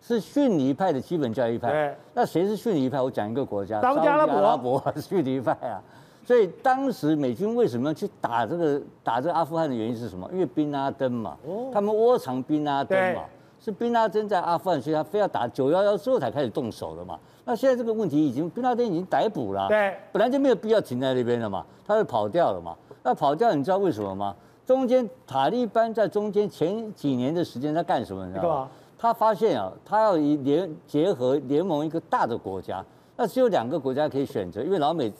[0.00, 1.92] 是逊尼派的基本教义派。
[2.14, 3.02] 那谁是逊尼派？
[3.02, 5.82] 我讲一个国家，沙乌地阿拉伯，逊尼派啊。
[6.24, 10.30] 所以当时美军为什么要去打这个打这个阿富汗的原因是什么？
[10.32, 11.36] 因为宾拉登嘛，
[11.72, 13.24] 他们窝藏宾拉登嘛，
[13.60, 17.18] 是宾拉登在阿富汗，所以他非要打九幺幺之后才开始动手的嘛。
[17.44, 22.74] 那现在这个问题已经宾拉登已经逮捕了，对，本来就没有必要停在那边了嘛，他就跑掉了嘛。
[23.02, 24.34] 那跑掉你知道为什么吗？
[24.64, 28.26] 中间塔利班在中间前几年的时间在干什么？
[28.26, 28.68] 你知道吗？
[28.98, 32.84] 他发现啊，他要以联结合联盟一个大的国家。
[33.16, 35.12] 那只有两个国家可以选择，因为老美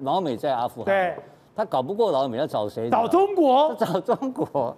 [0.00, 1.16] 老美在阿富汗，对，
[1.54, 2.90] 他搞不过老美，要找谁？
[2.90, 4.76] 找中国，他 找中国。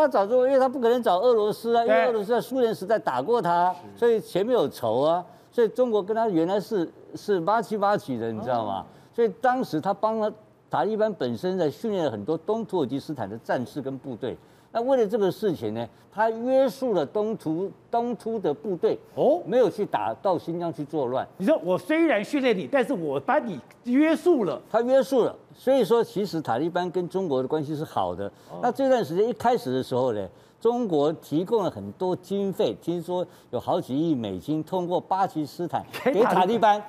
[0.00, 5.24] 他找中国，因为他不可能找俄罗斯啊，因为俄罗斯在苏联时代打过他，所以前面有仇啊。
[5.52, 8.86] 所以中国跟他原来是是八七八起的，你知道吗？
[9.12, 10.32] 所以当时他帮了
[10.70, 14.38] 塔利班本身在训练了很多东土耳其斯坦的战士跟部队。
[14.72, 21.26] 那为了这个事情呢，他约束了东突东突的部队哦，没有去打到新疆去作乱。
[21.38, 25.34] 你说我虽然训练你，但是我把你约束了，他约束了。
[25.54, 28.30] 所以说，其实塔利班跟中国的关系是好的。
[28.62, 30.28] 那这段时间一开始的时候呢，
[30.60, 36.80] 中国提供了很多经费，听说有好几亿美金通过巴基斯坦给塔利班，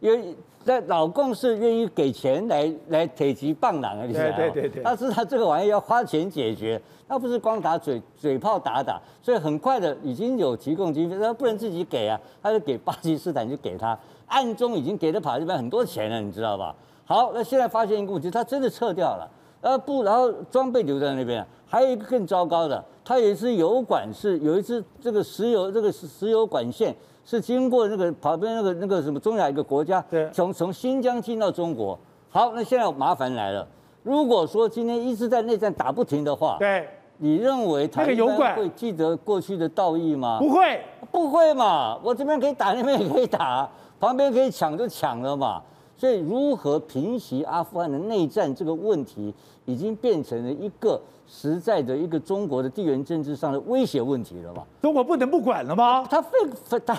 [0.00, 0.36] 因为。
[0.64, 4.36] 在老共是愿意给钱来来铁骑棒郎啊，你知道吗？
[4.36, 4.80] 对对对。
[4.80, 6.80] 但是他这个玩意要花钱解决，
[7.12, 13.98] 他不是光打嘴嘴炮打打，所以很快的已经有提供经费，他不能自己给啊，他就给巴基斯坦就给他，
[14.28, 16.74] 暗中已经给了塔利班很多钱了，你知道吧？
[17.04, 19.30] 好，那现在发现一个问题，他真的撤掉了，
[19.60, 26.96] 呃不，然后装备留在那边，还有一个更糟糕的，他有一支油管是有一支这个石油这个石油管线。
[27.24, 31.96] 是经过那个旁边那个那个什么中亚一个国家，对，从从新疆进到中国。
[32.30, 33.68] 好，那现在麻烦来了。
[34.02, 40.38] 如果说今天一直在内战打不停的话，对，你认为台湾会记得过去的道义吗？
[40.40, 40.80] 不会，
[41.10, 41.98] 不会嘛。
[42.02, 43.68] 我这边可以打，那边也可以打，
[44.00, 45.62] 旁边可以抢就抢了嘛。
[45.96, 49.32] 所以，如何平息阿富汗的内战这个问题，
[49.66, 54.64] 已经变成了一个实在的一个中国的地缘政治上的威胁问题了嘛？
[54.80, 56.04] 中国不能不管了吗？
[56.10, 56.30] 他非
[56.64, 56.98] 非他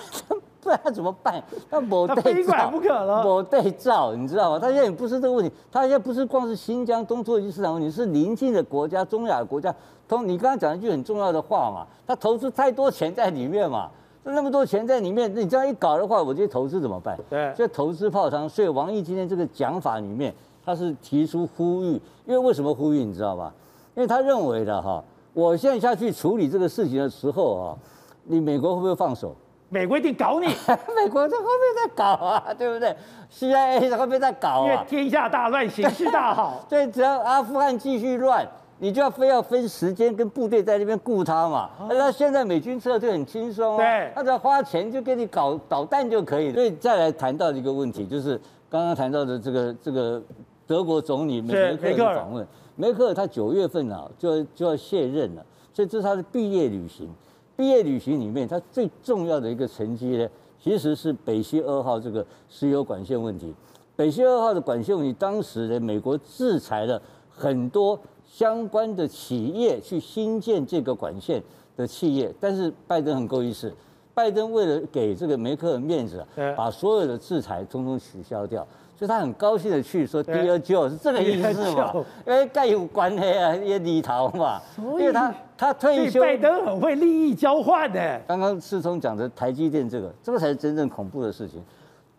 [0.64, 1.42] 不然他怎么办？
[1.70, 4.58] 他没他非管不可了，某对照，你知道吗？
[4.58, 9.74] 他现在也不是这个问题，他现在不是光是新疆、东土耳其市场问题，是邻近的国家、中亚国家。
[10.08, 13.88] 同，你刚刚讲一句很重要的话嘛，他投资太多钱在里面嘛。
[14.26, 17.18] 那么多钱在里面，你这样一搞的话，我这些投资怎么办？
[17.28, 18.48] 对，所以投资泡汤。
[18.48, 20.34] 所以王毅今天这个讲法里面，
[20.64, 23.52] 他是提出呼吁，因为为什么呼吁你知道吧？
[23.94, 25.04] 因为他认为的哈，
[25.34, 27.76] 我现在下去处理这个事情的时候啊，
[28.24, 29.36] 你美国会不会放手？
[29.68, 30.46] 美国一定搞你，
[30.94, 32.94] 美国在后面在搞啊，对不对
[33.32, 38.46] ？CIA 在后面在搞啊，因为天下大乱，形势大好， 所以只要阿富汗继续乱。
[38.80, 41.70] 你就要非要分时间跟部队在那边顾他嘛？
[41.88, 46.54] 那现在美军撤退很轻松啊，他只要花钱就给你搞导弹就可以了。
[46.54, 48.38] 所以再来谈到一个问题，就是
[48.68, 50.20] 刚刚谈到的这个这个
[50.66, 57.08] 德国总理梅克尔访问，梅克尔他九月份啊就就要卸任了，所以这是他的毕业旅行。
[57.56, 60.28] 毕业旅行里面，它最重要的一个成绩呢，
[60.62, 63.54] 其实是北溪二号这个石油管线问题。
[63.96, 67.00] 北溪二号的管线问题，当时呢，美国制裁了
[67.30, 67.98] 很多。
[68.26, 71.40] 相关的企业去新建这个管线
[71.76, 73.72] 的企业，但是拜登很够意思，
[74.12, 76.26] 拜登为了给这个梅克尔面子，
[76.56, 81.92] 把所有的制裁通通取消掉，所以他很高兴的去说 Dear Joe 是这个意思嘛？
[82.26, 88.20] 因为盖有关系啊，也里头嘛，因为他他退休，拜登很会利益交换的。
[88.26, 91.62] 刚刚世聪讲的台积电这个，这个才是真正恐怖的事情。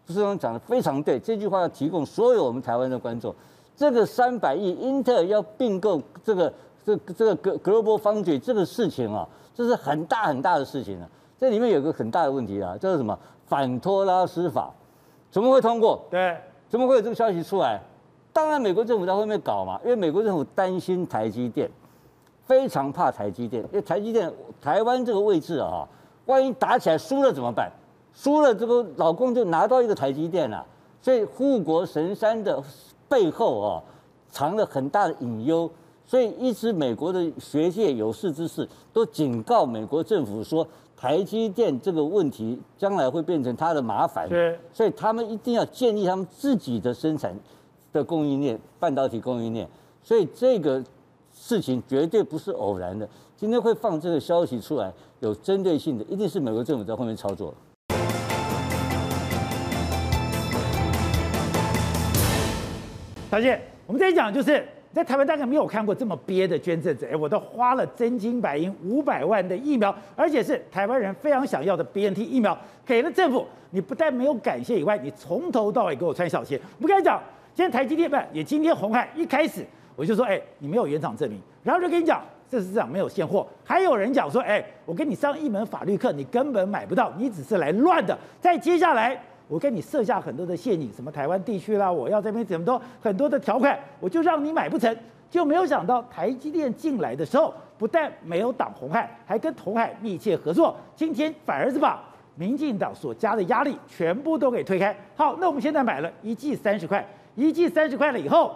[0.08, 3.34] 世聪讲的非常对，这句话要提供所有我们台湾的观众。
[3.76, 6.54] 这个三百亿，英特尔要并购这个
[6.86, 11.10] 这这个 Global Foundry 这个事情啊，这是很大很大的事情啊。
[11.38, 14.72] 这里面有个很大的问题啊，叫做什么反托拉斯法，
[15.30, 16.06] 怎么会通过？
[16.10, 16.38] 对，
[16.70, 17.82] 怎么会有这个消息出来？
[18.34, 21.70] 当然，美国政府在后面搞嘛，因为美国政府担心台积电，
[22.44, 24.32] 非常怕台积电，因为台积电
[24.62, 25.88] 台湾这个位置啊，
[26.26, 27.72] 万一打起来输了怎么办？
[28.14, 30.66] 输了这个老公就拿到一个台积电了，
[31.02, 32.64] 所以护国神山的。
[33.08, 33.84] 背后啊，
[34.32, 35.70] 藏了很大的隐忧，
[36.08, 40.68] 所以一直美国的学界有识之士都警告美国政府说，
[40.98, 44.30] 台积电这个问题将来会变成他的麻烦，
[44.72, 47.36] 所以他们一定要建立他们自己的生产
[47.92, 49.68] 的供应链，半导体供应链，
[50.02, 50.84] 所以这个
[51.34, 53.08] 事情绝对不是偶然的。
[53.36, 57.54] 今天会放这个消息出来，有针对性的，一定是美国政府在后面操作。
[63.30, 64.66] 小姐，我们这一讲就是
[64.96, 76.58] 在台湾大概没有看过这么憋的捐赠者，哎，我都花了真金白银五百万的疫苗，而且是台湾人非常想要的 BNT 疫苗，给了政府，你不但没有感谢以外，你从头到尾给我穿小鞋。
[76.78, 77.22] 我们跟你讲，
[77.54, 79.66] 今天台积电办，也今天红海一开始
[79.98, 88.18] 我就说，哎，你没有原厂证明，然后就跟你讲，这市场没有现货，还有人讲说，哎，我跟你上一门法律课，你根本买不到，你只是来乱的。
[88.40, 89.22] 再接下来。
[89.48, 94.96] 我给你设下很多的陷阱，什么台湾地区啦，我要这边怎么多很多的条款，我就让你买不成，
[95.30, 102.04] 就没有想到台积电进来的时候，不但没有挡鸿海，还跟鸿海密切合作，今天反而是把
[102.36, 104.96] 民进党所加的压力全部都给推开。
[105.16, 107.06] 好，那我们现在买了一季三十块，
[107.36, 108.56] 一季三十块了以后，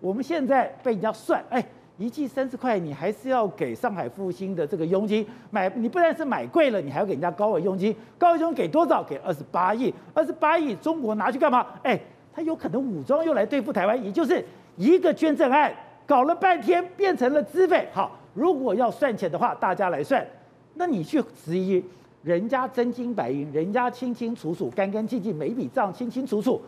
[0.00, 1.64] 我们现在被人家算，哎，
[2.02, 9.02] 一剂三十块，你还是要给上海复兴的这个佣金买，你不但是买贵了，你还要给人家高额佣金，高额佣金给多少？
[9.04, 11.64] 给二十八亿，二十八亿，中国拿去干嘛？
[11.84, 11.98] 哎，
[12.34, 14.44] 他有可能武装又来对付台湾，也就是
[14.76, 15.72] 一个捐赠案，
[16.04, 17.86] 搞了半天变成了资费。
[17.92, 20.26] 好，如果要算钱的话，大家来算，
[20.74, 21.82] 那你去质疑。
[22.24, 26.62] 人家真金白银，人家清清楚楚、干干净净，每一笔账清清楚楚。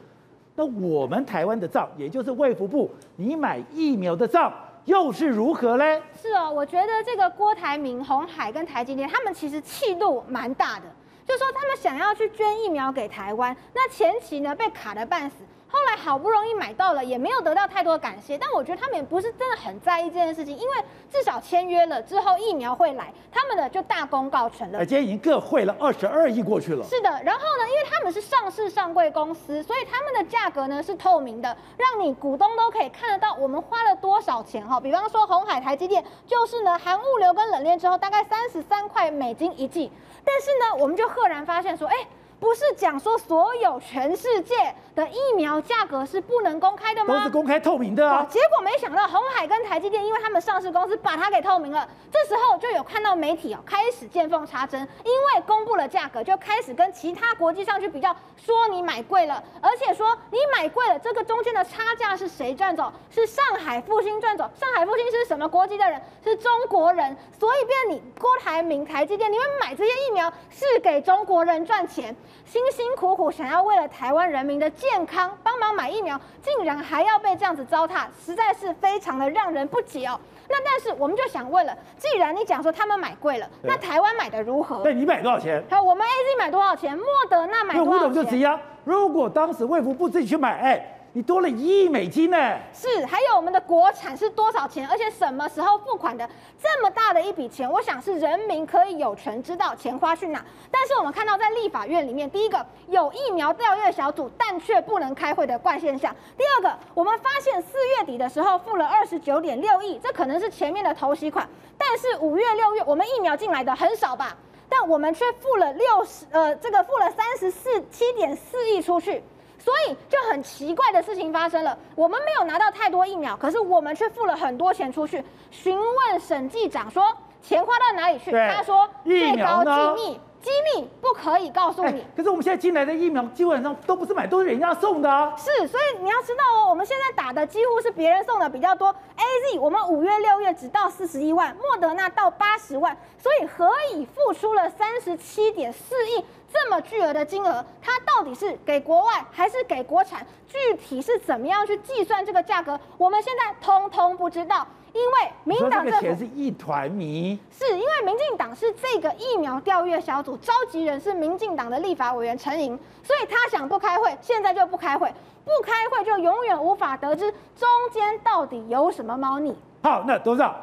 [0.57, 4.53] 那我们台湾的账，也就是卫福部，你买疫苗的账
[4.85, 6.03] 又是如何嘞？
[6.21, 10.85] 是哦，我觉得这个郭台铭、红海跟台积电，他们其实气度蛮大的，
[11.27, 15.37] 就说他们想要去捐疫苗给台湾，那前期呢被卡得半死。
[15.75, 20.75] 后来好不容易买到了，也没有得到太多的感谢，但我觉得他们也不是真的很在意这件事情，因为
[21.11, 24.87] 至少签约了之后疫苗会来，他们的就大功告成了。
[24.87, 26.87] 今天已经各汇了二十二亿过去了。
[26.87, 34.79] 是的，然后呢，因为他们是上市上柜公司，所以他们的价格呢是透明的，让你股东都可以看得到我们花了多少钱哈。
[34.79, 39.91] 比方说红海、台积电，就是呢含物流跟冷链之后大概三十三块美金一季，
[40.25, 41.97] 但是呢，我们就赫然发现说，哎。
[42.45, 44.55] 不是讲说所有全世界
[44.95, 47.15] 的疫苗价格是不能公开的吗？
[47.15, 48.23] 都是公开透明的啊。
[48.29, 62.93] 结果没想到红海跟台积电，因为他们上市公司把它给透明了，这时候就有看到媒体哦开始见缝插针，因为公布了价格，就开始跟其他国际上去比较，说你买贵了，而且说你买贵了，这个中间的差价是谁赚走？
[63.11, 64.45] 是上海复兴赚走。
[64.61, 65.99] 上海复兴是什么国籍的人？
[66.23, 67.17] 是中国人。
[67.41, 72.15] 所以变你郭台铭、台积电，你们买这些疫苗是给中国人赚钱。
[72.45, 80.19] 辛辛苦苦想要为了台湾人民的健康帮忙买疫苗，竟然还要被这样子糟蹋，实在是非常的让人不解哦。
[80.49, 84.83] 那但是我们就想问了，既然你讲说他们买贵了，那台湾买的如何？
[84.85, 85.63] 那你买多少钱？
[85.71, 86.97] 好，我们 AZ 买多少钱？
[86.97, 88.01] 莫德纳买多少钱？
[88.01, 90.91] 那我就直接，如果当时卫福部自己去买，哎。
[91.17, 92.37] 你多了一亿美金呢？
[92.73, 94.85] 是，还有我们的国产是多少钱？
[94.89, 96.29] 而且什么时候付款的？
[96.61, 100.45] 这么大的一笔钱，我想是人民可以有权知道钱花去哪。
[100.73, 114.37] 但是我们看到在立法院里面，第一个有疫苗调阅小组，但却不能开会的怪现象；第二个，我们发现四月底的时候付了二十九点六亿，这可能是前面的头期款，但是五月、六月我们疫苗进来的很少吧？
[114.69, 119.23] 但我们却付了六十，呃，这个付了三十四七点四亿出去。
[119.65, 125.25] 所以就很奇怪的事情发生了，我们没有拿到太多疫苗，可是我们却付了很多钱出去。
[125.51, 127.03] 询问审计长说，
[127.41, 128.31] 钱花到哪里去？
[128.31, 132.05] 他说最高机密，机密不可以告诉你。
[132.15, 135.35] 可是我们现在进来的疫苗基本上都不是买，都是人家送的啊。
[135.39, 138.95] 是，所以你要知道哦，我们现在打的几乎是别人送的比较多。
[139.17, 146.23] AZ 我们五月六月只到四十一万，莫德纳到八十万，所以何以付出了三十七点四亿？
[146.55, 150.25] 这么巨额的金额，它到底是给国外还是给国产？
[150.47, 152.79] 具体是怎么样去计算这个价格？
[152.97, 157.37] 我们现在通通不知道，因为民进党政府这个钱是一团迷。
[157.51, 165.13] 是因为民进党是这个疫苗调阅小组召集人是民进党的立法委员陈莹，所以他想不开会，现在就不开会，
[165.45, 169.59] 不开会就永远无法得知中间到底有什么猫腻。
[169.83, 170.55] 好，那董事长，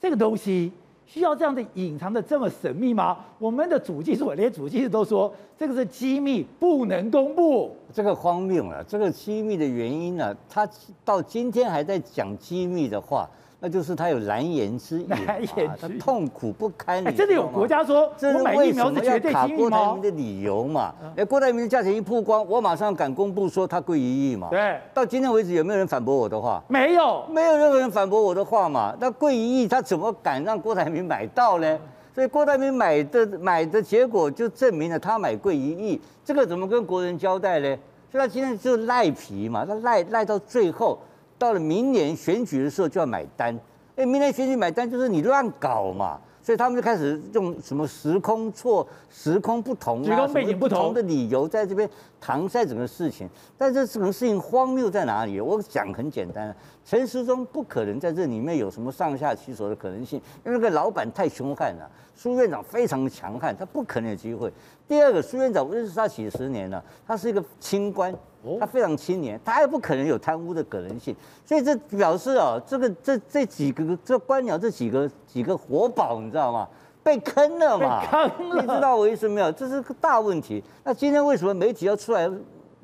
[0.00, 0.72] 这个东西。
[1.10, 3.16] 需要这样的隐藏的这么神秘吗？
[3.38, 7.74] 我们的主技术连主机都说这个是机密，不能公布。
[7.94, 10.36] 这个荒谬了，这个机密的原因呢？
[10.50, 10.68] 他
[11.06, 13.26] 到今天还在讲机密的话。
[13.60, 15.08] 那就是他有难言之隐，
[15.80, 17.04] 他痛苦不堪。
[17.16, 20.94] 真的有国家说，这是为什么要卡郭台铭的理由嘛？
[21.16, 24.46] 哎，郭台铭的价钱一曝光，我马上敢公布说他贵一亿嘛。
[24.48, 26.62] 对，到今天为止有没有人反驳我的话？
[26.68, 28.94] 没有，没有任何人反驳我的话嘛。
[29.00, 31.78] 那贵一亿，他怎么敢让郭台铭买到呢？
[32.14, 37.76] 所以郭台铭买的买的结果就证明了他买贵一亿，这个怎么跟国人交代呢？
[38.12, 40.96] 所以他今天就赖皮嘛，他赖赖到最后。
[41.38, 43.56] 到了明年选举的时候就要买单，
[43.96, 51.88] 哎，明年选举买单就是你乱搞嘛，所以他们就开始用什么时空错、时空不同啊，背景不同的理由在这边
[52.20, 53.28] 搪塞整个事情。
[53.56, 55.40] 但这整个事情荒谬在哪里？
[55.40, 56.54] 我讲很简单，
[56.88, 64.50] 陈时中不可能在这里面有什么上下其手的可能性，因为那个老板太凶悍了，苏院长非常的强悍，他不可能有机会。
[64.88, 68.14] 第二个，苏院长我认识他几十年了，他是一个清官。
[68.58, 76.66] 他非常青年，他也不可能有贪污的可能性，所以这表示啊，这个这这几个这官僚这几个几个活宝，你知道吗？
[77.02, 78.00] 被坑了嘛？
[78.06, 79.52] 坑了，你知道我意思没有？
[79.52, 80.62] 这是个大问题。
[80.84, 82.30] 那今天为什么媒体要出来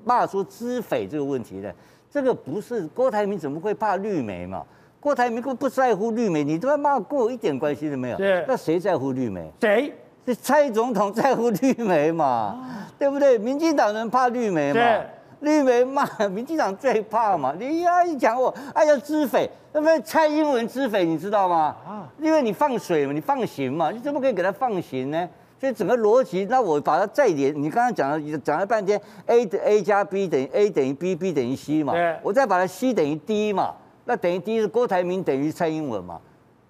[0.04, 1.72] 骂说资匪这个问题呢？
[2.14, 4.62] 这个不是郭台铭怎么会怕绿媒嘛？
[5.00, 8.16] 郭台铭不不在乎绿媒，你他妈骂过我一点关系都没有。
[8.16, 9.50] 对，那谁在乎绿媒？
[9.60, 9.92] 谁？
[10.24, 13.36] 是蔡总统在乎绿媒嘛，对不对？
[13.36, 15.00] 民进党人怕绿媒嘛，
[15.40, 17.52] 绿媒骂 民进党最怕嘛。
[17.58, 21.74] 你呀一讲我，哎呀知匪，那不蔡英文知匪，你知道吗？
[21.84, 25.28] 啊，因为你放水嘛，你放行嘛，你怎么可以给他放行呢？
[25.64, 33.74] 所以整个逻辑，那我把它再连，你刚刚讲了讲了半天，A 的 A 加 B 等于 A 等于 B，B 等于 C 嘛，我再把它 C 等于 D 嘛，
[34.04, 36.20] 那等于 D 是郭台铭等于蔡英文嘛，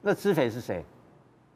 [0.03, 0.85] 那知匪是谁？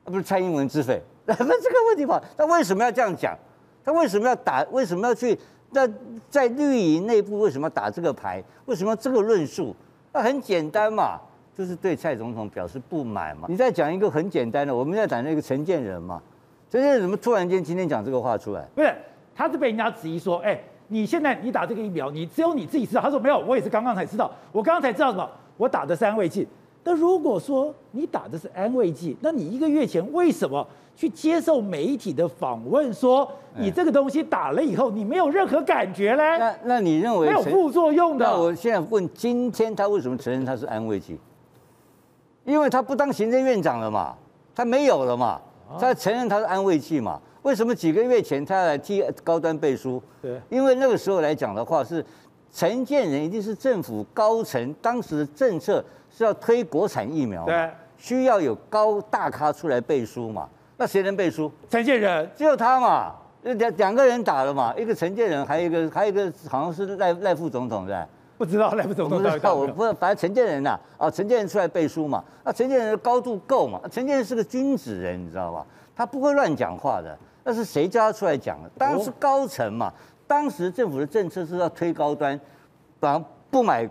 [0.04, 1.00] 那不是蔡英文知匪？
[1.26, 3.38] 那这个问题嘛，他为什么要这样讲？
[3.84, 4.64] 他为什么要打？
[4.72, 5.38] 为什么要去？
[5.70, 5.88] 那
[6.28, 8.42] 在绿营内部为什么要打这个牌？
[8.66, 9.72] 为什么要这个论述？
[10.12, 11.20] 那很简单嘛，
[11.56, 13.46] 就是对蔡总统表示不满嘛。
[13.48, 16.20] 你再讲一个很简单的，我们在讲那个陈建仁嘛。
[16.70, 18.66] 陈建仁怎么突然间今天讲这个话出来？
[18.74, 18.94] 不是，
[19.34, 23.00] 他是被人家质疑说，哎，你现在你打这个疫苗，你只有你自己知道。
[23.00, 24.30] 他说没有，我也是刚刚才知道。
[24.52, 25.28] 我刚刚才知道什么？
[25.56, 26.46] 我打的是安慰剂。
[26.84, 36.38] 那如果说你打的是安慰剂，那你一个月前为什么去接受媒体的访问，说你这个东西打了以后你没有任何感觉呢？
[36.38, 38.26] 那那你认为没有副作用的？
[38.26, 41.18] 那我现在问，今天他为什么承认他是安慰剂？
[42.44, 44.14] 因为他不当行政院长了嘛，
[44.54, 45.38] 他没有了嘛，
[45.80, 47.20] 他承认他是安慰剂嘛？
[47.42, 50.02] 为什么几个月前他要来替高端背书？
[50.22, 52.04] 对，因为那个时候来讲的话是
[52.52, 55.84] 陈建仁一定是政府高层当时的政策。
[56.10, 60.48] 是要推国产疫苗，对，需要有高大咖出来背书嘛？
[60.78, 61.52] 那谁能背书？
[61.70, 63.14] 陈建仁，只有他嘛？
[63.42, 64.74] 两两个人打了嘛？
[64.76, 67.94] 一个陈建仁，还有一个还有一个好像是赖赖副总统对，
[68.38, 69.20] 不知道赖副总统。
[69.20, 72.24] 不知道，我不知道，反正陈建仁呐，啊，陈建仁出来背书嘛？
[72.44, 73.80] 那陈建仁的高度够嘛？
[73.90, 75.66] 陈建仁是个君子人，你知道吧？
[75.94, 77.18] 他不会乱讲话的。
[77.44, 78.70] 那是谁叫他出来讲的？
[78.78, 79.92] 当然是高层嘛。
[80.26, 82.40] 当时政府的政策是要推高端，
[83.00, 83.88] 反而不买。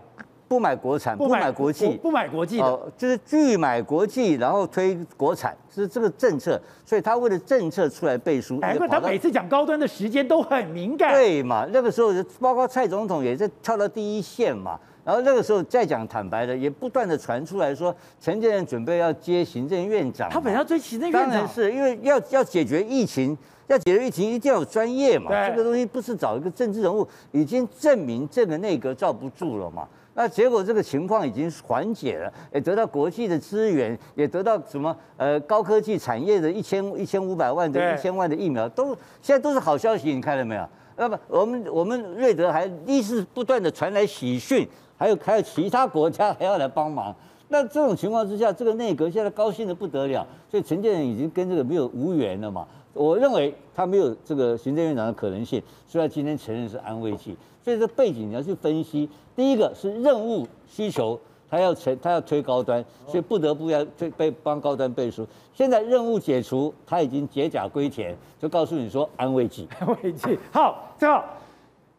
[0.48, 6.60] 不买国产，不买国际，不买国际的，就是拒买国际，然后推国产，是这个政策。
[6.86, 8.58] 所以他为了政策出来背书。
[8.60, 11.12] 难怪他每次讲高端的时间都很敏感。
[11.12, 11.68] 对嘛？
[11.70, 12.10] 那个时候
[12.40, 14.80] 包括蔡总统也在跳到第一线嘛。
[15.04, 20.28] 然后那个时候再讲坦白的，也不断的传出来说，陈建仁准备要接行政院长。
[20.30, 21.30] 他本来要追行政院长。
[21.30, 23.36] 当然是因为要要解决疫情，
[23.68, 25.30] 要解决疫情一定要有专业嘛。
[25.48, 29.88] 这个东西不是找一个政治人物，已经证明这个内阁罩不住了嘛。
[30.18, 38.88] 那结果这个情况已经缓解了，也得到国际的资源，也得到什么呃高科技产业的一千一千五百万的一千万的疫苗，都
[39.22, 40.68] 现在都是好消息，你看到没有？
[40.96, 47.14] 那么我们我们瑞德还一直不断的传来喜讯，还有还有其他国家还要来帮忙。
[47.46, 52.66] 那这种情况之下，这个内阁现在高兴的不得了，所以陈建仁已经跟这个没有无缘了嘛。
[52.92, 57.36] 我认为他没有这个行政院长的可能性，所以他今天承认是安慰剂。
[57.62, 61.20] 所以这背景你要去分析，第一个是任务需求，
[61.50, 65.26] 他要成他要推高端，所以不得不要推被帮高端背书。
[65.52, 69.68] 现在任务解除，他已经解甲归田，就告诉你说安慰剂。
[69.80, 70.38] 安慰剂。
[70.50, 71.22] 好，最后，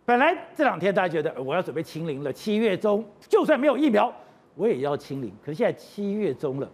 [0.05, 4.11] 本来这两天大家觉得我要准备清零了，七月中就算没有疫苗，
[4.55, 5.31] 我也要清零。
[5.45, 6.67] 可是现在七月中了，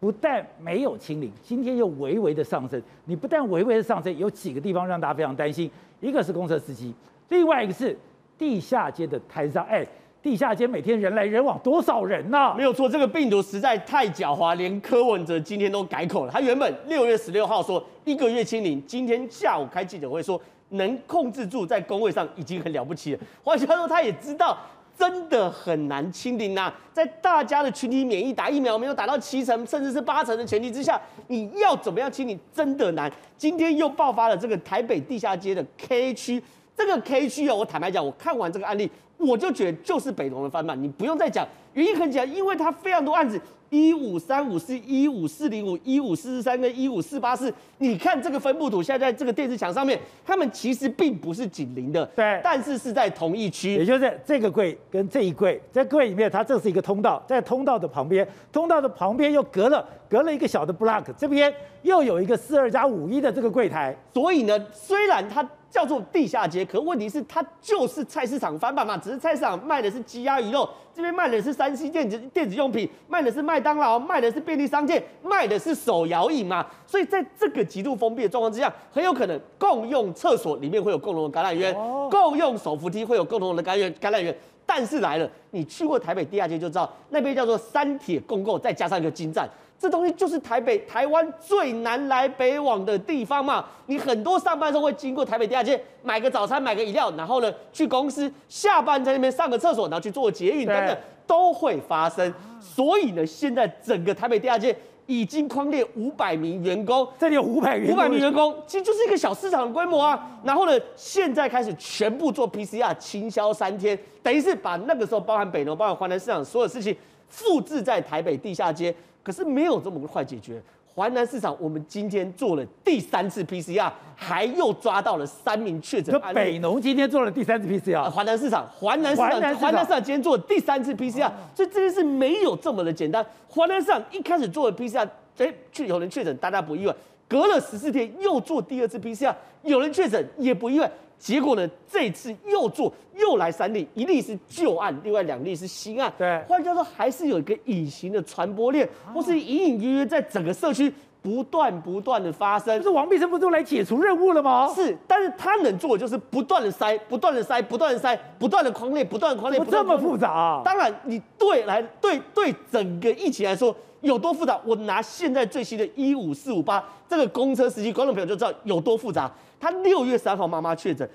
[0.00, 2.82] 不但没有清零，今天又微微的上升。
[3.04, 6.94] 你不但微微的上升，有几个地方让大家非常担心，一个是公车司机，
[7.28, 7.96] 另外一个是。
[8.36, 9.86] 地下街的摊商，哎，
[10.20, 12.54] 地下街每天人来人往，多少人呐、啊？
[12.58, 16.32] 没有错，这个病毒实在太狡猾，连柯文哲今天都改口了。
[16.32, 20.38] 他原本六月十六号说一个月清零，今天下午开记者会说
[20.70, 23.20] 能控制住，在工位上已经很了不起了。
[23.44, 24.58] 换句话说，他也知道
[24.96, 26.72] 真的很难清零呐。
[26.92, 33.10] 在大家的群体免疫打疫苗没有打到七成，甚至是八成的前提之下，你要怎么样清零真的难。
[33.36, 36.42] 今天又爆发了这个台北地下街的 K 区。
[36.76, 43.40] 这个 K 区哦，我坦白讲，我看完这个案例，我就觉得就是北农的翻版，你不用再讲，原因很简单，因为它非常多案子，
[43.74, 61.52] 一五三五四、一五四零五、一五四四三跟一五四八四，你看这个分布图，现在在这个电视墙上面，他们其实并不是紧邻的，对，但是是在同一区，也就是这个柜跟这一柜，在柜里面，它这是一个通道，在通道的旁边，通道的旁边又隔了隔了一个小的 block，这边
[61.82, 65.44] 又有一个四二加五一的这个柜台，所以呢，虽然它。
[65.74, 81.74] 叫做地下街，可问题是它就是菜市场翻版嘛，只是菜市场卖的是鸡鸭鱼肉，这边卖的是三 C 电子电子用品，卖的是麦当劳，卖的是便利商店，卖的是手摇椅嘛，所以在这个极度封闭的状况之下，很有可能共用厕所里面会有共同的感染源，
[82.08, 84.32] 共用手扶梯会有共同的感染感染源。
[84.64, 89.46] 但是来了，你去过台北地下街就知道，那边叫做三铁共构，再加上一个金站。
[89.78, 93.64] 这东西就是台北、台湾最南来北往的地方嘛。
[93.86, 100.96] 你很多上班时候会经过台北地下街，买个早餐、买个饮料，然后呢去公司，下班在那边上个厕所，然后去做捷运等等，
[101.26, 102.32] 都会发生。
[102.60, 104.74] 所以呢，现在整个台北地下街
[105.06, 110.30] 已经框列五百名员工，这里有五百五百名员工，其实就是一个小市场的规模啊。
[110.42, 116.96] 然后呢，现在开始全部做 PCR 清消三天，等于是把那个时候包含北农、包含华南市场所有事情
[117.28, 118.94] 复制在台北地下街，
[119.24, 120.62] 可是没有这么快解决。
[120.94, 126.16] 华南市场，我们今天做了第三次 PCR，还又抓到了三名确诊。
[126.32, 133.26] 北农今天做了第三次 PCR，华南市场，华南市场，华南市场今天做了第三次 PCR，所以这件事没有这么的简单。
[133.48, 136.94] 华南市场一开始做了 PCR，哎，确有人确诊，大家不意外。
[137.26, 140.88] 隔了十四天又做第二次 PCR，有人确诊也不意外。
[141.24, 146.12] 结果呢，这次又做又来三例，一例是旧案，另外两例是新案。
[146.18, 150.92] 对，换句话说，还是有一个隐形的传播链，或是隐隐约约在整个社区
[151.22, 152.76] 不断不断的发生。
[152.76, 154.70] 不是王必胜不都来解除任务了吗？
[154.74, 159.58] 是，但是他能做的就是不断的筛，不断的筛，不断的筛，不断的匡列，不断的匡列。
[159.58, 160.62] 不这么复杂啊？
[160.62, 164.60] 当然，你对来对对整个疫情来说有多复杂？
[164.66, 169.32] 我拿现在最新的一五四五八这个公车司机，观众朋友就知道有多复杂。
[169.60, 171.08] 他六月三号妈妈确诊，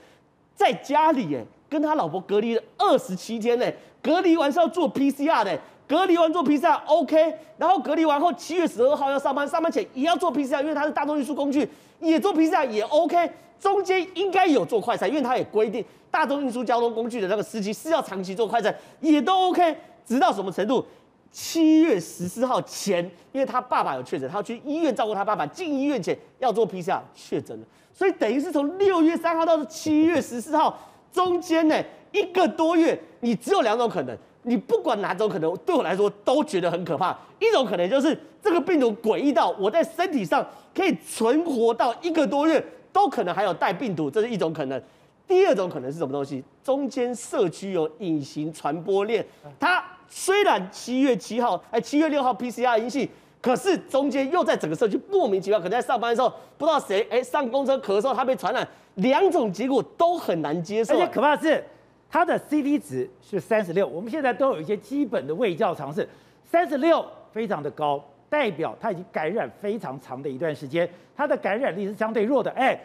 [0.55, 3.65] 在家里哎，跟他老婆隔离了二十七天呢，
[4.01, 11.67] 隔离完是要做 PCR 的，隔离完做 PCR OK，然后隔离完后七月十二号要上班，上班前也要做 PCR，因为他是大众运输工具，
[11.99, 20.85] 也做 PCR 也 OK，中间应该有做快筛，因为他也规定大众运输交通工具的那个司机是要长期做快筛，也都 OK，直到什么程度？
[21.31, 27.65] 七月十四号前，因为他爸爸有确诊，他要去医院照顾他爸爸，进医院前要做 PCR 确诊了。
[27.99, 30.79] 所以等于是从六月三号到七月十四号
[31.11, 31.75] 中间呢，
[32.13, 37.11] 一个多月，你只有两种可能，你不管哪种可能，对我来说都觉得很可怕。
[37.39, 44.81] 一种可能就是这个病毒诡异到我在身体上可以存活到一个多月，都可能还有带病毒，这是一种可能。
[45.27, 46.41] 第二种可能是什么东西？
[46.63, 49.25] 中间社区有隐形传播链，
[49.59, 53.09] 它虽然七月七号哎七月六号 PCR 阴性。
[53.41, 60.93] 可是中间又在整个社区莫名其妙，可能在上班的时候不知道谁哎上公车咳嗽，他被传染，两种结果都很难接受。
[60.93, 61.63] 而且可怕的是，
[62.09, 66.05] 他的 CT 值是三十六，我们现在都有一些基本的卫教常识，
[66.43, 72.51] 三十六非常的高，代表他已经感染非常长的一段时间，他的感染力是相对弱的。
[72.51, 72.77] 哎，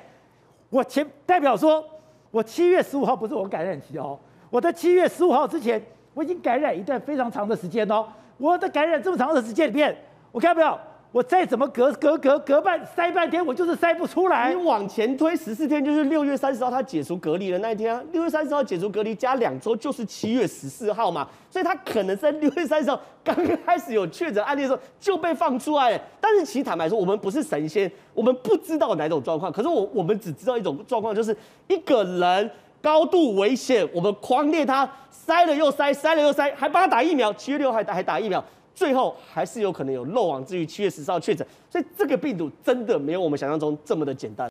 [0.71, 1.85] 我前代表说，
[2.31, 4.17] 我七月十五号不是我感染期哦，
[4.51, 8.07] 我在七月十五号之前我已经感染一段非常长的时间哦，
[8.39, 9.97] 我的感染这么长的时间里面。
[10.35, 10.77] 我看到没有？
[11.13, 14.53] 我再怎么隔隔隔隔半塞半天，我就是塞不出来。
[14.53, 18.03] 你往前推十四天，就是六月三十号他解除隔离的那一天啊。
[18.11, 21.29] 六月三十号解除隔离加两周，就是七月十四号嘛。
[21.49, 26.01] 所以他可能在六月三十号刚刚开始有确诊案例的时候就被放出来了。
[26.21, 29.53] 但是其实坦白说，我们不是神仙，我们不知道哪种状况。
[29.53, 31.37] 可是我我们只知道一种状况，就是
[31.69, 32.51] 一个人
[32.83, 37.33] 高度危险，我们狂列他，塞了又塞，塞了又塞，还帮他打疫苗。
[37.35, 38.45] 七月六号还打还打疫苗。
[38.75, 44.49] 最后还是有可能有漏网之鱼，七月十四号确诊，所以这个病毒真的没有我们想象中这么的简单。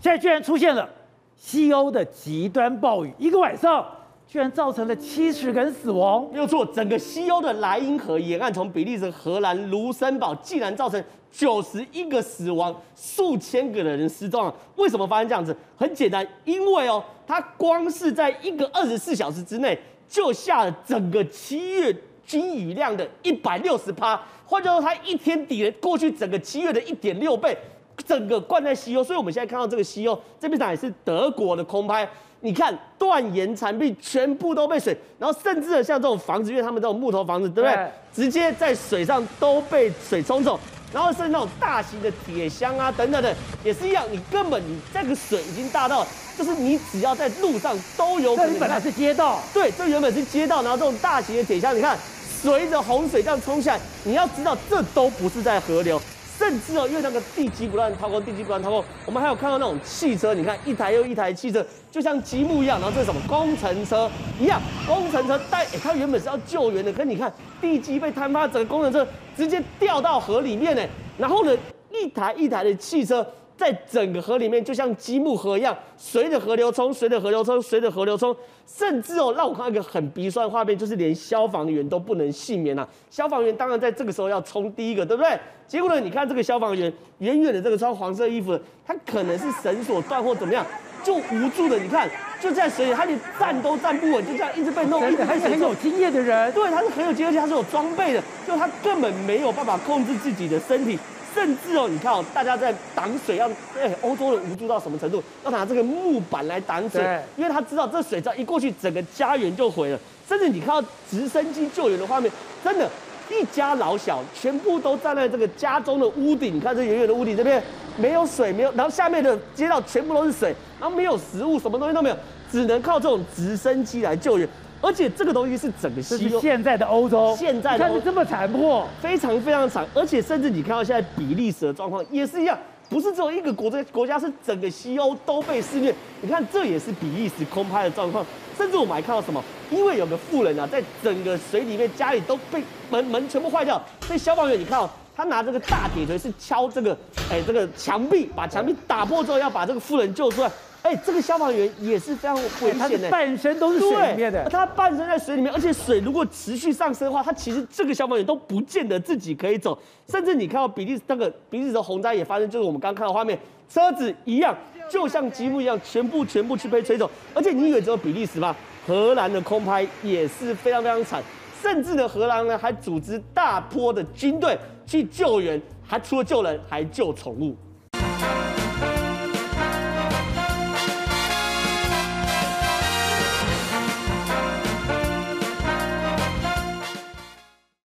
[0.00, 0.88] 现在居然出现了
[1.36, 3.84] 西欧的极端暴雨，一个晚上
[4.28, 6.28] 居然造成了七十人死亡。
[6.32, 14.52] 没有错，整个西欧的莱茵河沿岸，从比利时、荷兰、卢森堡，竟然造成九十一个死亡，数千个的人失踪。
[14.76, 15.56] 为什么发生这样子？
[15.76, 17.02] 很简单，因为哦。
[17.28, 19.76] 它光是在一个二十四小时之内，
[20.08, 21.92] 就下了整个七月
[22.24, 27.58] 均雨量的一百六十趴，换句话说，它一天抵了过去整个七月的一点六倍，
[28.06, 29.02] 整个灌在西欧。
[29.02, 32.08] 所以我们现在看到这个西欧这边，也是德国的空拍，
[32.40, 37.74] 你看断岩残壁全部都被水，然后甚至像这种房子，因为他们这种木头房子，对不对？
[37.74, 40.58] 对直接在水上都被水冲走。
[40.92, 43.34] 然后甚至那种大型的铁箱啊，等等的，
[43.64, 44.04] 也是一样。
[44.10, 46.06] 你根本你这个水已经大到，
[46.38, 48.54] 就是你只要在路上都有可能。
[48.54, 50.62] 这本来是街道，对，这原本是街道。
[50.62, 51.98] 然后这种大型的铁箱，你看
[52.40, 56.00] 随着洪水这样冲下来，你要知道这都不是在河流，
[56.38, 58.84] 甚至哦，因为那个地基不断掏空，地基不断掏空。
[59.06, 62.80] 我们还有看到那种汽车，你看一台又一台汽车，就像积木一样。
[62.80, 69.06] 然后这是什么工程车一样，工程车带， 它原本是要救援的，可你看地基被坍塌，整个工程车。
[69.36, 70.82] 直接掉到河里面呢，
[71.18, 71.54] 然后呢，
[71.90, 73.26] 一台一台的汽车
[73.56, 82.86] 在整个河里面，就像积木河一样，随着河流冲，随着河流冲，随着河流冲，甚至哦，让我看到一个很鼻酸的画面，就是连消防员都不能幸免啊！
[83.10, 85.38] 消防员当然在这个时候要冲第一个，对不对？
[85.66, 90.64] 结果呢，你看这个消防员远远的这个穿黄色衣服的，他可能是绳索断或怎么样，
[91.02, 92.08] 就无助的，你看。
[92.38, 95.00] 就在水里，他连站都站不稳，就这样一直被弄。
[95.00, 96.52] 还是很有经验的人。
[96.52, 100.98] 对，他是很有经验，而且他是有装备的，就他根本没有办法控制自己的身体，
[101.36, 103.46] 甚至哦，你看哦，大家在挡水要，
[103.78, 105.22] 哎，欧洲人无助到什么程度？
[105.44, 107.02] 要拿这个木板来挡水，
[107.36, 109.98] 因为他知道这水只要一过去，整个家园就毁了。
[110.26, 112.32] 甚至你看到直升机救援的画面，
[112.64, 112.88] 真的，
[113.30, 116.56] 一家老小全部都站在这个家中的屋顶。
[116.56, 117.62] 你看这远远的屋顶这边
[117.98, 122.16] 没有水，没有，然后下面的街道全部都是水，然后没有食物，什么东西都没有，
[122.50, 124.48] 只能靠这种直升机来救援。
[124.86, 129.84] 而且这个东西是整个西欧，现在的欧洲，现在的看是这么残破，非常非常惨。
[129.92, 132.56] 而且甚至你看到现在比利时的状况也是一样，
[132.88, 135.92] 不是只有一个国家，国家是整个西欧都被肆虐。
[136.20, 138.24] 你看这也是比利时空拍的状况。
[138.56, 139.42] 甚至我们还看到什么？
[139.72, 143.82] 因为有个富人啊，在整个水里面，家里都被门门全部坏掉。
[144.02, 146.96] 所以消防员，你看哦，他拿这个大铁锤是敲这个，
[147.28, 150.50] 哎，这个墙壁，把墙壁打破之后，要把这个富人救出来。
[150.86, 154.48] 哎，这个消防员也是非常危险的，半身都是水里面的。
[154.48, 159.76] 他半身在水里面，而且水如果持续上升的话，他其实这个消防员都不见得自己可以走。
[160.08, 163.36] 甚至你看到比利时那个比利时的洪灾也发生，就是我们刚刚看到画面，
[163.68, 164.56] 车子一样，
[164.88, 167.10] 就像积木一样，全部全部去被吹走。
[167.34, 168.54] 而且你以为只有比利时吗？
[168.86, 171.20] 荷兰的空拍也是非常非常惨，
[171.60, 174.56] 甚至呢，荷兰呢还组织大波的军队
[174.86, 177.56] 去救援，还除了救人，还救宠物。